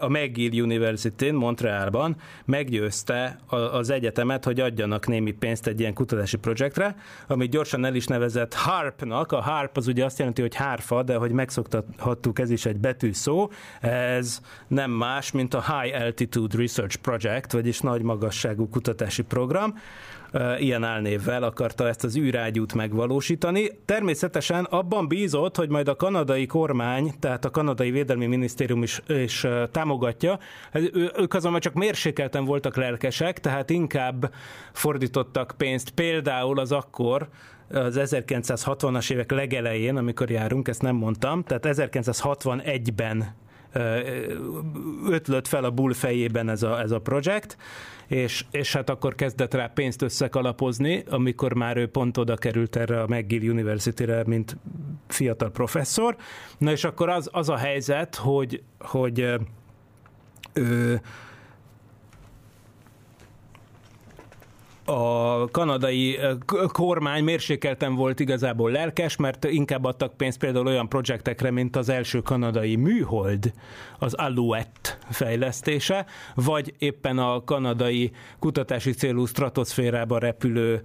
a 0.00 0.08
McGill 0.08 0.62
University-n, 0.62 1.34
Montrealban 1.34 2.16
meggyőzte 2.44 3.38
az 3.72 3.90
egyetemet, 3.90 4.44
hogy 4.44 4.60
adjanak 4.60 5.06
némi 5.06 5.32
pénzt 5.32 5.66
egy 5.66 5.80
ilyen 5.80 5.94
kutatási 5.94 6.36
projektre, 6.36 6.96
amit 7.26 7.50
gyorsan 7.50 7.84
el 7.84 7.94
is 7.94 8.06
nevezett 8.06 8.54
HARP-nak. 8.54 9.32
A 9.32 9.42
HARP 9.42 9.76
az 9.76 9.86
ugye 9.86 10.04
azt 10.04 10.18
jelenti, 10.18 10.40
hogy 10.40 10.54
hárfa, 10.54 11.02
de 11.02 11.16
hogy 11.16 11.30
megszoktathattuk, 11.30 12.38
ez 12.38 12.50
is 12.50 12.66
egy 12.66 12.78
betűszó. 12.78 13.50
Ez 13.80 14.40
nem 14.68 14.90
más, 14.90 15.30
mint 15.30 15.54
a 15.54 15.64
High 15.72 16.00
Altitude 16.00 16.56
Research 16.56 16.96
Project, 16.96 17.52
vagyis 17.52 17.80
nagy 17.80 18.02
magasságú 18.02 18.68
kutatási 18.68 19.22
program 19.22 19.74
ilyen 20.58 20.84
álnévvel 20.84 21.42
akarta 21.42 21.88
ezt 21.88 22.04
az 22.04 22.16
űrágyút 22.16 22.74
megvalósítani. 22.74 23.70
Természetesen 23.84 24.64
abban 24.64 25.08
bízott, 25.08 25.56
hogy 25.56 25.68
majd 25.68 25.88
a 25.88 25.96
kanadai 25.96 26.46
kormány, 26.46 27.12
tehát 27.18 27.44
a 27.44 27.50
kanadai 27.50 27.90
védelmi 27.90 28.26
minisztérium 28.26 28.82
is, 28.82 29.02
is 29.06 29.46
támogatja. 29.70 30.38
Ők 31.16 31.34
azonban 31.34 31.60
csak 31.60 31.74
mérsékelten 31.74 32.44
voltak 32.44 32.76
lelkesek, 32.76 33.40
tehát 33.40 33.70
inkább 33.70 34.32
fordítottak 34.72 35.54
pénzt 35.56 35.90
például 35.90 36.58
az 36.58 36.72
akkor 36.72 37.28
az 37.72 37.98
1960-as 38.00 39.10
évek 39.12 39.30
legelején, 39.30 39.96
amikor 39.96 40.30
járunk, 40.30 40.68
ezt 40.68 40.82
nem 40.82 40.96
mondtam, 40.96 41.42
tehát 41.42 41.66
1961-ben 41.68 43.34
ötlött 45.08 45.48
fel 45.48 45.64
a 45.64 45.70
bull 45.70 45.92
fejében 45.92 46.48
ez 46.48 46.62
a, 46.62 46.80
ez 46.80 46.90
a 46.90 47.00
projekt, 47.00 47.56
és, 48.06 48.44
és 48.50 48.72
hát 48.72 48.90
akkor 48.90 49.14
kezdett 49.14 49.54
rá 49.54 49.66
pénzt 49.66 50.02
összekalapozni, 50.02 51.04
amikor 51.10 51.54
már 51.54 51.76
ő 51.76 51.86
pont 51.86 52.16
oda 52.16 52.36
került 52.36 52.76
erre 52.76 53.02
a 53.02 53.06
McGill 53.06 53.50
University-re, 53.50 54.22
mint 54.26 54.56
fiatal 55.08 55.50
professzor. 55.50 56.16
Na 56.58 56.70
és 56.70 56.84
akkor 56.84 57.08
az, 57.08 57.28
az 57.32 57.48
a 57.48 57.56
helyzet, 57.56 58.14
hogy, 58.14 58.62
hogy 58.78 59.28
ő, 60.52 61.00
a 64.84 65.48
kanadai 65.50 66.18
kormány 66.72 67.24
mérsékelten 67.24 67.94
volt 67.94 68.20
igazából 68.20 68.70
lelkes, 68.70 69.16
mert 69.16 69.44
inkább 69.44 69.84
adtak 69.84 70.16
pénzt 70.16 70.38
például 70.38 70.66
olyan 70.66 70.88
projektekre, 70.88 71.50
mint 71.50 71.76
az 71.76 71.88
első 71.88 72.20
kanadai 72.20 72.76
műhold, 72.76 73.52
az 73.98 74.14
Alouette 74.14 74.98
fejlesztése, 75.10 76.06
vagy 76.34 76.74
éppen 76.78 77.18
a 77.18 77.44
kanadai 77.44 78.10
kutatási 78.38 78.92
célú 78.92 79.24
stratoszférába 79.24 80.18
repülő, 80.18 80.82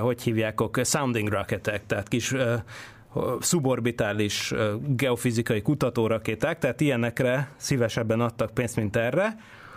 hogy 0.00 0.22
hívják, 0.22 0.60
sounding 0.82 1.28
rocketek, 1.28 1.86
tehát 1.86 2.08
kis 2.08 2.34
szuborbitális 3.40 4.54
geofizikai 4.86 5.62
kutatórakéták, 5.62 6.58
tehát 6.58 6.80
ilyenekre 6.80 7.52
szívesebben 7.56 8.20
adtak 8.20 8.54
pénzt, 8.54 8.76
mint 8.76 8.96
erre. 8.96 9.36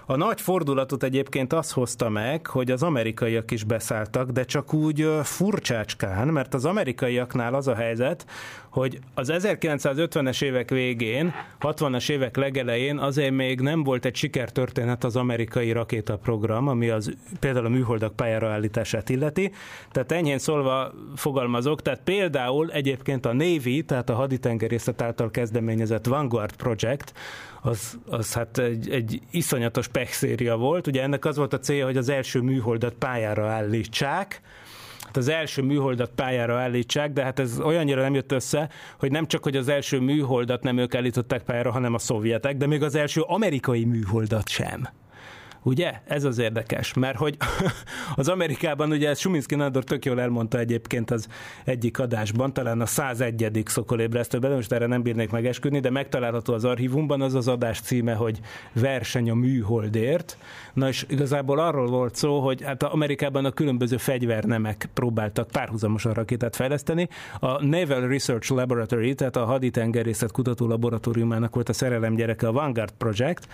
A 0.10 0.16
nagy 0.16 0.42
fordulatot 0.42 1.04
egyébként 1.04 1.54
az 1.54 1.72
hozta 1.72 2.10
meg, 2.10 2.48
hogy 2.48 2.72
az 2.72 2.84
amerikaiak 2.84 3.52
is 3.52 3.64
beszálltak, 3.64 4.30
de 4.30 4.44
csak 4.44 4.74
úgy 4.74 5.10
furcsácskán, 5.24 6.28
mert 6.28 6.54
az 6.54 6.66
amerikaiaknál 6.66 7.54
az 7.54 7.68
a 7.68 7.76
helyzet, 7.76 8.26
hogy 8.70 9.00
az 9.14 9.34
1950-es 9.34 10.42
évek 10.44 10.70
végén, 10.70 11.34
60-as 11.62 12.10
évek 12.10 12.36
legelején 12.36 12.98
azért 12.98 13.32
még 13.32 13.62
nem 13.62 13.84
volt 13.84 14.06
egy 14.06 14.16
sikertörténet 14.16 15.04
az 15.04 15.16
amerikai 15.16 15.72
rakétaprogram, 15.72 16.68
ami 16.68 16.90
az 16.90 17.14
például 17.40 17.66
a 17.66 17.70
műholdak 17.70 18.16
pályára 18.16 18.50
állítását 18.50 19.10
illeti. 19.10 19.52
Tehát 19.92 20.12
enyhén 20.12 20.40
szólva 20.40 20.94
fogalmazok, 21.16 21.82
tehát 21.82 22.02
például 22.04 22.72
egyébként 22.72 23.26
a 23.26 23.34
Navy, 23.34 23.84
tehát 23.84 24.10
a 24.10 24.16
haditengerészet 24.16 25.02
által 25.02 25.32
kezdeményezett 25.32 26.06
Vanguard 26.06 26.56
Project, 26.56 27.14
az, 27.62 27.98
az 28.10 28.34
hát 28.34 28.58
egy, 28.58 28.90
egy 28.90 29.22
iszonyatos 29.32 29.88
pechszéria 29.98 30.58
volt. 30.58 30.88
Ugye 30.88 31.02
ennek 31.02 31.26
az 31.26 31.38
volt 31.38 31.54
a 31.54 31.60
célja, 31.60 31.86
hogy 31.86 31.98
az 31.98 32.10
első 32.10 32.42
műholdat 32.42 32.94
pályára 32.94 33.48
állítsák, 33.48 34.42
hát 35.06 35.18
az 35.18 35.28
első 35.28 35.62
műholdat 35.62 36.12
pályára 36.16 36.60
állítsák, 36.60 37.14
de 37.14 37.24
hát 37.24 37.40
ez 37.40 37.60
olyannyira 37.60 38.02
nem 38.02 38.14
jött 38.14 38.32
össze, 38.32 38.70
hogy 39.00 39.12
nem 39.12 39.26
csak, 39.26 39.44
hogy 39.44 39.56
az 39.56 39.68
első 39.68 40.00
műholdat 40.00 40.64
nem 40.64 40.78
ők 40.78 40.96
állították 40.96 41.44
pályára, 41.44 41.72
hanem 41.72 41.94
a 41.94 41.98
szovjetek, 41.98 42.58
de 42.58 42.68
még 42.68 42.84
az 42.84 42.96
első 42.96 43.22
amerikai 43.22 43.86
műholdat 43.86 44.50
sem. 44.50 44.88
Ugye? 45.64 46.02
Ez 46.06 46.24
az 46.24 46.38
érdekes, 46.38 46.94
mert 46.94 47.18
hogy 47.18 47.38
az 48.16 48.28
Amerikában, 48.28 48.92
ugye 48.92 49.10
ez 49.10 49.20
Suminski 49.20 49.56
Nádor 49.56 49.84
tök 49.84 50.06
jól 50.06 50.22
elmondta 50.22 50.60
egyébként 50.60 51.12
az 51.12 51.28
egyik 51.64 52.00
adásban, 52.00 52.54
talán 52.54 52.82
a 52.82 52.86
101. 52.86 53.64
szokolébresztőben, 53.66 54.52
most 54.52 54.72
erre 54.72 54.86
nem 54.86 55.02
bírnék 55.02 55.30
megesküdni, 55.30 55.80
de 55.80 55.90
megtalálható 55.90 56.54
az 56.54 56.66
archívumban, 56.66 57.22
az 57.22 57.34
az 57.34 57.48
adás 57.48 57.80
címe, 57.80 58.14
hogy 58.14 58.40
Verseny 58.74 59.30
a 59.30 59.34
műholdért. 59.34 60.38
Na 60.74 60.88
és 60.88 61.06
igazából 61.10 61.60
arról 61.60 61.88
volt 61.88 62.16
szó, 62.16 62.40
hogy 62.40 62.62
hát 62.64 62.84
Amerikában 62.84 63.46
a 63.46 63.52
különböző 63.52 63.98
fegyvernemek 63.98 64.90
próbáltak 64.94 65.48
párhuzamosan 65.48 66.14
rakétát 66.14 66.56
fejleszteni. 66.56 67.08
A 67.40 67.66
Naval 67.66 68.08
Research 68.08 68.52
Laboratory, 68.52 69.16
tehát 69.16 69.36
a 69.36 69.46
haditengerészet 69.46 70.32
kutató 70.32 70.68
laboratóriumának 70.68 71.56
volt 71.56 71.70
a 71.70 71.74
szerelem 71.74 72.16
gyereke 72.16 72.48
a 72.48 72.52
Vanguard 72.52 72.92
Project, 72.98 73.48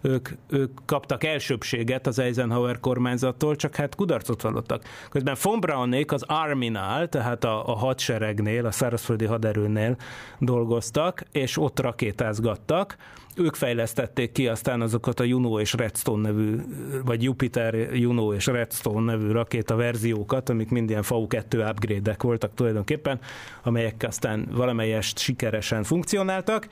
ők, 0.00 0.28
ők 0.48 0.78
kaptak 0.84 1.24
elsőbséget 1.24 2.06
az 2.06 2.18
Eisenhower 2.18 2.80
kormányzattól, 2.80 3.56
csak 3.56 3.74
hát 3.74 3.94
kudarcot 3.94 4.42
vallottak. 4.42 4.84
Közben 5.10 5.36
von 5.42 5.60
Braunék 5.60 6.12
az 6.12 6.24
Arminál, 6.26 7.08
tehát 7.08 7.44
a, 7.44 7.68
a 7.68 7.76
hadseregnél, 7.76 8.66
a 8.66 8.70
szárazföldi 8.70 9.24
haderőnél 9.24 9.96
dolgoztak, 10.38 11.22
és 11.32 11.58
ott 11.58 11.80
rakétázgattak, 11.80 12.96
ők 13.38 13.54
fejlesztették 13.54 14.32
ki 14.32 14.48
aztán 14.48 14.80
azokat 14.80 15.20
a 15.20 15.24
Juno 15.24 15.60
és 15.60 15.72
Redstone 15.72 16.28
nevű, 16.28 16.56
vagy 17.04 17.22
Jupiter, 17.22 17.74
Juno 17.94 18.34
és 18.34 18.46
Redstone 18.46 19.12
nevű 19.12 19.30
rakéta 19.30 19.76
verziókat, 19.76 20.48
amik 20.48 20.70
mind 20.70 20.90
ilyen 20.90 21.02
FAU-2 21.02 21.70
upgrade-ek 21.70 22.22
voltak 22.22 22.54
tulajdonképpen, 22.54 23.20
amelyek 23.62 24.04
aztán 24.06 24.48
valamelyest 24.50 25.18
sikeresen 25.18 25.82
funkcionáltak. 25.82 26.68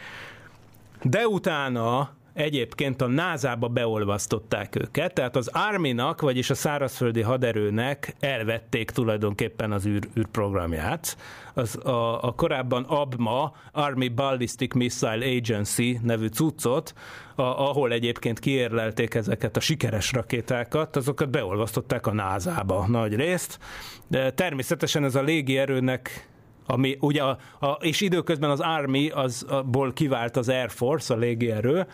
De 1.03 1.27
utána 1.27 2.11
egyébként 2.37 3.03
a 3.03 3.07
NASA-ba 3.07 3.69
beolvasztották 3.69 4.77
őket, 4.77 5.13
tehát 5.15 5.37
az 5.37 5.51
Army-nak, 5.53 6.21
vagyis 6.21 6.51
a 6.51 6.55
szárazföldi 6.55 7.21
haderőnek 7.21 8.15
elvették 8.21 8.91
tulajdonképpen 8.91 9.73
az 9.73 9.87
űr, 9.87 10.09
űrprogramját. 10.19 11.17
Az 11.55 11.85
a, 11.85 12.23
a 12.23 12.33
korábban 12.33 12.83
ABMA, 12.83 13.53
Army 13.73 14.09
Ballistic 14.09 14.75
Missile 14.75 15.27
Agency 15.37 15.99
nevű 16.03 16.27
cuccot, 16.27 16.95
a, 17.35 17.43
ahol 17.43 17.93
egyébként 17.93 18.39
kiérlelték 18.39 19.15
ezeket 19.15 19.57
a 19.57 19.61
sikeres 19.61 20.13
rakétákat, 20.13 20.97
azokat 20.97 21.31
beolvasztották 21.31 22.07
a 22.07 22.13
NASA-ba 22.13 22.87
nagy 22.89 23.15
részt. 23.15 23.59
De 24.09 24.33
természetesen 24.33 25.05
ez 25.05 25.15
a 25.15 25.23
légierőnek 25.23 26.29
ami 26.69 26.97
ugye, 27.01 27.23
a, 27.23 27.39
a, 27.61 27.71
és 27.81 28.01
időközben 28.01 28.51
az 28.51 28.61
Army 28.61 29.09
az, 29.09 29.47
abból 29.49 29.93
kivált 29.93 30.37
az 30.37 30.49
Air 30.49 30.71
Force, 30.71 31.15
a 31.15 31.17
légierő, 31.17 31.87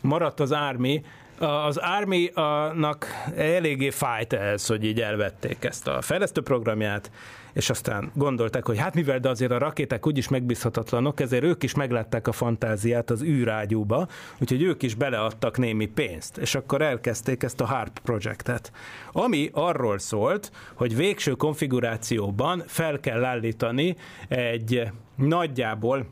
maradt 0.00 0.40
az 0.40 0.52
Army, 0.52 1.02
az 1.38 1.76
Army-nak 1.76 3.06
eléggé 3.36 3.90
fájt 3.90 4.32
ez, 4.32 4.66
hogy 4.66 4.84
így 4.84 5.00
elvették 5.00 5.64
ezt 5.64 5.88
a 5.88 6.02
fejlesztő 6.02 6.42
programját, 6.42 7.10
és 7.52 7.70
aztán 7.70 8.10
gondolták, 8.14 8.66
hogy 8.66 8.78
hát 8.78 8.94
mivel 8.94 9.18
de 9.18 9.28
azért 9.28 9.50
a 9.50 9.58
rakéták 9.58 10.06
úgyis 10.06 10.28
megbízhatatlanok, 10.28 11.20
ezért 11.20 11.44
ők 11.44 11.62
is 11.62 11.74
meglátták 11.74 12.28
a 12.28 12.32
fantáziát 12.32 13.10
az 13.10 13.22
űrágyúba, 13.22 14.08
úgyhogy 14.38 14.62
ők 14.62 14.82
is 14.82 14.94
beleadtak 14.94 15.58
némi 15.58 15.86
pénzt, 15.86 16.36
és 16.38 16.54
akkor 16.54 16.82
elkezdték 16.82 17.42
ezt 17.42 17.60
a 17.60 17.66
HARP 17.66 17.98
projektet, 17.98 18.72
ami 19.12 19.50
arról 19.52 19.98
szólt, 19.98 20.52
hogy 20.74 20.96
végső 20.96 21.32
konfigurációban 21.32 22.62
fel 22.66 23.00
kell 23.00 23.24
állítani 23.24 23.96
egy 24.28 24.82
nagyjából 25.16 26.06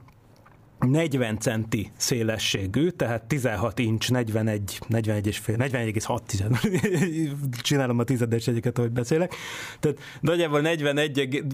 40 0.79 1.39
centi 1.39 1.91
szélességű, 1.97 2.89
tehát 2.89 3.25
16 3.25 3.79
inch, 3.79 4.11
41, 4.11 4.79
41 4.87 5.27
és 5.27 5.39
fél, 5.39 5.57
41,6 5.59 7.61
csinálom 7.63 7.99
a 7.99 8.05
tizedes 8.05 8.47
egyiket, 8.47 8.79
ahogy 8.79 8.91
beszélek. 8.91 9.35
Tehát 9.81 9.99
nagyjából 10.21 10.61
41, 10.61 11.45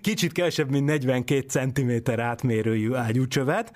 kicsit 0.00 0.32
kevesebb, 0.32 0.70
mint 0.70 0.86
42 0.86 1.48
centiméter 1.48 2.18
átmérőjű 2.18 2.94
ágyúcsövet, 2.94 3.72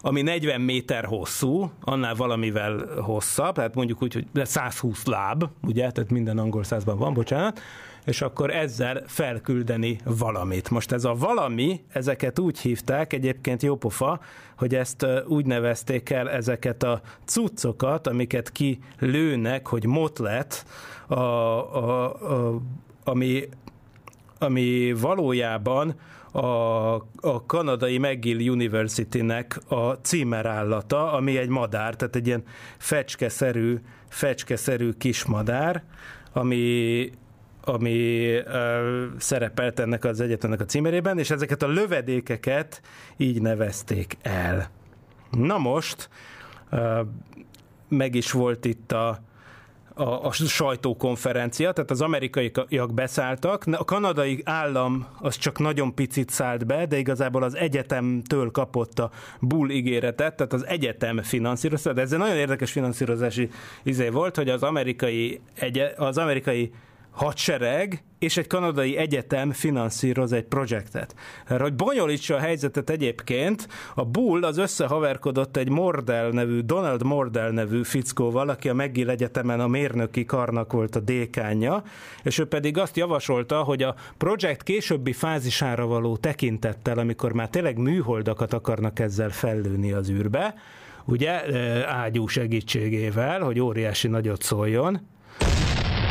ami 0.00 0.22
40 0.22 0.60
méter 0.60 1.04
hosszú, 1.04 1.70
annál 1.80 2.14
valamivel 2.14 3.00
hosszabb, 3.00 3.54
tehát 3.54 3.74
mondjuk 3.74 4.02
úgy, 4.02 4.12
hogy 4.12 4.46
120 4.46 5.04
láb, 5.04 5.44
ugye, 5.62 5.90
tehát 5.90 6.10
minden 6.10 6.38
angol 6.38 6.64
százban 6.64 6.98
van, 6.98 7.14
bocsánat, 7.14 7.60
és 8.04 8.22
akkor 8.22 8.50
ezzel 8.50 9.02
felküldeni 9.06 10.00
valamit. 10.04 10.70
Most 10.70 10.92
ez 10.92 11.04
a 11.04 11.14
valami, 11.14 11.84
ezeket 11.88 12.38
úgy 12.38 12.58
hívták, 12.58 13.12
egyébként 13.12 13.62
jópofa, 13.62 14.20
hogy 14.56 14.74
ezt 14.74 15.06
úgy 15.26 15.46
nevezték 15.46 16.10
el 16.10 16.30
ezeket 16.30 16.82
a 16.82 17.00
cuccokat, 17.24 18.06
amiket 18.06 18.52
kilőnek, 18.52 19.66
hogy 19.66 19.86
motlet, 19.86 20.64
a, 21.06 21.14
a, 21.14 22.04
a, 22.04 22.60
ami 23.04 23.48
ami 24.42 24.92
valójában 24.92 25.94
a, 26.32 26.46
a 27.16 27.46
kanadai 27.46 27.98
McGill 27.98 28.50
University-nek 28.50 29.60
a 29.68 29.92
címerállata, 29.92 31.12
ami 31.12 31.36
egy 31.36 31.48
madár, 31.48 31.96
tehát 31.96 32.16
egy 32.16 32.26
ilyen 32.26 32.44
fecskeszerű, 32.78 33.78
fecskeszerű 34.08 34.90
kis 34.90 35.24
madár, 35.24 35.82
ami 36.32 37.10
ami 37.64 38.36
uh, 38.36 38.52
szerepelt 39.18 39.80
ennek 39.80 40.04
az 40.04 40.20
egyetemnek 40.20 40.60
a 40.60 40.64
címerében, 40.64 41.18
és 41.18 41.30
ezeket 41.30 41.62
a 41.62 41.68
lövedékeket 41.68 42.82
így 43.16 43.42
nevezték 43.42 44.16
el. 44.22 44.70
Na 45.30 45.58
most, 45.58 46.08
uh, 46.72 47.06
meg 47.88 48.14
is 48.14 48.30
volt 48.30 48.64
itt 48.64 48.92
a, 48.92 49.20
a, 50.00 50.26
a 50.26 50.32
sajtókonferencia, 50.32 51.72
tehát 51.72 51.90
az 51.90 52.00
amerikaiak 52.00 52.94
beszálltak, 52.94 53.64
a 53.72 53.84
kanadai 53.84 54.42
állam 54.44 55.06
az 55.20 55.36
csak 55.36 55.58
nagyon 55.58 55.94
picit 55.94 56.30
szállt 56.30 56.66
be, 56.66 56.86
de 56.86 56.98
igazából 56.98 57.42
az 57.42 57.56
egyetemtől 57.56 58.50
kapott 58.50 58.98
a 58.98 59.10
bull 59.40 59.70
ígéretet, 59.70 60.36
tehát 60.36 60.52
az 60.52 60.66
egyetem 60.66 61.22
finanszírozta, 61.22 61.92
de 61.92 62.00
ez 62.00 62.12
egy 62.12 62.18
nagyon 62.18 62.36
érdekes 62.36 62.72
finanszírozási 62.72 63.50
izé 63.82 64.08
volt, 64.08 64.36
hogy 64.36 64.48
az 64.48 64.62
amerikai, 64.62 65.40
egye, 65.54 65.92
az 65.96 66.18
amerikai 66.18 66.72
hadsereg 67.10 68.02
és 68.18 68.36
egy 68.36 68.46
kanadai 68.46 68.96
egyetem 68.96 69.52
finanszíroz 69.52 70.32
egy 70.32 70.44
projektet. 70.44 71.14
Erre, 71.46 71.62
hogy 71.62 71.74
bonyolítsa 71.74 72.34
a 72.34 72.38
helyzetet 72.38 72.90
egyébként, 72.90 73.68
a 73.94 74.04
Bull 74.04 74.44
az 74.44 74.58
összehaverkodott 74.58 75.56
egy 75.56 75.68
Mordell 75.68 76.32
nevű, 76.32 76.60
Donald 76.60 77.02
Mordell 77.02 77.50
nevű 77.50 77.82
fickóval, 77.82 78.48
aki 78.48 78.68
a 78.68 78.74
McGill 78.74 79.08
Egyetemen 79.08 79.60
a 79.60 79.66
mérnöki 79.66 80.24
karnak 80.24 80.72
volt 80.72 80.96
a 80.96 81.00
dékánja, 81.00 81.82
és 82.22 82.38
ő 82.38 82.46
pedig 82.46 82.78
azt 82.78 82.96
javasolta, 82.96 83.62
hogy 83.62 83.82
a 83.82 83.94
projekt 84.16 84.62
későbbi 84.62 85.12
fázisára 85.12 85.86
való 85.86 86.16
tekintettel, 86.16 86.98
amikor 86.98 87.32
már 87.32 87.48
tényleg 87.48 87.78
műholdakat 87.78 88.52
akarnak 88.52 88.98
ezzel 88.98 89.30
fellőni 89.30 89.92
az 89.92 90.10
űrbe, 90.10 90.54
ugye, 91.04 91.56
ágyú 91.86 92.26
segítségével, 92.26 93.40
hogy 93.40 93.60
óriási 93.60 94.08
nagyot 94.08 94.42
szóljon, 94.42 95.00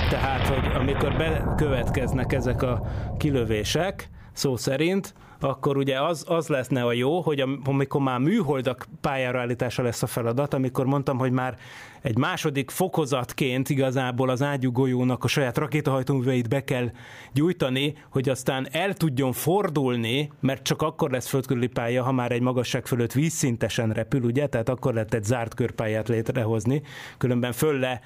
tehát, 0.10 0.48
hogy 0.48 0.72
amikor 0.76 1.18
bekövetkeznek 1.18 2.34
ezek 2.34 2.62
a 2.62 2.82
kilövések, 3.18 4.10
szó 4.34 4.56
szerint, 4.56 5.14
akkor 5.40 5.78
ugye 5.78 6.02
az, 6.02 6.24
az 6.28 6.48
leszne 6.48 6.84
a 6.84 6.94
jó, 6.94 7.22
hogy 7.22 7.44
amikor 7.64 8.02
már 8.02 8.20
műholdak 8.20 8.88
pályára 9.02 9.40
állítása 9.40 9.84
lesz 9.84 10.04
a 10.04 10.08
feladat, 10.08 10.54
amikor 10.54 10.86
mondtam, 10.86 11.18
hogy 11.18 11.32
már 11.32 11.58
egy 12.02 12.18
második 12.18 12.70
fokozatként 12.70 13.70
igazából 13.70 14.30
az 14.30 14.42
ágyúgolyónak 14.42 15.24
a 15.24 15.28
saját 15.28 15.58
rakétahajtóműveit 15.58 16.50
be 16.50 16.64
kell 16.64 16.92
gyújtani, 17.34 17.94
hogy 18.10 18.30
aztán 18.30 18.68
el 18.72 18.94
tudjon 18.94 19.32
fordulni, 19.32 20.32
mert 20.40 20.64
csak 20.64 20.82
akkor 20.82 21.12
lesz 21.12 21.28
földkörüli 21.28 21.68
pálya, 21.68 22.04
ha 22.04 22.12
már 22.12 22.32
egy 22.32 22.42
magasság 22.42 22.86
fölött 22.86 23.12
vízszintesen 23.12 23.90
repül, 23.92 24.24
ugye? 24.24 24.48
Tehát 24.48 24.70
akkor 24.70 24.94
lehet 24.94 25.14
egy 25.14 25.24
zárt 25.24 25.54
körpályát 25.54 26.08
létrehozni, 26.08 26.82
különben 27.18 27.52
fölle 27.52 28.02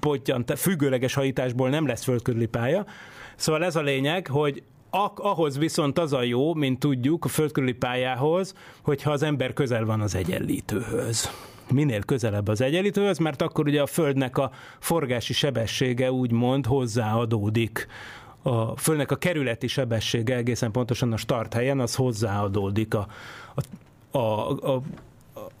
pottyant, 0.00 0.58
függőleges 0.58 1.14
hajításból 1.14 1.68
nem 1.68 1.86
lesz 1.86 2.04
földkörüli 2.04 2.46
pálya. 2.46 2.86
Szóval 3.36 3.64
ez 3.64 3.76
a 3.76 3.82
lényeg, 3.82 4.26
hogy 4.26 4.62
ahhoz 4.90 5.58
viszont 5.58 5.98
az 5.98 6.12
a 6.12 6.22
jó, 6.22 6.54
mint 6.54 6.78
tudjuk, 6.78 7.24
a 7.24 7.28
földkörüli 7.28 7.72
pályához, 7.72 8.54
hogyha 8.82 9.10
az 9.10 9.22
ember 9.22 9.52
közel 9.52 9.84
van 9.84 10.00
az 10.00 10.14
egyenlítőhöz. 10.14 11.30
Minél 11.70 12.02
közelebb 12.02 12.48
az 12.48 12.60
egyenlítőhöz, 12.60 13.18
mert 13.18 13.42
akkor 13.42 13.66
ugye 13.66 13.82
a 13.82 13.86
Földnek 13.86 14.38
a 14.38 14.50
forgási 14.78 15.32
sebessége 15.32 16.12
úgymond 16.12 16.66
hozzáadódik. 16.66 17.86
A 18.42 18.76
Földnek 18.76 19.10
a 19.10 19.16
kerületi 19.16 19.66
sebessége 19.66 20.36
egészen 20.36 20.70
pontosan 20.70 21.12
a 21.12 21.16
start 21.16 21.54
helyen, 21.54 21.80
az 21.80 21.94
hozzáadódik 21.94 22.94
a, 22.94 23.06
a, 24.10 24.18
a 24.72 24.82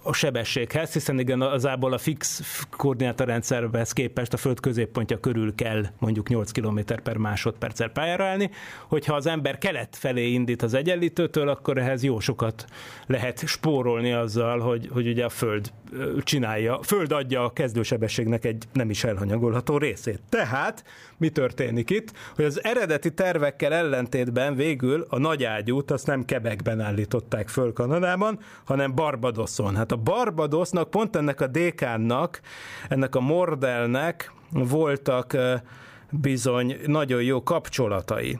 a 0.08 0.12
sebességhez, 0.12 0.92
hiszen 0.92 1.18
igen, 1.18 1.40
az 1.40 1.66
ából 1.66 1.92
a 1.92 1.98
fix 1.98 2.42
koordinátorrendszerhez 2.70 3.92
képest 3.92 4.32
a 4.32 4.36
föld 4.36 4.60
középpontja 4.60 5.20
körül 5.20 5.54
kell 5.54 5.86
mondjuk 5.98 6.28
8 6.28 6.50
km 6.50 6.78
per 7.02 7.16
másodperccel 7.16 7.88
pályára 7.88 8.24
állni. 8.24 8.50
Hogyha 8.86 9.14
az 9.14 9.26
ember 9.26 9.58
kelet 9.58 9.96
felé 9.96 10.30
indít 10.30 10.62
az 10.62 10.74
egyenlítőtől, 10.74 11.48
akkor 11.48 11.78
ehhez 11.78 12.02
jó 12.02 12.20
sokat 12.20 12.64
lehet 13.06 13.46
spórolni 13.46 14.12
azzal, 14.12 14.58
hogy, 14.58 14.88
hogy 14.92 15.08
ugye 15.08 15.24
a 15.24 15.28
föld 15.28 15.72
csinálja, 16.22 16.82
föld 16.82 17.12
adja 17.12 17.44
a 17.44 17.52
kezdősebességnek 17.52 18.44
egy 18.44 18.64
nem 18.72 18.90
is 18.90 19.04
elhanyagolható 19.04 19.78
részét. 19.78 20.20
Tehát 20.28 20.84
mi 21.16 21.28
történik 21.28 21.90
itt, 21.90 22.12
hogy 22.34 22.44
az 22.44 22.64
eredeti 22.64 23.14
tervekkel 23.14 23.72
ellentétben 23.72 24.54
végül 24.54 25.06
a 25.08 25.18
nagy 25.18 25.44
ágyút 25.44 25.90
azt 25.90 26.06
nem 26.06 26.24
Kebekben 26.24 26.80
állították 26.80 27.48
föl 27.48 27.72
Kanadában, 27.72 28.38
hanem 28.64 28.94
Barbadoson. 28.94 29.76
Hát 29.76 29.92
a 29.92 29.96
Barbadosnak, 30.02 30.90
pont 30.90 31.16
ennek 31.16 31.40
a 31.40 31.46
dékánnak, 31.46 32.40
ennek 32.88 33.14
a 33.14 33.20
Mordelnek 33.20 34.32
voltak 34.50 35.36
bizony 36.10 36.76
nagyon 36.86 37.22
jó 37.22 37.42
kapcsolatai. 37.42 38.38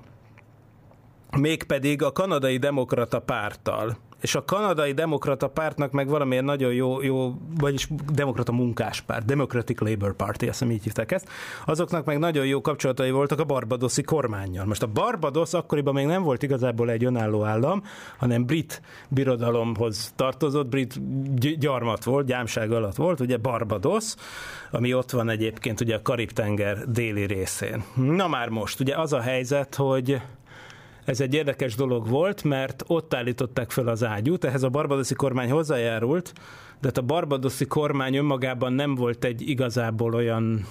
Mégpedig 1.37 2.03
a 2.03 2.13
kanadai 2.13 2.57
demokrata 2.57 3.21
párttal 3.21 3.97
és 4.21 4.35
a 4.35 4.45
kanadai 4.45 4.93
demokrata 4.93 5.49
pártnak 5.49 5.91
meg 5.91 6.09
valamilyen 6.09 6.45
nagyon 6.45 6.73
jó, 6.73 7.03
jó 7.03 7.35
vagyis 7.59 7.89
demokrata 8.13 8.53
munkáspárt, 8.53 9.25
Democratic 9.25 9.81
Labour 9.81 10.15
Party, 10.15 10.43
azt 10.43 10.59
hiszem 10.59 10.71
így 10.71 10.83
hívták 10.83 11.13
ezt, 11.13 11.29
azoknak 11.67 12.05
meg 12.05 12.19
nagyon 12.19 12.47
jó 12.47 12.61
kapcsolatai 12.61 13.11
voltak 13.11 13.41
a 13.41 13.45
barbadoszi 13.45 14.03
kormányjal. 14.03 14.65
Most 14.65 14.83
a 14.83 14.87
Barbados 14.87 15.53
akkoriban 15.53 15.95
még 15.95 16.07
nem 16.07 16.23
volt 16.23 16.43
igazából 16.43 16.91
egy 16.91 17.05
önálló 17.05 17.45
állam, 17.45 17.83
hanem 18.17 18.47
brit 18.47 18.83
birodalomhoz 19.09 20.13
tartozott, 20.17 20.69
brit 20.69 21.01
gyarmat 21.59 22.05
volt, 22.05 22.27
gyámság 22.27 22.73
alatt 22.73 22.97
volt, 22.97 23.21
ugye 23.21 23.37
Barbados, 23.37 24.15
ami 24.71 24.95
ott 24.95 25.11
van 25.11 25.29
egyébként 25.29 25.81
ugye 25.81 25.95
a 25.95 26.03
Karib-tenger 26.03 26.89
déli 26.89 27.25
részén. 27.25 27.85
Na 27.95 28.29
már 28.29 28.49
most, 28.49 28.81
ugye 28.81 28.97
az 28.97 29.13
a 29.13 29.21
helyzet, 29.21 29.75
hogy 29.75 30.21
ez 31.09 31.21
egy 31.21 31.35
érdekes 31.35 31.75
dolog 31.75 32.09
volt, 32.09 32.45
mert 32.45 32.85
ott 32.87 33.15
állították 33.15 33.71
fel 33.71 33.89
az 33.89 34.05
ágyút, 34.05 34.45
ehhez 34.45 34.63
a 34.63 34.69
barbadoszi 34.69 35.15
kormány 35.15 35.51
hozzájárult, 35.51 36.33
de 36.81 36.87
hát 36.87 36.99
a 36.99 37.03
barbadoszi 37.03 37.67
kormány 37.67 38.17
önmagában 38.17 38.73
nem 38.73 38.95
volt 38.95 39.25
egy 39.25 39.49
igazából 39.49 40.15
olyan 40.15 40.67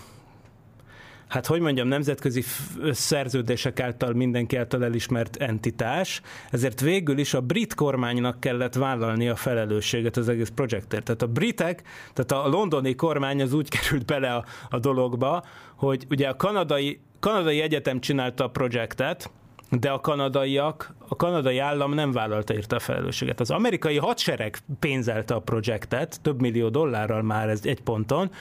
hát 1.27 1.45
hogy 1.45 1.59
mondjam, 1.59 1.88
nemzetközi 1.88 2.43
szerződések 2.91 3.79
által 3.79 4.13
mindenki 4.13 4.55
által 4.55 4.83
elismert 4.83 5.35
entitás, 5.35 6.21
ezért 6.51 6.81
végül 6.81 7.17
is 7.17 7.33
a 7.33 7.41
brit 7.41 7.73
kormánynak 7.73 8.39
kellett 8.39 8.73
vállalni 8.73 9.29
a 9.29 9.35
felelősséget 9.35 10.17
az 10.17 10.29
egész 10.29 10.51
projektért. 10.55 11.03
Tehát 11.03 11.21
a 11.21 11.27
britek, 11.27 11.83
tehát 12.13 12.45
a 12.45 12.49
londoni 12.49 12.95
kormány 12.95 13.41
az 13.41 13.53
úgy 13.53 13.69
került 13.79 14.05
bele 14.05 14.33
a, 14.33 14.45
a 14.69 14.79
dologba, 14.79 15.43
hogy 15.75 16.05
ugye 16.09 16.27
a 16.27 16.35
kanadai, 16.35 16.99
kanadai 17.19 17.61
egyetem 17.61 17.99
csinálta 17.99 18.43
a 18.43 18.49
projektet, 18.49 19.29
de 19.72 19.89
a 19.89 19.99
kanadaiak, 19.99 20.91
a 21.08 21.16
kanadai 21.16 21.58
állam 21.58 21.93
nem 21.93 22.12
vállalta 22.12 22.53
érte 22.53 22.76
a 22.76 22.80
felelősséget. 22.80 23.39
Az 23.39 23.51
amerikai 23.51 23.97
hadsereg 23.97 24.58
pénzelte 24.80 25.34
a 25.34 25.39
projektet, 25.39 26.20
több 26.22 26.41
millió 26.41 26.70
dollárral 26.70 27.22
már 27.22 27.49
ez 27.49 27.60
egy 27.64 27.82
ponton, 27.82 28.32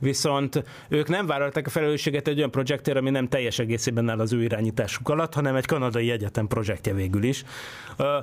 viszont 0.00 0.64
ők 0.88 1.08
nem 1.08 1.26
vállalták 1.26 1.66
a 1.66 1.70
felelősséget 1.70 2.28
egy 2.28 2.38
olyan 2.38 2.50
projektért, 2.50 2.96
ami 2.96 3.10
nem 3.10 3.28
teljes 3.28 3.58
egészében 3.58 4.08
áll 4.08 4.20
az 4.20 4.32
ő 4.32 4.42
irányításuk 4.42 5.08
alatt, 5.08 5.34
hanem 5.34 5.54
egy 5.54 5.66
kanadai 5.66 6.10
egyetem 6.10 6.46
projektje 6.46 6.92
végül 6.92 7.22
is. 7.22 7.44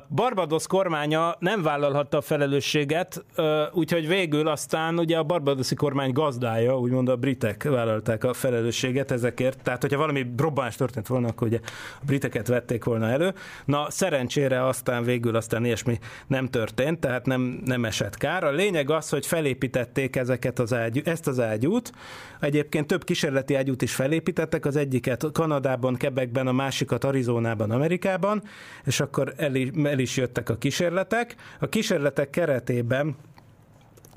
Barbados 0.10 0.68
kormánya 0.68 1.36
nem 1.40 1.62
vállalhatta 1.62 2.18
a 2.18 2.22
felelősséget, 2.22 3.26
úgyhogy 3.72 4.08
végül 4.08 4.48
aztán 4.48 5.00
ugye 5.00 5.18
a 5.18 5.24
barbadoszi 5.24 5.76
kormány 5.76 6.12
gazdája, 6.12 6.80
úgymond 6.80 7.10
a 7.10 7.16
britek 7.16 7.64
vállalták 7.64 8.24
a 8.24 8.34
felelősséget 8.34 9.12
ezekért, 9.12 9.64
tehát 9.64 9.82
hogyha 9.82 9.98
valami 9.98 10.34
robbanás 10.38 10.76
történt 10.76 11.08
volna, 11.08 11.28
akkor 11.28 11.48
ugye 11.48 11.60
a 12.02 12.06
briteket 12.06 12.48
vették 12.48 12.84
volna 12.84 13.10
elő. 13.10 13.34
Na, 13.66 13.90
szerencsére 13.94 14.68
aztán 14.68 15.04
végül 15.04 15.36
aztán 15.36 15.66
ilyesmi 15.66 16.00
nem 16.28 16.48
történt, 16.48 17.00
tehát 17.00 17.26
nem, 17.26 17.62
nem 17.66 17.86
esett 17.86 18.18
kár. 18.18 18.44
A 18.44 18.52
lényeg 18.52 18.90
az, 18.90 19.10
hogy 19.10 19.26
felépítették 19.26 20.16
ezeket 20.16 20.60
az 20.60 20.74
ágyú, 20.74 21.02
ezt 21.06 21.28
az 21.28 21.40
ágyút. 21.40 21.92
Egyébként 22.40 22.88
több 22.88 23.04
kísérleti 23.04 23.56
ágyút 23.56 23.82
is 23.82 23.96
felépítettek, 23.96 24.66
az 24.66 24.76
egyiket 24.76 25.26
Kanadában, 25.32 25.98
Quebecben, 25.98 26.48
a 26.48 26.52
másikat 26.52 27.04
Arizonában, 27.04 27.72
Amerikában, 27.72 28.44
és 28.86 29.00
akkor 29.00 29.34
el, 29.38 29.52
el 29.84 30.00
is 30.00 30.18
jöttek 30.18 30.50
a 30.50 30.58
kísérletek. 30.58 31.36
A 31.60 31.70
kísérletek 31.70 32.30
keretében 32.30 33.16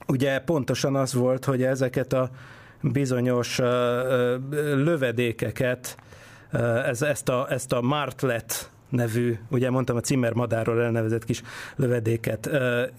ugye 0.06 0.38
pontosan 0.38 0.96
az 0.96 1.14
volt, 1.14 1.44
hogy 1.44 1.62
ezeket 1.62 2.12
a 2.12 2.30
bizonyos 2.80 3.58
lövedékeket 4.74 5.96
ez, 6.86 7.02
ezt, 7.02 7.28
a, 7.28 7.46
ezt 7.50 7.72
a 7.72 7.80
Martlet 7.80 8.70
nevű, 8.88 9.38
ugye 9.50 9.70
mondtam 9.70 9.96
a 9.96 10.00
Cimmer 10.00 10.32
madárról 10.32 10.82
elnevezett 10.82 11.24
kis 11.24 11.42
lövedéket 11.76 12.50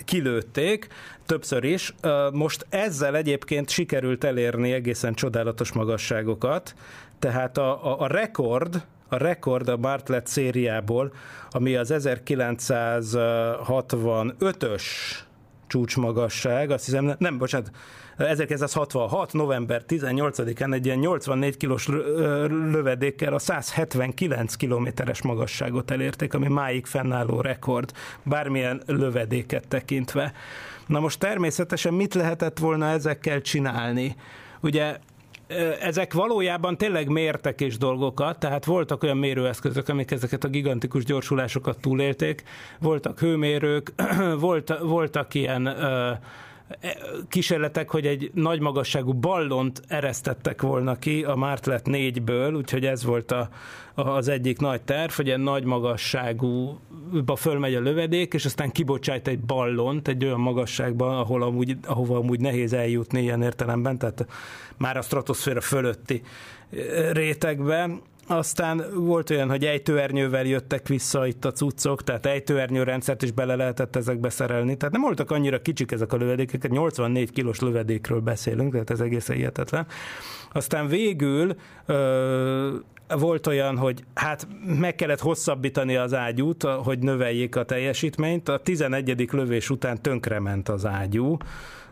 kilőtték, 0.06 0.88
többször 1.26 1.64
is. 1.64 1.94
Most 2.32 2.66
ezzel 2.70 3.16
egyébként 3.16 3.70
sikerült 3.70 4.24
elérni 4.24 4.72
egészen 4.72 5.14
csodálatos 5.14 5.72
magasságokat, 5.72 6.76
tehát 7.20 7.58
a, 7.58 7.86
a, 7.86 8.02
a 8.02 8.08
rekord 8.08 8.86
a 9.10 9.18
rekord 9.18 9.68
a 9.68 9.78
Bartlett 9.78 10.28
szériából, 10.28 11.14
ami 11.50 11.76
az 11.76 11.94
1965-ös 11.96 14.84
csúcsmagasság, 15.68 16.72
azt 16.72 16.86
hiszem, 16.86 17.16
nem, 17.18 17.38
bocsánat, 17.38 17.72
1966. 18.18 19.34
november 19.34 19.84
18-án 19.88 20.74
egy 20.74 20.86
ilyen 20.86 20.98
84 20.98 21.58
kilós 21.58 21.88
lövedékkel 22.72 23.34
a 23.34 23.40
179 23.40 24.56
kilométeres 24.56 25.22
magasságot 25.22 25.92
elérték, 25.92 26.34
ami 26.34 26.48
máig 26.48 26.86
fennálló 26.86 27.42
rekord, 27.42 27.92
bármilyen 28.24 28.82
lövedéket 28.86 29.68
tekintve. 29.68 30.34
Na 30.86 31.00
most 31.00 31.20
természetesen 31.20 31.94
mit 31.94 32.14
lehetett 32.14 32.58
volna 32.60 32.90
ezekkel 32.90 33.42
csinálni? 33.42 34.16
Ugye 34.60 34.98
ezek 35.82 36.14
valójában 36.14 36.78
tényleg 36.78 37.08
mértek 37.08 37.62
és 37.62 37.78
dolgokat, 37.78 38.40
tehát 38.40 38.66
voltak 38.66 39.04
olyan 39.04 39.18
mérőeszközök, 39.18 39.90
amik 39.90 40.12
ezeket 40.12 40.44
a 40.44 40.48
gigantikus 40.48 41.06
gyorsulásokat 41.06 41.80
túlélték, 41.80 42.44
voltak 42.80 43.20
hőmérők, 43.20 43.94
volt, 44.40 44.78
voltak 44.80 45.34
ilyen 45.34 45.78
kísérletek, 47.30 47.90
hogy 47.90 48.06
egy 48.06 48.32
nagy 48.34 48.60
magasságú 48.60 49.14
ballont 49.14 49.82
eresztettek 49.88 50.62
volna 50.62 50.96
ki 50.96 51.24
a 51.24 51.36
Martlet 51.36 51.86
4-ből, 51.90 52.56
úgyhogy 52.56 52.86
ez 52.86 53.04
volt 53.04 53.32
a, 53.32 53.50
az 53.94 54.28
egyik 54.28 54.60
nagy 54.60 54.82
terv, 54.82 55.12
hogy 55.12 55.30
egy 55.30 55.40
nagy 55.40 55.64
magasságú 55.64 56.80
fölmegy 57.36 57.76
a 57.76 57.80
lövedék, 57.80 58.34
és 58.34 58.46
aztán 58.46 58.72
kibocsájt 58.72 59.28
egy 59.28 59.40
ballont 59.40 60.08
egy 60.08 60.26
olyan 60.26 60.40
magasságban, 60.40 61.18
ahol 61.18 61.44
amúgy, 61.44 61.78
ahova 61.86 62.18
amúgy 62.18 62.40
nehéz 62.40 62.74
eljutni 62.74 63.22
ilyen 63.22 63.42
értelemben, 63.42 63.98
tehát 63.98 64.26
már 64.78 64.98
a 64.98 65.02
stratoszféra 65.02 65.62
fölötti 65.62 66.22
rétegben, 67.12 68.02
aztán 68.28 68.84
volt 68.94 69.30
olyan, 69.30 69.50
hogy 69.50 69.66
ejtőernyővel 69.66 70.46
jöttek 70.46 70.88
vissza 70.88 71.28
itt 71.28 71.46
a 71.46 71.52
cuccok, 71.52 72.04
tehát 72.04 72.26
ejtőernyőrendszert 72.26 73.24
is 73.24 73.32
bele 73.32 73.56
lehetett 73.56 73.96
ezekbe 73.96 74.30
szerelni. 74.30 74.78
Tehát 74.78 74.94
nem 74.94 75.02
voltak 75.02 75.32
annyira 75.32 75.62
kicsik 75.62 75.92
ezek 75.92 76.14
a 76.14 76.18
lövedékek, 76.18 76.70
84 76.70 77.32
kilós 77.32 77.60
lövedékről 77.60 78.20
beszélünk, 78.20 78.72
tehát 78.72 78.90
ez 78.90 79.00
egészen 79.00 79.36
hihetetlen. 79.36 79.88
Aztán 80.52 80.88
végül 80.88 81.56
ö, 81.86 82.76
volt 83.16 83.48
olyan, 83.48 83.78
hogy 83.78 84.04
hát 84.14 84.48
meg 84.80 84.96
kellett 84.96 85.20
hosszabbítani 85.20 85.96
az 85.96 86.14
ágyút, 86.14 86.64
hogy 86.64 87.00
növeljék 87.00 87.56
a 87.56 87.64
teljesítményt. 87.64 88.50
A 88.50 88.58
11. 88.58 89.28
lövés 89.32 89.70
után 89.70 90.02
tönkrement 90.02 90.70
az 90.70 90.86
ágyú, 90.86 91.38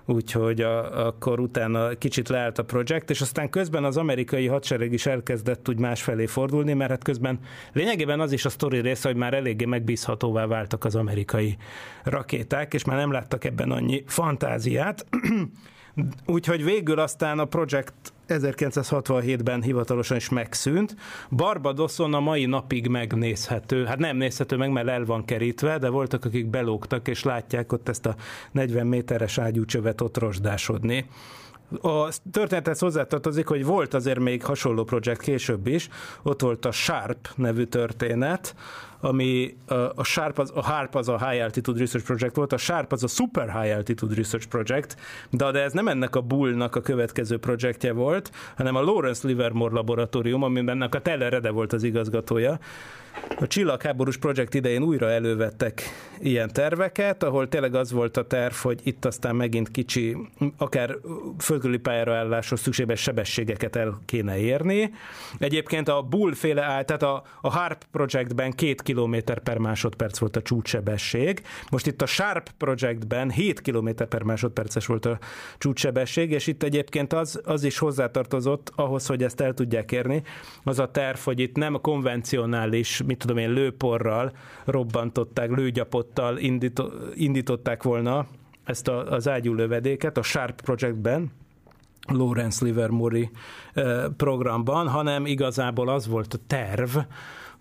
úgyhogy 0.05 0.61
a, 0.61 1.05
akkor 1.07 1.39
utána 1.39 1.89
kicsit 1.89 2.29
leállt 2.29 2.59
a 2.59 2.63
projekt, 2.63 3.09
és 3.09 3.21
aztán 3.21 3.49
közben 3.49 3.83
az 3.83 3.97
amerikai 3.97 4.47
hadsereg 4.47 4.93
is 4.93 5.05
elkezdett 5.05 5.69
úgy 5.69 5.79
másfelé 5.79 6.25
fordulni, 6.25 6.73
mert 6.73 6.89
hát 6.89 7.03
közben 7.03 7.39
lényegében 7.73 8.19
az 8.19 8.31
is 8.31 8.45
a 8.45 8.49
sztori 8.49 8.79
része, 8.79 9.07
hogy 9.07 9.17
már 9.17 9.33
eléggé 9.33 9.65
megbízhatóvá 9.65 10.45
váltak 10.45 10.85
az 10.85 10.95
amerikai 10.95 11.57
rakéták, 12.03 12.73
és 12.73 12.83
már 12.83 12.97
nem 12.97 13.11
láttak 13.11 13.43
ebben 13.43 13.71
annyi 13.71 14.03
fantáziát. 14.07 15.05
Úgyhogy 16.25 16.63
végül 16.63 16.99
aztán 16.99 17.39
a 17.39 17.45
projekt 17.45 17.93
1967-ben 18.27 19.61
hivatalosan 19.61 20.17
is 20.17 20.29
megszűnt. 20.29 20.95
Barbadoson 21.31 22.13
a 22.13 22.19
mai 22.19 22.45
napig 22.45 22.87
megnézhető, 22.87 23.85
hát 23.85 23.97
nem 23.97 24.17
nézhető 24.17 24.55
meg, 24.57 24.71
mert 24.71 24.87
el 24.87 25.05
van 25.05 25.25
kerítve, 25.25 25.77
de 25.77 25.89
voltak, 25.89 26.25
akik 26.25 26.47
belógtak, 26.47 27.07
és 27.07 27.23
látják 27.23 27.71
ott 27.71 27.89
ezt 27.89 28.05
a 28.05 28.15
40 28.51 28.87
méteres 28.87 29.37
ágyúcsövet 29.37 30.01
ott 30.01 30.17
rozsdásodni. 30.17 31.05
A 31.81 32.09
történethez 32.31 32.79
hozzátartozik, 32.79 33.47
hogy 33.47 33.65
volt 33.65 33.93
azért 33.93 34.19
még 34.19 34.43
hasonló 34.43 34.83
projekt 34.83 35.21
később 35.21 35.67
is, 35.67 35.89
ott 36.23 36.41
volt 36.41 36.65
a 36.65 36.71
Sharp 36.71 37.29
nevű 37.35 37.63
történet, 37.63 38.55
ami 38.99 39.55
a 39.95 40.03
Sharp 40.03 40.39
az, 40.39 40.51
a 40.55 40.61
HARP 40.61 40.95
az 40.95 41.09
a 41.09 41.29
High 41.29 41.43
Altitude 41.43 41.79
Research 41.79 42.07
Project 42.07 42.35
volt, 42.35 42.53
a 42.53 42.57
Sharp 42.57 42.91
az 42.91 43.03
a 43.03 43.07
Super 43.07 43.61
High 43.61 43.75
Altitude 43.75 44.15
Research 44.15 44.47
Project, 44.47 44.97
de, 45.29 45.51
de 45.51 45.61
ez 45.61 45.71
nem 45.71 45.87
ennek 45.87 46.15
a 46.15 46.21
Bullnak 46.21 46.75
a 46.75 46.81
következő 46.81 47.37
projektje 47.37 47.93
volt, 47.93 48.31
hanem 48.55 48.75
a 48.75 48.81
Lawrence 48.81 49.27
Livermore 49.27 49.73
laboratórium, 49.73 50.43
amiben 50.43 50.75
ennek 50.75 50.95
a 50.95 51.01
Teller 51.01 51.51
volt 51.51 51.73
az 51.73 51.83
igazgatója, 51.83 52.59
a 53.39 53.47
csillagháborús 53.47 54.17
projekt 54.17 54.53
idején 54.53 54.83
újra 54.83 55.09
elővettek 55.09 55.81
ilyen 56.19 56.49
terveket, 56.53 57.23
ahol 57.23 57.47
tényleg 57.47 57.75
az 57.75 57.91
volt 57.91 58.17
a 58.17 58.27
terv, 58.27 58.53
hogy 58.53 58.79
itt 58.83 59.05
aztán 59.05 59.35
megint 59.35 59.71
kicsi, 59.71 60.17
akár 60.57 60.95
földkörüli 61.39 61.77
pályára 61.77 62.15
álláshoz 62.15 62.59
szükséges 62.59 63.01
sebességeket 63.01 63.75
el 63.75 63.99
kéne 64.05 64.37
érni. 64.37 64.93
Egyébként 65.37 65.87
a 65.87 66.01
Bull 66.01 66.33
féle 66.33 66.63
áll, 66.63 66.83
tehát 66.83 67.03
a, 67.03 67.23
a 67.41 67.51
HARP 67.51 67.83
projektben 67.91 68.51
két 68.51 68.81
km 68.85 69.15
per 69.43 69.57
másodperc 69.57 70.17
volt 70.17 70.35
a 70.35 70.41
csúcssebesség. 70.41 71.41
Most 71.71 71.87
itt 71.87 72.01
a 72.01 72.05
Sharp 72.05 72.49
projektben 72.57 73.31
7 73.31 73.61
km 73.61 73.89
per 74.09 74.23
másodperces 74.23 74.85
volt 74.85 75.05
a 75.05 75.19
csúcssebesség, 75.57 76.31
és 76.31 76.47
itt 76.47 76.63
egyébként 76.63 77.13
az, 77.13 77.41
az 77.43 77.63
is 77.63 77.77
hozzátartozott 77.77 78.71
ahhoz, 78.75 79.05
hogy 79.05 79.23
ezt 79.23 79.41
el 79.41 79.53
tudják 79.53 79.91
érni, 79.91 80.23
az 80.63 80.79
a 80.79 80.91
terv, 80.91 81.17
hogy 81.17 81.39
itt 81.39 81.55
nem 81.55 81.73
a 81.73 81.79
konvencionális 81.79 83.01
mit 83.05 83.17
tudom 83.17 83.37
én, 83.37 83.51
lőporral 83.51 84.31
robbantották, 84.65 85.49
lőgyapottal 85.49 86.37
indító, 86.37 86.91
indították 87.13 87.83
volna 87.83 88.27
ezt 88.63 88.87
a, 88.87 89.11
az 89.11 89.27
ágyú 89.27 89.53
lövedéket 89.53 90.17
a 90.17 90.21
Sharp 90.21 90.61
Projectben, 90.61 91.31
Lawrence 92.07 92.65
Livermore 92.65 93.29
programban, 94.17 94.87
hanem 94.87 95.25
igazából 95.25 95.89
az 95.89 96.07
volt 96.07 96.33
a 96.33 96.37
terv, 96.47 96.97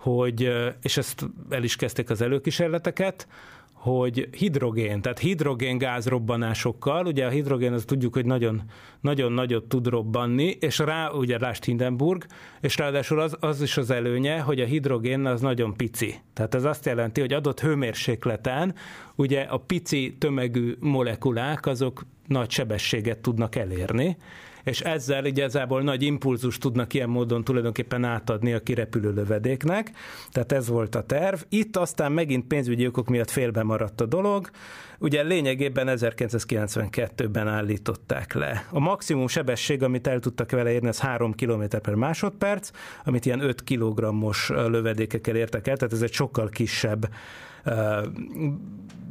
hogy, 0.05 0.53
és 0.83 0.97
ezt 0.97 1.27
el 1.51 1.63
is 1.63 1.77
kezdték 1.77 2.11
az 2.11 2.21
előkísérleteket, 2.21 3.29
hogy 3.73 4.29
hidrogén, 4.37 5.01
tehát 5.01 5.19
hidrogén 5.19 5.79
gázrobbanásokkal, 5.79 7.07
ugye 7.07 7.27
a 7.27 7.29
hidrogén 7.29 7.73
az 7.73 7.85
tudjuk, 7.85 8.15
hogy 8.15 8.27
nagyon, 8.27 8.63
nagyon 9.01 9.33
nagyot 9.33 9.65
tud 9.65 9.87
robbanni, 9.87 10.57
és 10.61 10.79
rá, 10.79 11.11
ugye 11.11 11.39
lást 11.39 11.65
Hindenburg, 11.65 12.27
és 12.61 12.77
ráadásul 12.77 13.21
az, 13.21 13.37
az 13.41 13.63
is 13.63 13.77
az 13.77 13.91
előnye, 13.91 14.41
hogy 14.41 14.61
a 14.61 14.65
hidrogén 14.65 15.27
az 15.27 15.41
nagyon 15.41 15.77
pici. 15.77 16.15
Tehát 16.33 16.55
ez 16.55 16.65
azt 16.65 16.87
jelenti, 16.87 17.21
hogy 17.21 17.33
adott 17.33 17.61
hőmérsékleten 17.61 18.75
ugye 19.15 19.41
a 19.41 19.57
pici 19.57 20.17
tömegű 20.19 20.77
molekulák 20.81 21.67
azok 21.67 22.07
nagy 22.27 22.51
sebességet 22.51 23.19
tudnak 23.19 23.57
elérni, 23.57 24.17
és 24.65 24.81
ezzel 24.81 25.25
igazából 25.25 25.83
nagy 25.83 26.03
impulzus 26.03 26.59
tudnak 26.59 26.95
ilyen 26.95 27.09
módon 27.09 27.45
tulajdonképpen 27.45 28.05
átadni 28.05 28.53
a 28.53 28.61
kirepülő 28.61 29.13
lövedéknek, 29.13 29.91
tehát 30.31 30.53
ez 30.53 30.69
volt 30.69 30.95
a 30.95 31.03
terv. 31.03 31.41
Itt 31.49 31.77
aztán 31.77 32.13
megint 32.13 32.47
pénzügyi 32.47 32.87
okok 32.87 33.09
miatt 33.09 33.31
félbe 33.31 33.63
maradt 33.63 34.01
a 34.01 34.07
dolog, 34.07 34.51
ugye 34.99 35.23
lényegében 35.23 35.87
1992-ben 35.91 37.49
állították 37.49 38.35
le. 38.35 38.67
A 38.71 38.79
maximum 38.79 39.29
sebesség, 39.29 39.83
amit 39.83 40.07
el 40.07 40.21
tudtak 40.21 40.51
vele 40.51 40.73
érni, 40.73 40.89
az 40.89 41.01
3 41.01 41.35
km 41.35 41.63
per 41.83 41.95
másodperc, 41.95 42.71
amit 43.05 43.27
ilyen 43.27 43.41
5 43.41 43.65
kg-os 43.65 44.49
lövedékekkel 44.49 45.37
értek 45.37 45.67
el, 45.67 45.77
tehát 45.77 45.95
ez 45.95 46.03
egy 46.03 46.13
sokkal 46.13 46.49
kisebb 46.49 47.09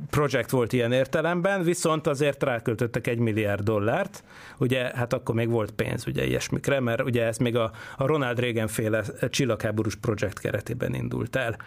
projekt 0.10 0.50
volt 0.50 0.74
ilyen 0.74 0.92
értelemben, 0.92 1.64
viszont 1.64 2.08
azért 2.08 2.44
ráköltöttek 2.44 3.08
egy 3.08 3.18
milliárd 3.18 3.64
dollárt, 3.64 4.24
ugye 4.58 4.92
hát 4.96 5.14
akkor 5.14 5.36
még 5.36 5.50
volt 5.50 5.72
pénz 5.72 6.08
ugye 6.08 6.26
ilyesmikre, 6.26 6.80
mert 6.80 7.02
ugye 7.02 7.26
ez 7.26 7.38
még 7.38 7.56
a, 7.56 7.72
a 7.98 8.06
Ronald 8.06 8.40
Reagan 8.40 8.68
féle 8.68 9.04
csillagháborús 9.30 9.96
projekt 9.96 10.40
keretében 10.40 10.94
indult 10.94 11.36
el. 11.36 11.58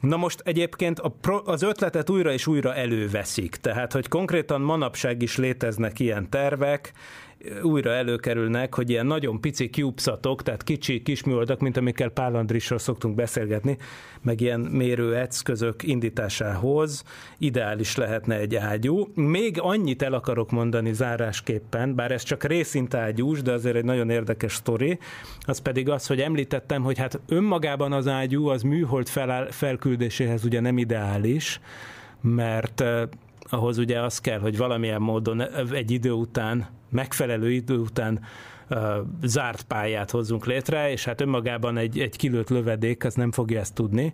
Na 0.00 0.16
most 0.16 0.40
egyébként 0.44 0.98
a 0.98 1.08
pro, 1.08 1.42
az 1.44 1.62
ötletet 1.62 2.10
újra 2.10 2.32
és 2.32 2.46
újra 2.46 2.74
előveszik, 2.74 3.56
tehát 3.56 3.92
hogy 3.92 4.08
konkrétan 4.08 4.60
manapság 4.60 5.22
is 5.22 5.36
léteznek 5.36 6.00
ilyen 6.00 6.30
tervek, 6.30 6.92
újra 7.62 7.90
előkerülnek, 7.90 8.74
hogy 8.74 8.90
ilyen 8.90 9.06
nagyon 9.06 9.40
pici 9.40 9.70
CubeSatok, 9.70 10.42
tehát 10.42 10.62
kicsi 10.62 11.02
kisműholdak, 11.02 11.60
mint 11.60 11.76
amikkel 11.76 12.08
Pál 12.08 12.34
Andrissal 12.34 12.78
szoktunk 12.78 13.14
beszélgetni, 13.14 13.76
meg 14.22 14.40
ilyen 14.40 14.60
mérő 14.60 15.16
eszközök 15.16 15.82
indításához 15.82 17.04
ideális 17.38 17.96
lehetne 17.96 18.38
egy 18.38 18.54
ágyú. 18.54 19.08
Még 19.14 19.56
annyit 19.60 20.02
el 20.02 20.12
akarok 20.12 20.50
mondani 20.50 20.92
zárásképpen, 20.92 21.94
bár 21.94 22.10
ez 22.10 22.22
csak 22.22 22.44
részint 22.44 22.94
ágyús, 22.94 23.42
de 23.42 23.52
azért 23.52 23.76
egy 23.76 23.84
nagyon 23.84 24.10
érdekes 24.10 24.54
sztori, 24.54 24.98
az 25.40 25.58
pedig 25.58 25.88
az, 25.88 26.06
hogy 26.06 26.20
említettem, 26.20 26.82
hogy 26.82 26.98
hát 26.98 27.20
önmagában 27.28 27.92
az 27.92 28.08
ágyú 28.08 28.46
az 28.46 28.62
műhold 28.62 29.08
feláll, 29.08 29.50
felküldéséhez 29.50 30.44
ugye 30.44 30.60
nem 30.60 30.78
ideális, 30.78 31.60
mert 32.20 32.84
ahhoz 33.40 33.78
ugye 33.78 34.00
az 34.00 34.18
kell, 34.18 34.38
hogy 34.38 34.56
valamilyen 34.56 35.00
módon 35.00 35.40
egy 35.72 35.90
idő 35.90 36.10
után, 36.10 36.66
megfelelő 36.92 37.50
idő 37.50 37.76
után 37.76 38.20
zárt 39.22 39.62
pályát 39.62 40.10
hozzunk 40.10 40.46
létre, 40.46 40.90
és 40.90 41.04
hát 41.04 41.20
önmagában 41.20 41.76
egy, 41.76 41.98
egy 41.98 42.16
kilőtt 42.16 42.48
lövedék 42.48 43.04
az 43.04 43.14
nem 43.14 43.32
fogja 43.32 43.60
ezt 43.60 43.74
tudni. 43.74 44.12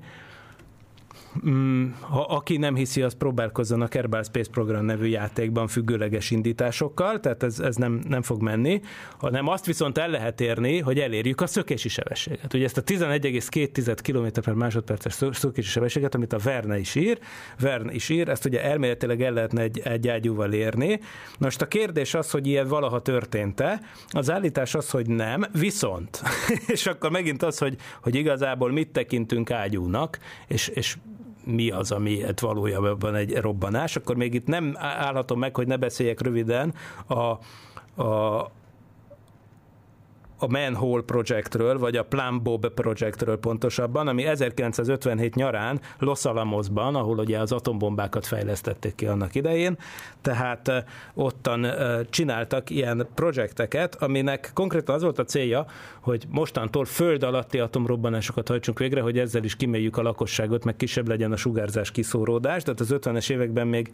Mm, 1.48 1.90
ha 2.00 2.20
aki 2.20 2.56
nem 2.56 2.74
hiszi, 2.74 3.02
az 3.02 3.14
próbálkozzon 3.14 3.80
a 3.80 3.88
Kerbal 3.88 4.22
Space 4.22 4.50
Program 4.50 4.84
nevű 4.84 5.06
játékban 5.06 5.68
függőleges 5.68 6.30
indításokkal, 6.30 7.20
tehát 7.20 7.42
ez, 7.42 7.58
ez 7.58 7.76
nem, 7.76 8.00
nem 8.08 8.22
fog 8.22 8.42
menni, 8.42 8.80
hanem 9.18 9.48
azt 9.48 9.66
viszont 9.66 9.98
el 9.98 10.08
lehet 10.08 10.40
érni, 10.40 10.78
hogy 10.78 10.98
elérjük 10.98 11.40
a 11.40 11.46
szökési 11.46 11.88
sebességet. 11.88 12.54
Ugye 12.54 12.64
ezt 12.64 12.76
a 12.76 12.82
11,2 12.82 13.98
km 14.02 14.40
per 14.40 14.54
másodperces 14.54 15.12
szö- 15.12 15.34
szökési 15.34 15.68
sebességet, 15.68 16.14
amit 16.14 16.32
a 16.32 16.38
Verne 16.38 16.78
is 16.78 16.94
ír, 16.94 17.18
Verne 17.60 17.92
is 17.92 18.08
ír, 18.08 18.28
ezt 18.28 18.44
ugye 18.44 18.62
elméletileg 18.62 19.22
el 19.22 19.32
lehetne 19.32 19.62
egy, 19.62 19.80
egy 19.84 20.08
ágyúval 20.08 20.52
érni. 20.52 21.00
Most 21.38 21.62
a 21.62 21.68
kérdés 21.68 22.14
az, 22.14 22.30
hogy 22.30 22.46
ilyen 22.46 22.68
valaha 22.68 23.02
történt-e, 23.02 23.80
az 24.08 24.30
állítás 24.30 24.74
az, 24.74 24.90
hogy 24.90 25.06
nem, 25.06 25.44
viszont, 25.52 26.22
és 26.74 26.86
akkor 26.86 27.10
megint 27.10 27.42
az, 27.42 27.58
hogy, 27.58 27.76
hogy 28.02 28.14
igazából 28.14 28.72
mit 28.72 28.88
tekintünk 28.88 29.50
ágyúnak, 29.50 30.18
és, 30.46 30.68
és 30.68 30.96
mi 31.48 31.70
az, 31.70 31.92
ami 31.92 32.22
hát 32.22 32.40
valójában 32.40 33.14
egy 33.14 33.36
robbanás, 33.36 33.96
akkor 33.96 34.16
még 34.16 34.34
itt 34.34 34.46
nem 34.46 34.74
állhatom 34.76 35.38
meg, 35.38 35.56
hogy 35.56 35.66
ne 35.66 35.76
beszéljek 35.76 36.20
röviden. 36.20 36.74
A, 37.06 37.14
a, 38.02 38.50
a 40.38 40.46
Manhole 40.46 41.02
Projectről, 41.02 41.78
vagy 41.78 41.96
a 41.96 42.04
Plum 42.04 42.42
Bob 42.42 42.68
Projectről 42.68 43.38
pontosabban, 43.38 44.08
ami 44.08 44.26
1957 44.26 45.34
nyarán 45.34 45.80
Los 45.98 46.24
Alamosban, 46.24 46.94
ahol 46.94 47.18
ugye 47.18 47.38
az 47.38 47.52
atombombákat 47.52 48.26
fejlesztették 48.26 48.94
ki 48.94 49.06
annak 49.06 49.34
idején, 49.34 49.78
tehát 50.20 50.68
eh, 50.68 50.84
ottan 51.14 51.66
csináltak 52.10 52.70
ilyen 52.70 53.06
projekteket, 53.14 53.94
aminek 53.94 54.50
konkrétan 54.54 54.94
az 54.94 55.02
volt 55.02 55.18
a 55.18 55.24
célja, 55.24 55.66
hogy 56.00 56.24
mostantól 56.28 56.84
föld 56.84 57.22
alatti 57.22 57.58
atomrobbanásokat 57.58 58.48
hajtsunk 58.48 58.78
végre, 58.78 59.00
hogy 59.00 59.18
ezzel 59.18 59.44
is 59.44 59.56
kiméljük 59.56 59.96
a 59.96 60.02
lakosságot, 60.02 60.64
meg 60.64 60.76
kisebb 60.76 61.08
legyen 61.08 61.32
a 61.32 61.36
sugárzás 61.36 61.90
kiszóródás, 61.90 62.62
tehát 62.62 62.80
az 62.80 62.88
50-es 62.92 63.30
években 63.30 63.66
még 63.66 63.90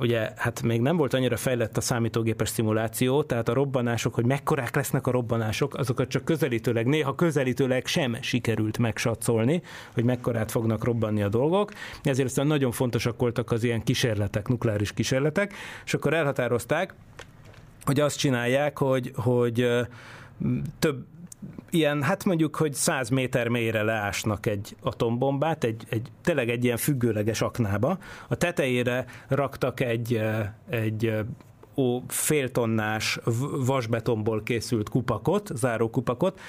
ugye 0.00 0.32
hát 0.36 0.62
még 0.62 0.80
nem 0.80 0.96
volt 0.96 1.14
annyira 1.14 1.36
fejlett 1.36 1.76
a 1.76 1.80
számítógépes 1.80 2.48
szimuláció, 2.48 3.22
tehát 3.22 3.48
a 3.48 3.52
robbanások, 3.52 4.14
hogy 4.14 4.24
mekkorák 4.24 4.74
lesznek 4.74 5.06
a 5.06 5.10
robbanások, 5.10 5.74
azokat 5.74 6.08
csak 6.08 6.24
közelítőleg, 6.24 6.86
néha 6.86 7.14
közelítőleg 7.14 7.86
sem 7.86 8.16
sikerült 8.20 8.78
megsatszolni, 8.78 9.62
hogy 9.94 10.04
mekkorát 10.04 10.50
fognak 10.50 10.84
robbanni 10.84 11.22
a 11.22 11.28
dolgok. 11.28 11.72
Ezért 12.02 12.28
aztán 12.28 12.46
nagyon 12.46 12.72
fontosak 12.72 13.20
voltak 13.20 13.50
az 13.50 13.64
ilyen 13.64 13.82
kísérletek, 13.82 14.48
nukleáris 14.48 14.92
kísérletek, 14.92 15.54
és 15.84 15.94
akkor 15.94 16.14
elhatározták, 16.14 16.94
hogy 17.84 18.00
azt 18.00 18.18
csinálják, 18.18 18.78
hogy, 18.78 19.12
hogy 19.14 19.68
több 20.78 21.04
ilyen, 21.70 22.02
hát 22.02 22.24
mondjuk, 22.24 22.56
hogy 22.56 22.74
100 22.74 23.08
méter 23.08 23.48
mélyre 23.48 23.82
leásnak 23.82 24.46
egy 24.46 24.76
atombombát, 24.82 25.64
egy, 25.64 25.82
egy, 25.88 26.08
tényleg 26.22 26.48
egy 26.48 26.64
ilyen 26.64 26.76
függőleges 26.76 27.40
aknába. 27.40 27.98
A 28.28 28.34
tetejére 28.34 29.04
raktak 29.28 29.80
egy, 29.80 30.14
eh, 30.14 30.48
egy 30.68 31.06
eh, 31.06 31.24
ó, 31.74 32.02
féltonnás 32.08 33.18
vasbetonból 33.64 34.42
készült 34.42 34.88
kupakot, 34.88 35.50
záró 35.54 35.90
kupakot, 35.90 36.40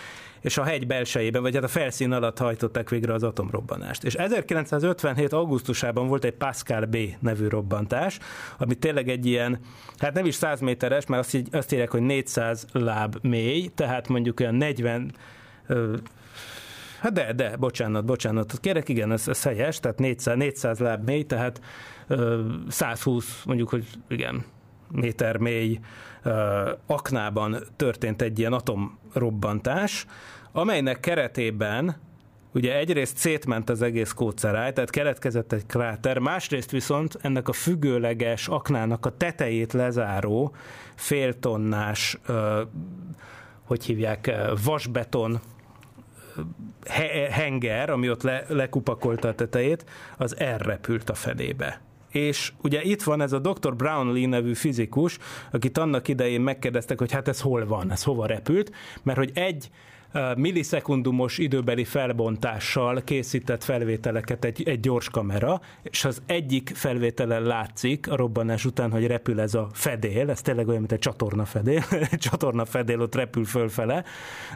és 0.41 0.57
a 0.57 0.63
hegy 0.63 0.87
belsejében, 0.87 1.41
vagy 1.41 1.55
hát 1.55 1.63
a 1.63 1.67
felszín 1.67 2.11
alatt 2.11 2.37
hajtották 2.37 2.89
végre 2.89 3.13
az 3.13 3.23
atomrobbanást. 3.23 4.03
És 4.03 4.13
1957. 4.13 5.33
augusztusában 5.33 6.07
volt 6.07 6.23
egy 6.23 6.33
Pascal 6.33 6.85
B 6.85 6.97
nevű 7.19 7.47
robbantás, 7.47 8.19
ami 8.57 8.75
tényleg 8.75 9.09
egy 9.09 9.25
ilyen, 9.25 9.59
hát 9.97 10.13
nem 10.13 10.25
is 10.25 10.35
100 10.35 10.59
méteres, 10.59 11.05
mert 11.05 11.23
azt, 11.23 11.33
így, 11.33 11.47
azt 11.51 11.71
írják, 11.73 11.91
hogy 11.91 12.01
400 12.01 12.65
láb 12.71 13.17
mély, 13.21 13.67
tehát 13.75 14.07
mondjuk 14.07 14.39
olyan 14.39 14.55
40 14.55 15.11
ö, 15.67 15.95
Hát 16.99 17.13
de, 17.13 17.33
de, 17.33 17.55
bocsánat, 17.55 18.05
bocsánat. 18.05 18.59
Kérek, 18.59 18.89
igen, 18.89 19.11
ez, 19.11 19.27
ez 19.27 19.43
helyes, 19.43 19.79
tehát 19.79 19.99
400, 19.99 20.37
400 20.37 20.79
láb 20.79 21.05
mély, 21.05 21.23
tehát 21.23 21.61
ö, 22.07 22.41
120, 22.67 23.43
mondjuk, 23.45 23.69
hogy 23.69 23.85
igen, 24.07 24.45
méter 24.91 25.37
mély 25.37 25.79
aknában 26.85 27.57
történt 27.75 28.21
egy 28.21 28.39
ilyen 28.39 28.53
atomrobbantás, 28.53 30.05
amelynek 30.51 30.99
keretében 30.99 31.95
ugye 32.53 32.77
egyrészt 32.77 33.17
szétment 33.17 33.69
az 33.69 33.81
egész 33.81 34.11
kóceráj, 34.11 34.73
tehát 34.73 34.89
keletkezett 34.89 35.51
egy 35.51 35.65
kráter, 35.65 36.17
másrészt 36.17 36.71
viszont 36.71 37.17
ennek 37.21 37.47
a 37.47 37.53
függőleges 37.53 38.47
aknának 38.47 39.05
a 39.05 39.17
tetejét 39.17 39.73
lezáró 39.73 40.55
féltonnás, 40.95 42.19
hogy 43.63 43.83
hívják, 43.83 44.31
vasbeton 44.63 45.39
he- 46.85 47.31
henger, 47.31 47.89
ami 47.89 48.09
ott 48.09 48.21
le, 48.21 48.45
lekupakolta 48.47 49.27
a 49.27 49.35
tetejét, 49.35 49.85
az 50.17 50.39
elrepült 50.39 51.09
a 51.09 51.13
fedébe. 51.13 51.81
És 52.11 52.53
ugye 52.61 52.81
itt 52.81 53.03
van 53.03 53.21
ez 53.21 53.33
a 53.33 53.39
Dr. 53.39 53.75
Brownlee 53.75 54.27
nevű 54.27 54.53
fizikus, 54.53 55.17
akit 55.51 55.77
annak 55.77 56.07
idején 56.07 56.41
megkérdeztek, 56.41 56.99
hogy 56.99 57.11
hát 57.11 57.27
ez 57.27 57.41
hol 57.41 57.65
van, 57.65 57.91
ez 57.91 58.03
hova 58.03 58.25
repült, 58.25 58.71
mert 59.03 59.17
hogy 59.17 59.31
egy 59.33 59.69
millisekundumos 60.35 61.37
időbeli 61.37 61.83
felbontással 61.83 63.01
készített 63.03 63.63
felvételeket 63.63 64.45
egy, 64.45 64.63
egy 64.67 64.79
gyors 64.79 65.09
kamera, 65.09 65.61
és 65.81 66.05
az 66.05 66.21
egyik 66.25 66.71
felvételen 66.75 67.41
látszik 67.41 68.11
a 68.11 68.15
robbanás 68.15 68.65
után, 68.65 68.91
hogy 68.91 69.07
repül 69.07 69.39
ez 69.41 69.53
a 69.53 69.67
fedél, 69.73 70.29
ez 70.29 70.41
tényleg 70.41 70.67
olyan, 70.67 70.79
mint 70.79 70.91
egy 70.91 70.99
csatorna 70.99 71.45
fedél, 71.45 71.83
csatorna 72.29 72.65
fedél 72.65 73.01
ott 73.01 73.15
repül 73.15 73.45
fölfele, 73.45 74.03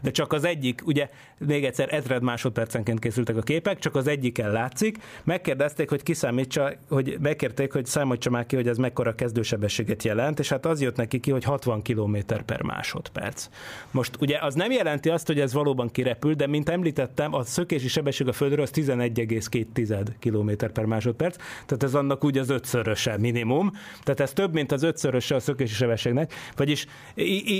de 0.01 0.11
csak 0.11 0.33
az 0.33 0.43
egyik, 0.43 0.81
ugye 0.85 1.09
még 1.37 1.65
egyszer 1.65 1.93
ezred 1.93 2.21
másodpercenként 2.21 2.99
készültek 2.99 3.37
a 3.37 3.41
képek, 3.41 3.79
csak 3.79 3.95
az 3.95 4.07
egyiken 4.07 4.51
látszik, 4.51 4.97
megkérdezték, 5.23 5.89
hogy 5.89 6.03
kiszámítsa, 6.03 6.71
hogy 6.89 7.17
megkérték, 7.21 7.73
hogy 7.73 7.85
számolja 7.85 8.29
már 8.29 8.45
ki, 8.45 8.55
hogy 8.55 8.67
ez 8.67 8.77
mekkora 8.77 9.15
kezdősebességet 9.15 10.03
jelent, 10.03 10.39
és 10.39 10.49
hát 10.49 10.65
az 10.65 10.81
jött 10.81 10.95
neki 10.95 11.19
ki, 11.19 11.31
hogy 11.31 11.43
60 11.43 11.81
km 11.81 12.17
per 12.45 12.61
másodperc. 12.61 13.49
Most 13.91 14.17
ugye 14.19 14.37
az 14.37 14.53
nem 14.53 14.71
jelenti 14.71 15.09
azt, 15.09 15.27
hogy 15.27 15.39
ez 15.45 15.53
valóban 15.53 15.91
kirepül, 15.91 16.33
de 16.33 16.47
mint 16.47 16.69
említettem, 16.69 17.33
a 17.33 17.43
szökési 17.43 17.87
sebesség 17.87 18.27
a 18.27 18.33
Földről 18.33 18.61
az 18.61 18.71
11,2 18.73 20.05
km 20.19 20.65
per 20.73 20.85
másodperc, 20.85 21.35
tehát 21.65 21.83
ez 21.83 21.95
annak 21.95 22.23
úgy 22.23 22.37
az 22.37 22.49
ötszöröse 22.49 23.17
minimum, 23.17 23.71
tehát 24.03 24.19
ez 24.19 24.33
több, 24.33 24.53
mint 24.53 24.71
az 24.71 24.83
ötszöröse 24.83 25.35
a 25.35 25.39
szökési 25.39 25.73
sebességnek, 25.73 26.33
vagyis 26.55 26.85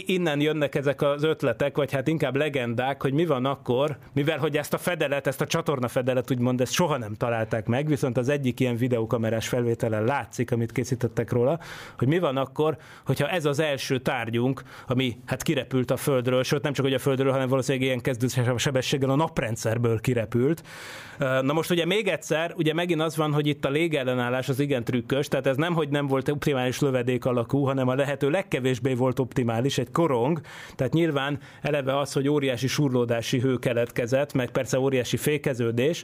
innen 0.05 0.41
jönnek 0.41 0.75
ezek 0.75 1.01
az 1.01 1.23
ötletek, 1.23 1.75
vagy 1.75 1.91
hát 1.91 2.07
inkább 2.07 2.35
legendák, 2.35 3.01
hogy 3.01 3.13
mi 3.13 3.25
van 3.25 3.45
akkor, 3.45 3.97
mivel 4.13 4.37
hogy 4.37 4.57
ezt 4.57 4.73
a 4.73 4.77
fedelet, 4.77 5.27
ezt 5.27 5.41
a 5.41 5.47
csatorna 5.47 5.87
fedelet 5.87 6.31
úgymond, 6.31 6.61
ezt 6.61 6.71
soha 6.71 6.97
nem 6.97 7.13
találták 7.13 7.65
meg, 7.65 7.87
viszont 7.87 8.17
az 8.17 8.29
egyik 8.29 8.59
ilyen 8.59 8.75
videókamerás 8.75 9.47
felvételen 9.47 10.03
látszik, 10.03 10.51
amit 10.51 10.71
készítettek 10.71 11.31
róla, 11.31 11.59
hogy 11.97 12.07
mi 12.07 12.19
van 12.19 12.37
akkor, 12.37 12.77
hogyha 13.05 13.29
ez 13.29 13.45
az 13.45 13.59
első 13.59 13.99
tárgyunk, 13.99 14.63
ami 14.87 15.17
hát 15.25 15.43
kirepült 15.43 15.91
a 15.91 15.97
Földről, 15.97 16.43
sőt 16.43 16.63
nem 16.63 16.73
csak 16.73 16.85
hogy 16.85 16.93
a 16.93 16.99
Földről, 16.99 17.31
hanem 17.31 17.47
valószínűleg 17.47 17.74
ilyen 17.81 18.01
kezdő 18.01 18.27
sebességgel 18.57 19.09
a 19.09 19.15
naprendszerből 19.15 19.99
kirepült. 19.99 20.63
Na 21.17 21.53
most 21.53 21.71
ugye 21.71 21.85
még 21.85 22.07
egyszer, 22.07 22.53
ugye 22.57 22.73
megint 22.73 23.01
az 23.01 23.15
van, 23.15 23.33
hogy 23.33 23.47
itt 23.47 23.65
a 23.65 23.69
légellenállás 23.69 24.49
az 24.49 24.59
igen 24.59 24.83
trükkös, 24.83 25.27
tehát 25.27 25.47
ez 25.47 25.55
nem, 25.55 25.73
hogy 25.73 25.89
nem 25.89 26.07
volt 26.07 26.29
optimális 26.29 26.79
lövedék 26.79 27.25
alakú, 27.25 27.63
hanem 27.63 27.87
a 27.87 27.95
lehető 27.95 28.29
legkevésbé 28.29 28.93
volt 28.93 29.19
optimális, 29.19 29.77
egy 29.77 29.91
korong, 29.91 30.41
tehát 30.75 30.93
nyilván 30.93 31.39
eleve 31.61 31.99
az, 31.99 32.13
hogy 32.13 32.27
óriási 32.27 32.67
surlódási 32.67 33.39
hő 33.39 33.55
keletkezett, 33.57 34.33
meg 34.33 34.51
persze 34.51 34.79
óriási 34.79 35.17
fékeződés, 35.17 36.03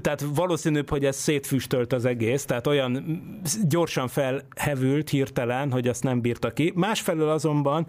tehát 0.00 0.24
valószínűbb, 0.34 0.90
hogy 0.90 1.04
ez 1.04 1.16
szétfüstölt 1.16 1.92
az 1.92 2.04
egész, 2.04 2.44
tehát 2.44 2.66
olyan 2.66 3.20
gyorsan 3.68 4.08
felhevült 4.08 5.10
hirtelen, 5.10 5.72
hogy 5.72 5.88
azt 5.88 6.02
nem 6.02 6.20
bírta 6.20 6.50
ki. 6.50 6.72
Másfelől 6.74 7.28
azonban 7.28 7.86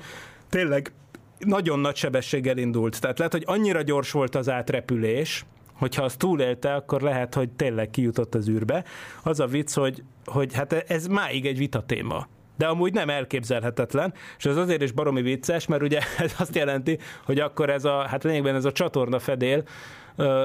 tényleg 0.50 0.91
nagyon 1.40 1.80
nagy 1.80 1.96
sebességgel 1.96 2.58
indult. 2.58 3.02
Tehát 3.02 3.18
lehet, 3.18 3.34
hogy 3.34 3.44
annyira 3.46 3.82
gyors 3.82 4.12
volt 4.12 4.36
az 4.36 4.50
átrepülés, 4.50 5.46
hogyha 5.74 6.04
az 6.04 6.16
túlélte, 6.16 6.74
akkor 6.74 7.02
lehet, 7.02 7.34
hogy 7.34 7.50
tényleg 7.50 7.90
kijutott 7.90 8.36
az 8.36 8.50
űrbe. 8.50 8.84
Az 9.24 9.40
a 9.40 9.46
vicc, 9.46 9.74
hogy, 9.74 10.04
hogy 10.26 10.54
hát 10.54 10.74
ez 10.74 11.08
máig 11.08 11.46
egy 11.46 11.58
vita 11.58 11.82
téma. 11.82 12.28
De 12.58 12.66
amúgy 12.66 12.94
nem 12.94 13.10
elképzelhetetlen, 13.10 14.14
és 14.38 14.46
ez 14.46 14.58
azért 14.58 14.82
is 14.82 14.92
baromi 14.92 15.22
vicces, 15.22 15.66
mert 15.66 15.82
ugye 15.82 16.00
ez 16.18 16.36
azt 16.38 16.56
jelenti, 16.56 16.98
hogy 17.26 17.40
akkor 17.40 17.70
ez 17.70 17.86
a, 17.86 18.08
hát 18.08 18.24
lényegben 18.24 18.56
ez 18.56 18.66
a 18.66 18.72
csatorna 18.72 19.20
fedél, 19.20 19.64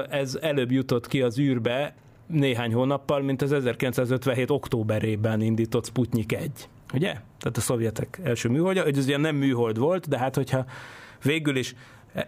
ez 0.09 0.37
előbb 0.41 0.71
jutott 0.71 1.07
ki 1.07 1.21
az 1.21 1.39
űrbe 1.39 1.95
néhány 2.27 2.73
hónappal, 2.73 3.21
mint 3.21 3.41
az 3.41 3.51
1957. 3.51 4.49
októberében 4.49 5.41
indított 5.41 5.85
Sputnik 5.85 6.33
1. 6.33 6.51
Ugye? 6.93 7.11
Tehát 7.11 7.57
a 7.57 7.61
szovjetek 7.61 8.19
első 8.23 8.49
műholdja, 8.49 8.83
hogy 8.83 8.97
ez 8.97 9.05
ugye 9.05 9.17
nem 9.17 9.35
műhold 9.35 9.77
volt, 9.77 10.07
de 10.07 10.17
hát 10.17 10.35
hogyha 10.35 10.65
végül 11.23 11.55
is 11.55 11.75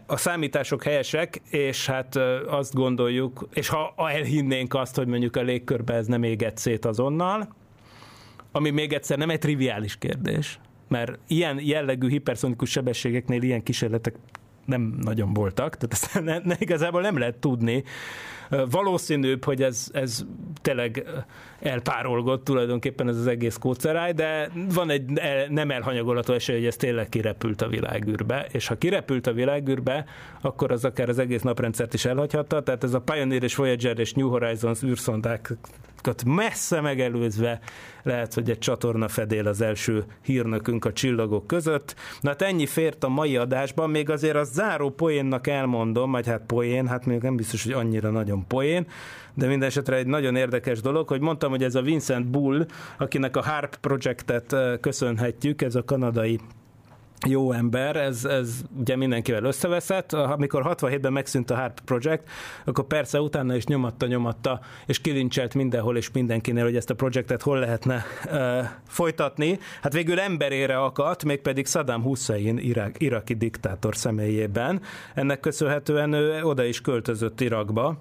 a 0.05 0.17
számítások 0.17 0.83
helyesek, 0.83 1.41
és 1.49 1.85
hát 1.85 2.15
azt 2.47 2.73
gondoljuk, 2.73 3.47
és 3.53 3.67
ha 3.67 3.93
elhinnénk 3.97 4.73
azt, 4.73 4.95
hogy 4.95 5.07
mondjuk 5.07 5.35
a 5.35 5.41
légkörbe 5.41 5.93
ez 5.93 6.07
nem 6.07 6.23
égett 6.23 6.57
szét 6.57 6.85
azonnal, 6.85 7.55
ami 8.51 8.69
még 8.69 8.93
egyszer 8.93 9.17
nem 9.17 9.29
egy 9.29 9.39
triviális 9.39 9.97
kérdés, 9.97 10.59
mert 10.87 11.19
ilyen 11.27 11.59
jellegű 11.61 12.09
hiperszonikus 12.09 12.69
sebességeknél 12.69 13.41
ilyen 13.41 13.63
kísérletek 13.63 14.15
nem 14.65 14.97
nagyon 15.01 15.33
voltak, 15.33 15.77
tehát 15.77 15.91
ezt 15.91 16.19
ne, 16.29 16.39
ne, 16.43 16.55
igazából 16.59 17.01
nem 17.01 17.17
lehet 17.17 17.37
tudni. 17.37 17.83
Valószínűbb, 18.69 19.43
hogy 19.43 19.63
ez, 19.63 19.87
ez 19.91 20.25
tényleg 20.61 21.05
elpárolgott 21.59 22.43
tulajdonképpen 22.43 23.07
ez 23.07 23.17
az 23.17 23.27
egész 23.27 23.57
kóceráj, 23.57 24.13
de 24.13 24.49
van 24.73 24.89
egy 24.89 25.21
nem 25.49 25.71
elhanyagolható 25.71 26.33
esély, 26.33 26.55
hogy 26.55 26.65
ez 26.65 26.75
tényleg 26.75 27.09
kirepült 27.09 27.61
a 27.61 27.67
világűrbe, 27.67 28.47
és 28.51 28.67
ha 28.67 28.75
kirepült 28.75 29.27
a 29.27 29.33
világűrbe, 29.33 30.05
akkor 30.41 30.71
az 30.71 30.85
akár 30.85 31.09
az 31.09 31.19
egész 31.19 31.41
naprendszert 31.41 31.93
is 31.93 32.05
elhagyhatta, 32.05 32.63
tehát 32.63 32.83
ez 32.83 32.93
a 32.93 33.01
Pioneer 33.01 33.43
és 33.43 33.55
Voyager 33.55 33.99
és 33.99 34.13
New 34.13 34.29
Horizons 34.29 34.83
űrszondák 34.83 35.53
messze 36.25 36.81
megelőzve 36.81 37.59
lehet, 38.03 38.33
hogy 38.33 38.49
egy 38.49 38.59
csatorna 38.59 39.07
fedél 39.07 39.47
az 39.47 39.61
első 39.61 40.03
hírnökünk 40.21 40.85
a 40.85 40.93
csillagok 40.93 41.47
között. 41.47 41.95
Na 42.21 42.29
hát 42.29 42.41
ennyi 42.41 42.65
fért 42.65 43.03
a 43.03 43.07
mai 43.07 43.37
adásban, 43.37 43.89
még 43.89 44.09
azért 44.09 44.35
a 44.35 44.43
záró 44.43 44.89
poénnak 44.89 45.47
elmondom, 45.47 46.11
vagy 46.11 46.27
hát 46.27 46.41
poén, 46.47 46.87
hát 46.87 47.05
még 47.05 47.21
nem 47.21 47.35
biztos, 47.35 47.63
hogy 47.63 47.73
annyira 47.73 48.09
nagyon 48.09 48.32
poén, 48.41 48.87
de 49.33 49.47
minden 49.47 49.67
esetre 49.67 49.95
egy 49.95 50.07
nagyon 50.07 50.35
érdekes 50.35 50.81
dolog, 50.81 51.07
hogy 51.07 51.21
mondtam, 51.21 51.49
hogy 51.49 51.63
ez 51.63 51.75
a 51.75 51.81
Vincent 51.81 52.27
Bull, 52.27 52.65
akinek 52.97 53.37
a 53.37 53.41
Harp 53.41 53.75
projektet 53.75 54.55
köszönhetjük, 54.81 55.61
ez 55.61 55.75
a 55.75 55.83
kanadai 55.83 56.39
jó 57.27 57.51
ember, 57.51 57.95
ez, 57.95 58.25
ez 58.25 58.61
ugye 58.79 58.95
mindenkivel 58.95 59.43
összeveszett. 59.43 60.13
Amikor 60.13 60.63
67-ben 60.65 61.13
megszűnt 61.13 61.51
a 61.51 61.55
Harp 61.55 61.79
Project, 61.85 62.23
akkor 62.65 62.87
persze 62.87 63.21
utána 63.21 63.55
is 63.55 63.65
nyomatta, 63.65 64.05
nyomatta, 64.05 64.59
és 64.85 65.01
kilincselt 65.01 65.53
mindenhol 65.53 65.97
és 65.97 66.11
mindenkinél, 66.11 66.63
hogy 66.63 66.75
ezt 66.75 66.89
a 66.89 66.95
projektet 66.95 67.41
hol 67.41 67.59
lehetne 67.59 68.03
uh, 68.25 68.65
folytatni. 68.87 69.59
Hát 69.81 69.93
végül 69.93 70.19
emberére 70.19 70.77
akadt, 70.77 71.23
mégpedig 71.23 71.67
Saddam 71.67 72.01
Hussein 72.01 72.57
irak, 72.57 73.01
iraki 73.01 73.33
diktátor 73.33 73.95
személyében. 73.95 74.81
Ennek 75.13 75.39
köszönhetően 75.39 76.13
ő 76.13 76.43
oda 76.43 76.63
is 76.63 76.81
költözött 76.81 77.41
Irakba, 77.41 77.97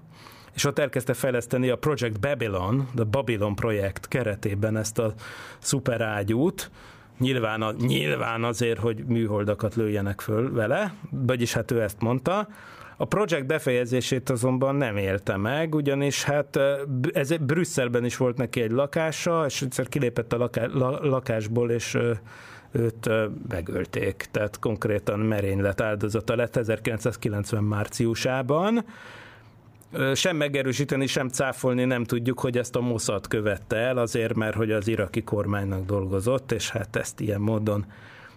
és 0.55 0.65
ott 0.65 0.79
elkezdte 0.79 1.15
fejleszteni 1.15 1.69
a 1.69 1.77
Project 1.77 2.21
Babylon, 2.21 2.89
a 2.97 3.05
Babylon 3.05 3.55
projekt 3.55 4.09
keretében 4.09 4.77
ezt 4.77 4.99
a 4.99 5.15
szuperágyút, 5.59 6.71
Nyilván, 7.19 7.63
a, 7.63 7.73
nyilván 7.79 8.45
azért, 8.45 8.79
hogy 8.79 9.05
műholdakat 9.05 9.75
lőjenek 9.75 10.21
föl 10.21 10.53
vele, 10.53 10.95
vagyis 11.11 11.53
hát 11.53 11.71
ő 11.71 11.83
ezt 11.83 12.01
mondta. 12.01 12.49
A 12.97 13.05
projekt 13.05 13.47
befejezését 13.47 14.31
azonban 14.31 14.75
nem 14.75 14.97
élte 14.97 15.37
meg, 15.37 15.75
ugyanis 15.75 16.25
hát 16.25 16.59
ez 17.13 17.37
Brüsszelben 17.37 18.05
is 18.05 18.17
volt 18.17 18.37
neki 18.37 18.61
egy 18.61 18.71
lakása, 18.71 19.45
és 19.47 19.63
egyszer 19.63 19.89
kilépett 19.89 20.33
a 20.33 20.37
laká, 20.37 20.67
la, 20.67 20.99
lakásból, 21.03 21.71
és 21.71 21.99
őt 22.73 23.11
megölték, 23.49 24.29
tehát 24.31 24.59
konkrétan 24.59 25.19
merénylet 25.19 25.81
áldozata 25.81 26.37
lett 26.37 26.57
1990 26.57 27.65
márciusában 27.65 28.85
sem 30.15 30.37
megerősíteni, 30.37 31.07
sem 31.07 31.29
cáfolni 31.29 31.85
nem 31.85 32.05
tudjuk, 32.05 32.41
hogy 32.41 32.59
ezt 32.59 32.77
a 32.77 32.81
Mossad 32.81 33.29
követte 33.29 33.77
el, 33.77 33.99
azért, 33.99 34.35
mert 34.35 34.55
hogy 34.55 34.71
az 34.71 34.89
iraki 34.89 35.23
kormánynak 35.23 35.85
dolgozott, 35.85 36.53
és 36.53 36.71
hát 36.71 36.97
ezt 36.97 37.21
ilyen 37.21 37.41
módon 37.41 37.87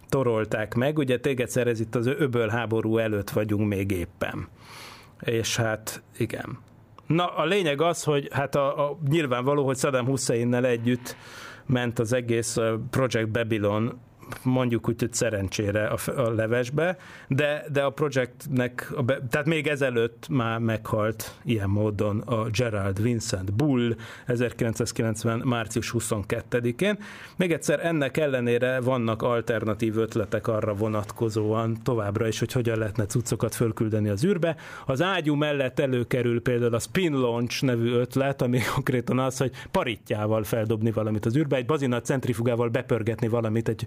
torolták 0.09 0.73
meg. 0.73 0.97
Ugye 0.97 1.19
téged 1.19 1.49
ez 1.57 1.79
itt 1.79 1.95
az 1.95 2.07
öböl 2.07 2.47
háború 2.47 2.97
előtt 2.97 3.29
vagyunk 3.29 3.67
még 3.67 3.91
éppen. 3.91 4.47
És 5.21 5.55
hát 5.55 6.01
igen. 6.17 6.59
Na, 7.07 7.25
a 7.25 7.45
lényeg 7.45 7.81
az, 7.81 8.03
hogy 8.03 8.27
hát 8.31 8.55
a, 8.55 8.89
a 8.89 8.97
nyilvánvaló, 9.09 9.65
hogy 9.65 9.77
Saddam 9.77 10.05
Husseinnel 10.05 10.65
együtt 10.65 11.15
ment 11.65 11.99
az 11.99 12.13
egész 12.13 12.57
Project 12.89 13.29
Babylon 13.29 13.99
mondjuk 14.43 14.87
úgy, 14.87 14.99
hogy 14.99 15.13
szerencsére 15.13 15.87
a, 15.87 15.97
a 16.15 16.29
levesbe, 16.29 16.97
de, 17.27 17.65
de 17.71 17.83
a 17.83 17.89
projektnek, 17.89 18.91
a 18.95 19.01
be, 19.01 19.19
tehát 19.29 19.47
még 19.47 19.67
ezelőtt 19.67 20.27
már 20.29 20.59
meghalt 20.59 21.35
ilyen 21.43 21.69
módon 21.69 22.19
a 22.19 22.49
Gerald 22.49 23.01
Vincent 23.01 23.53
Bull 23.53 23.95
1990. 24.25 25.39
március 25.39 25.93
22-én. 25.97 26.97
Még 27.35 27.51
egyszer 27.51 27.85
ennek 27.85 28.17
ellenére 28.17 28.79
vannak 28.79 29.21
alternatív 29.21 29.97
ötletek 29.97 30.47
arra 30.47 30.73
vonatkozóan 30.73 31.77
továbbra 31.83 32.27
is, 32.27 32.39
hogy 32.39 32.51
hogyan 32.51 32.77
lehetne 32.77 33.05
cuccokat 33.05 33.55
fölküldeni 33.55 34.09
az 34.09 34.25
űrbe. 34.25 34.55
Az 34.85 35.01
ágyú 35.01 35.35
mellett 35.35 35.79
előkerül 35.79 36.41
például 36.41 36.73
a 36.73 36.79
Spin 36.79 37.13
Launch 37.13 37.63
nevű 37.63 37.91
ötlet, 37.91 38.41
ami 38.41 38.59
konkrétan 38.73 39.19
az, 39.19 39.37
hogy 39.37 39.51
paritjával 39.71 40.43
feldobni 40.43 40.91
valamit 40.91 41.25
az 41.25 41.37
űrbe, 41.37 41.55
egy 41.55 41.65
bazina 41.65 42.01
centrifugával 42.01 42.69
bepörgetni 42.69 43.27
valamit 43.27 43.67
egy 43.67 43.85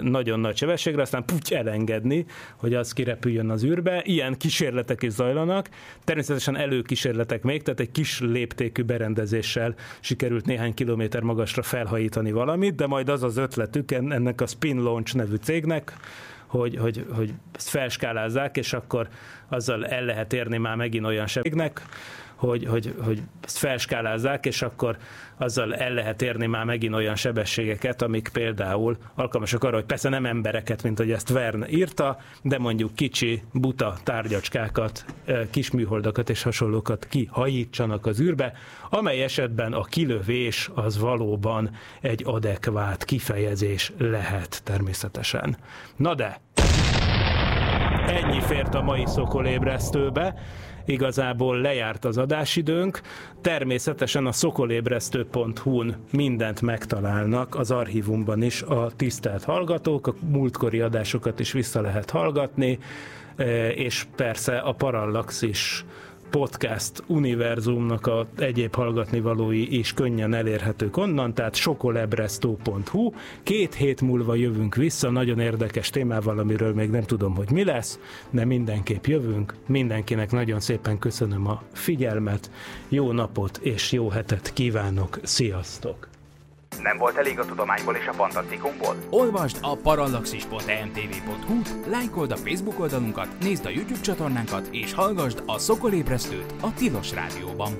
nagyon 0.00 0.40
nagy 0.40 0.56
sebességre, 0.56 1.02
aztán 1.02 1.24
puty 1.24 1.54
elengedni, 1.54 2.24
hogy 2.56 2.74
az 2.74 2.92
kirepüljön 2.92 3.50
az 3.50 3.64
űrbe. 3.64 4.02
Ilyen 4.04 4.36
kísérletek 4.36 5.02
is 5.02 5.12
zajlanak. 5.12 5.68
Természetesen 6.04 6.56
előkísérletek 6.56 7.42
még, 7.42 7.62
tehát 7.62 7.80
egy 7.80 7.90
kis 7.90 8.20
léptékű 8.20 8.82
berendezéssel 8.82 9.74
sikerült 10.00 10.46
néhány 10.46 10.74
kilométer 10.74 11.22
magasra 11.22 11.62
felhajítani 11.62 12.32
valamit, 12.32 12.74
de 12.74 12.86
majd 12.86 13.08
az 13.08 13.22
az 13.22 13.36
ötletük 13.36 13.90
ennek 13.90 14.40
a 14.40 14.46
Spin 14.46 14.82
Launch 14.82 15.14
nevű 15.14 15.36
cégnek, 15.36 15.92
hogy, 16.46 16.76
hogy, 16.76 17.06
hogy 17.10 17.32
ezt 17.54 17.68
felskálázzák, 17.68 18.56
és 18.56 18.72
akkor 18.72 19.08
azzal 19.48 19.86
el 19.86 20.04
lehet 20.04 20.32
érni 20.32 20.56
már 20.56 20.76
megint 20.76 21.04
olyan 21.04 21.26
sebességnek, 21.26 21.82
hogy, 22.38 22.64
hogy, 22.66 22.94
hogy 23.04 23.22
ezt 23.44 23.58
felskálázzák, 23.58 24.46
és 24.46 24.62
akkor 24.62 24.96
azzal 25.36 25.74
el 25.74 25.92
lehet 25.92 26.22
érni 26.22 26.46
már 26.46 26.64
megint 26.64 26.94
olyan 26.94 27.16
sebességeket, 27.16 28.02
amik 28.02 28.28
például 28.32 28.96
alkalmasak 29.14 29.64
arra, 29.64 29.74
hogy 29.74 29.84
persze 29.84 30.08
nem 30.08 30.26
embereket, 30.26 30.82
mint 30.82 30.98
hogy 30.98 31.10
ezt 31.10 31.28
Vern 31.28 31.64
írta, 31.70 32.18
de 32.42 32.58
mondjuk 32.58 32.94
kicsi, 32.94 33.42
buta 33.52 33.96
tárgyacskákat, 34.02 35.04
kis 35.50 35.70
műholdakat 35.70 36.30
és 36.30 36.42
hasonlókat 36.42 37.06
kihajítsanak 37.06 38.06
az 38.06 38.20
űrbe, 38.20 38.52
amely 38.90 39.22
esetben 39.22 39.72
a 39.72 39.82
kilövés 39.82 40.70
az 40.74 40.98
valóban 40.98 41.70
egy 42.00 42.22
adekvát 42.26 43.04
kifejezés 43.04 43.92
lehet 43.98 44.60
természetesen. 44.64 45.56
Na 45.96 46.14
de, 46.14 46.40
ennyi 48.06 48.40
fért 48.40 48.74
a 48.74 48.82
mai 48.82 49.06
szokolébresztőbe 49.06 50.34
igazából 50.88 51.60
lejárt 51.60 52.04
az 52.04 52.18
adásidőnk. 52.18 53.00
Természetesen 53.40 54.26
a 54.26 54.32
szokolébresztő.hu-n 54.32 55.96
mindent 56.12 56.62
megtalálnak, 56.62 57.54
az 57.54 57.70
archívumban 57.70 58.42
is 58.42 58.62
a 58.62 58.90
tisztelt 58.96 59.44
hallgatók, 59.44 60.06
a 60.06 60.14
múltkori 60.20 60.80
adásokat 60.80 61.40
is 61.40 61.52
vissza 61.52 61.80
lehet 61.80 62.10
hallgatni, 62.10 62.78
e, 63.36 63.68
és 63.68 64.06
persze 64.16 64.58
a 64.58 64.72
Parallaxis 64.72 65.84
podcast 66.30 67.02
univerzumnak 67.06 68.06
a 68.06 68.26
egyéb 68.38 68.74
hallgatni 68.74 69.20
valói 69.20 69.78
is 69.78 69.92
könnyen 69.92 70.34
elérhetők 70.34 70.96
onnan, 70.96 71.34
tehát 71.34 71.54
sokolebresztó.hu. 71.54 73.12
Két 73.42 73.74
hét 73.74 74.00
múlva 74.00 74.34
jövünk 74.34 74.74
vissza, 74.74 75.10
nagyon 75.10 75.38
érdekes 75.38 75.90
témával, 75.90 76.38
amiről 76.38 76.74
még 76.74 76.90
nem 76.90 77.02
tudom, 77.02 77.34
hogy 77.34 77.50
mi 77.50 77.64
lesz, 77.64 77.98
de 78.30 78.44
mindenképp 78.44 79.04
jövünk. 79.04 79.54
Mindenkinek 79.66 80.32
nagyon 80.32 80.60
szépen 80.60 80.98
köszönöm 80.98 81.46
a 81.46 81.62
figyelmet, 81.72 82.50
jó 82.88 83.12
napot 83.12 83.58
és 83.62 83.92
jó 83.92 84.08
hetet 84.08 84.52
kívánok, 84.52 85.18
sziasztok! 85.22 86.17
Nem 86.82 86.96
volt 86.96 87.16
elég 87.16 87.38
a 87.38 87.44
tudományból 87.44 87.94
és 87.94 88.06
a 88.06 88.12
fantasztikumból? 88.12 88.94
Olvasd 89.10 89.58
a 89.62 89.76
parallaxis.emtv.hu, 89.76 91.90
lájkold 91.90 92.30
a 92.30 92.36
Facebook 92.36 92.80
oldalunkat, 92.80 93.28
nézd 93.40 93.66
a 93.66 93.70
YouTube 93.70 94.00
csatornánkat, 94.00 94.68
és 94.70 94.94
hallgassd 94.94 95.42
a 95.46 95.58
Szokolébresztőt 95.58 96.54
a 96.62 96.74
Tilos 96.74 97.14
Rádióban. 97.14 97.72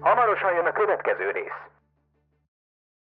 Hamarosan 0.00 0.54
jön 0.54 0.66
a 0.66 0.72
következő 0.72 1.30
rész. 1.30 1.79